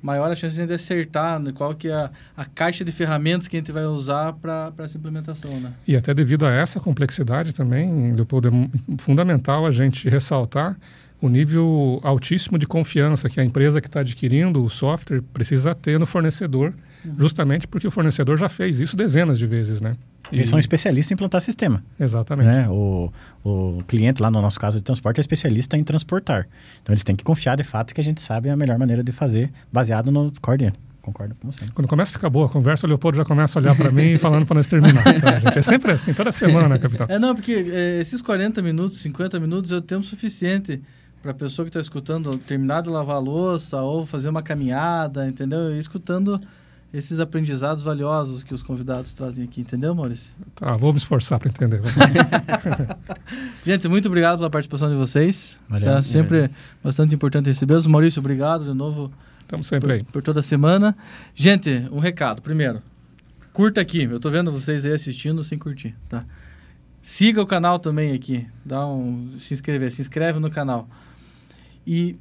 maior 0.00 0.30
a 0.30 0.36
chance 0.36 0.64
de 0.64 0.72
acertar 0.72 1.40
né, 1.40 1.52
qual 1.54 1.74
que 1.74 1.88
é 1.88 1.92
a, 1.92 2.10
a, 2.36 2.44
caixa 2.44 2.84
de 2.84 2.92
ferramentas 2.92 3.48
que 3.48 3.56
a 3.56 3.60
gente 3.60 3.72
vai 3.72 3.84
usar 3.84 4.32
para 4.34 4.72
essa 4.78 4.96
implementação. 4.96 5.50
Né? 5.60 5.72
E 5.86 5.96
até 5.96 6.14
devido 6.14 6.46
a 6.46 6.52
essa 6.52 6.78
complexidade 6.78 7.52
também, 7.52 8.12
Leopoldo, 8.12 8.48
é 8.48 8.52
fundamental 8.98 9.66
a 9.66 9.70
gente 9.70 10.08
ressaltar 10.08 10.76
o 11.20 11.28
nível 11.28 12.00
altíssimo 12.02 12.58
de 12.58 12.66
confiança 12.66 13.28
que 13.28 13.40
a 13.40 13.44
empresa 13.44 13.80
que 13.80 13.88
está 13.88 14.00
adquirindo 14.00 14.64
o 14.64 14.70
software 14.70 15.20
precisa 15.32 15.74
ter 15.74 15.98
no 15.98 16.06
fornecedor, 16.06 16.72
uhum. 17.04 17.14
justamente 17.18 17.66
porque 17.66 17.88
o 17.88 17.90
fornecedor 17.90 18.38
já 18.38 18.48
fez 18.48 18.78
isso 18.78 18.96
dezenas 18.96 19.38
de 19.38 19.46
vezes, 19.46 19.80
né? 19.80 19.96
Eles 20.32 20.46
e... 20.46 20.50
são 20.50 20.58
especialistas 20.58 21.10
em 21.10 21.14
implantar 21.14 21.40
sistema. 21.40 21.82
Exatamente. 21.98 22.46
Né? 22.46 22.68
O, 22.68 23.12
o 23.44 23.82
cliente 23.86 24.22
lá 24.22 24.30
no 24.30 24.40
nosso 24.40 24.58
caso 24.58 24.76
de 24.76 24.82
transporte 24.82 25.18
é 25.18 25.20
especialista 25.20 25.76
em 25.76 25.84
transportar. 25.84 26.48
Então 26.82 26.92
eles 26.92 27.04
têm 27.04 27.16
que 27.16 27.24
confiar 27.24 27.56
de 27.56 27.64
fato 27.64 27.94
que 27.94 28.00
a 28.00 28.04
gente 28.04 28.20
sabe 28.20 28.50
a 28.50 28.56
melhor 28.56 28.78
maneira 28.78 29.02
de 29.02 29.12
fazer, 29.12 29.50
baseado 29.72 30.10
no 30.10 30.32
core 30.40 30.58
dele. 30.58 30.74
Concordo 31.02 31.34
com 31.36 31.50
você. 31.50 31.64
Quando 31.74 31.88
começa 31.88 32.10
a 32.10 32.14
ficar 32.14 32.28
boa 32.28 32.46
a 32.46 32.48
conversa, 32.50 32.86
o 32.86 32.88
Leopoldo 32.88 33.16
já 33.16 33.24
começa 33.24 33.58
a 33.58 33.62
olhar 33.62 33.74
para 33.74 33.90
mim 33.90 34.18
falando 34.18 34.44
para 34.44 34.56
nós 34.56 34.66
terminar. 34.66 35.02
Tá, 35.18 35.58
é 35.58 35.62
sempre 35.62 35.92
assim, 35.92 36.12
toda 36.12 36.30
semana, 36.30 36.68
né, 36.68 36.78
capitão? 36.78 37.06
É, 37.08 37.18
não, 37.18 37.34
porque 37.34 37.52
é, 37.52 38.00
esses 38.00 38.20
40 38.20 38.60
minutos, 38.60 39.00
50 39.00 39.40
minutos 39.40 39.72
é 39.72 39.76
o 39.76 39.80
tempo 39.80 40.04
suficiente 40.04 40.80
para 41.22 41.30
a 41.30 41.34
pessoa 41.34 41.64
que 41.64 41.70
está 41.70 41.80
escutando 41.80 42.36
terminar 42.38 42.82
de 42.82 42.90
lavar 42.90 43.16
a 43.16 43.18
louça 43.18 43.80
ou 43.80 44.04
fazer 44.04 44.28
uma 44.28 44.42
caminhada, 44.42 45.26
entendeu? 45.26 45.74
E 45.74 45.78
escutando 45.78 46.40
esses 46.92 47.20
aprendizados 47.20 47.82
valiosos 47.82 48.42
que 48.42 48.54
os 48.54 48.62
convidados 48.62 49.12
trazem 49.12 49.44
aqui, 49.44 49.60
entendeu, 49.60 49.94
Maurício? 49.94 50.32
Tá, 50.54 50.74
vou 50.76 50.92
me 50.92 50.98
esforçar 50.98 51.38
para 51.38 51.48
entender. 51.48 51.82
Gente, 53.64 53.86
muito 53.88 54.06
obrigado 54.06 54.38
pela 54.38 54.48
participação 54.48 54.90
de 54.90 54.96
vocês. 54.96 55.60
Valeu, 55.68 55.96
é 55.96 56.02
sempre 56.02 56.40
valeu. 56.42 56.54
bastante 56.82 57.14
importante 57.14 57.46
recebê-los. 57.46 57.86
Maurício, 57.86 58.20
obrigado 58.20 58.64
de 58.64 58.72
novo. 58.72 59.12
Estamos 59.40 59.66
sempre 59.66 59.86
por, 59.86 59.94
aí. 59.94 60.04
Por 60.04 60.22
toda 60.22 60.40
semana. 60.40 60.96
Gente, 61.34 61.86
um 61.92 61.98
recado. 61.98 62.40
Primeiro, 62.40 62.82
curta 63.52 63.80
aqui. 63.80 64.04
Eu 64.04 64.16
estou 64.16 64.30
vendo 64.30 64.50
vocês 64.50 64.84
aí 64.84 64.92
assistindo 64.92 65.44
sem 65.44 65.58
curtir, 65.58 65.94
tá? 66.08 66.24
Siga 67.02 67.42
o 67.42 67.46
canal 67.46 67.78
também 67.78 68.14
aqui. 68.14 68.46
Dá 68.64 68.86
um 68.86 69.38
se 69.38 69.52
inscrever, 69.52 69.90
se 69.90 70.00
inscreve 70.00 70.38
no 70.38 70.50
canal. 70.50 70.88
E 71.86 72.16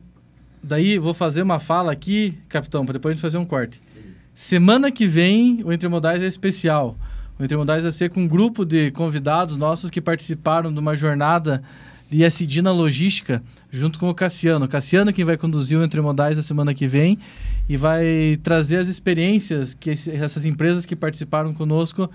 daí 0.62 0.98
vou 0.98 1.14
fazer 1.14 1.42
uma 1.42 1.60
fala 1.60 1.92
aqui, 1.92 2.38
capitão, 2.48 2.86
para 2.86 2.94
depois 2.94 3.12
a 3.12 3.16
gente 3.16 3.22
fazer 3.22 3.38
um 3.38 3.46
corte. 3.46 3.82
Semana 4.38 4.92
que 4.92 5.08
vem, 5.08 5.64
o 5.64 5.74
Entre 5.74 5.90
Modais 5.90 6.22
é 6.22 6.28
especial. 6.28 6.96
O 7.40 7.44
Entre 7.44 7.58
Modais 7.58 7.82
vai 7.82 7.92
ser 7.92 8.12
com 8.12 8.22
um 8.22 8.28
grupo 8.28 8.64
de 8.64 8.92
convidados 8.92 9.58
nossos 9.58 9.90
que 9.90 10.00
participaram 10.00 10.72
de 10.72 10.80
uma 10.80 10.96
jornada 10.96 11.64
de 12.08 12.24
ISD 12.24 12.62
na 12.62 12.72
logística, 12.72 13.42
junto 13.72 13.98
com 13.98 14.08
o 14.08 14.14
Cassiano. 14.14 14.66
O 14.66 14.68
Cassiano 14.68 15.12
quem 15.12 15.26
vai 15.26 15.38
conduzir 15.38 15.80
o 15.80 15.84
Entre 15.84 16.00
Modais 16.00 16.38
a 16.38 16.44
semana 16.44 16.72
que 16.72 16.86
vem 16.86 17.18
e 17.68 17.76
vai 17.76 18.40
trazer 18.44 18.78
as 18.78 18.88
experiências 18.88 19.74
que 19.74 19.90
essas 19.90 20.46
empresas 20.46 20.86
que 20.86 20.96
participaram 20.96 21.52
conosco 21.52 22.08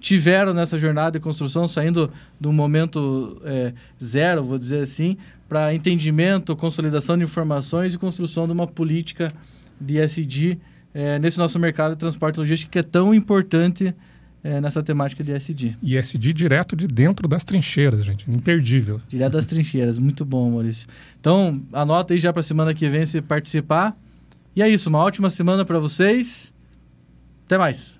tiveram 0.00 0.52
nessa 0.52 0.76
jornada 0.76 1.12
de 1.12 1.20
construção, 1.20 1.68
saindo 1.68 2.10
do 2.40 2.52
momento 2.52 3.40
é, 3.44 3.72
zero, 4.02 4.42
vou 4.42 4.58
dizer 4.58 4.82
assim, 4.82 5.16
para 5.48 5.72
entendimento, 5.72 6.56
consolidação 6.56 7.16
de 7.16 7.22
informações 7.22 7.94
e 7.94 7.98
construção 7.98 8.46
de 8.46 8.52
uma 8.52 8.66
política 8.66 9.32
de 9.80 10.00
ISD 10.02 10.58
é, 10.94 11.18
nesse 11.18 11.38
nosso 11.38 11.58
mercado 11.58 11.92
de 11.92 11.98
transporte 11.98 12.36
e 12.36 12.40
logística 12.40 12.70
que 12.70 12.78
é 12.78 12.82
tão 12.82 13.14
importante 13.14 13.94
é, 14.42 14.60
nessa 14.60 14.82
temática 14.82 15.22
de 15.22 15.32
SD. 15.32 15.76
E 15.82 15.96
SD 15.96 16.32
direto 16.32 16.76
de 16.76 16.86
dentro 16.86 17.26
das 17.26 17.44
trincheiras, 17.44 18.04
gente. 18.04 18.30
Imperdível. 18.30 19.00
Direto 19.08 19.32
das 19.32 19.46
trincheiras. 19.46 19.98
Muito 19.98 20.24
bom, 20.24 20.50
Maurício. 20.50 20.86
Então, 21.20 21.62
anota 21.72 22.14
aí 22.14 22.18
já 22.18 22.32
para 22.32 22.40
a 22.40 22.44
semana 22.44 22.72
que 22.72 22.88
vem 22.88 23.04
se 23.04 23.20
participar. 23.20 23.96
E 24.54 24.62
é 24.62 24.68
isso. 24.68 24.88
Uma 24.88 25.00
ótima 25.00 25.30
semana 25.30 25.64
para 25.64 25.78
vocês. 25.78 26.52
Até 27.46 27.58
mais. 27.58 27.97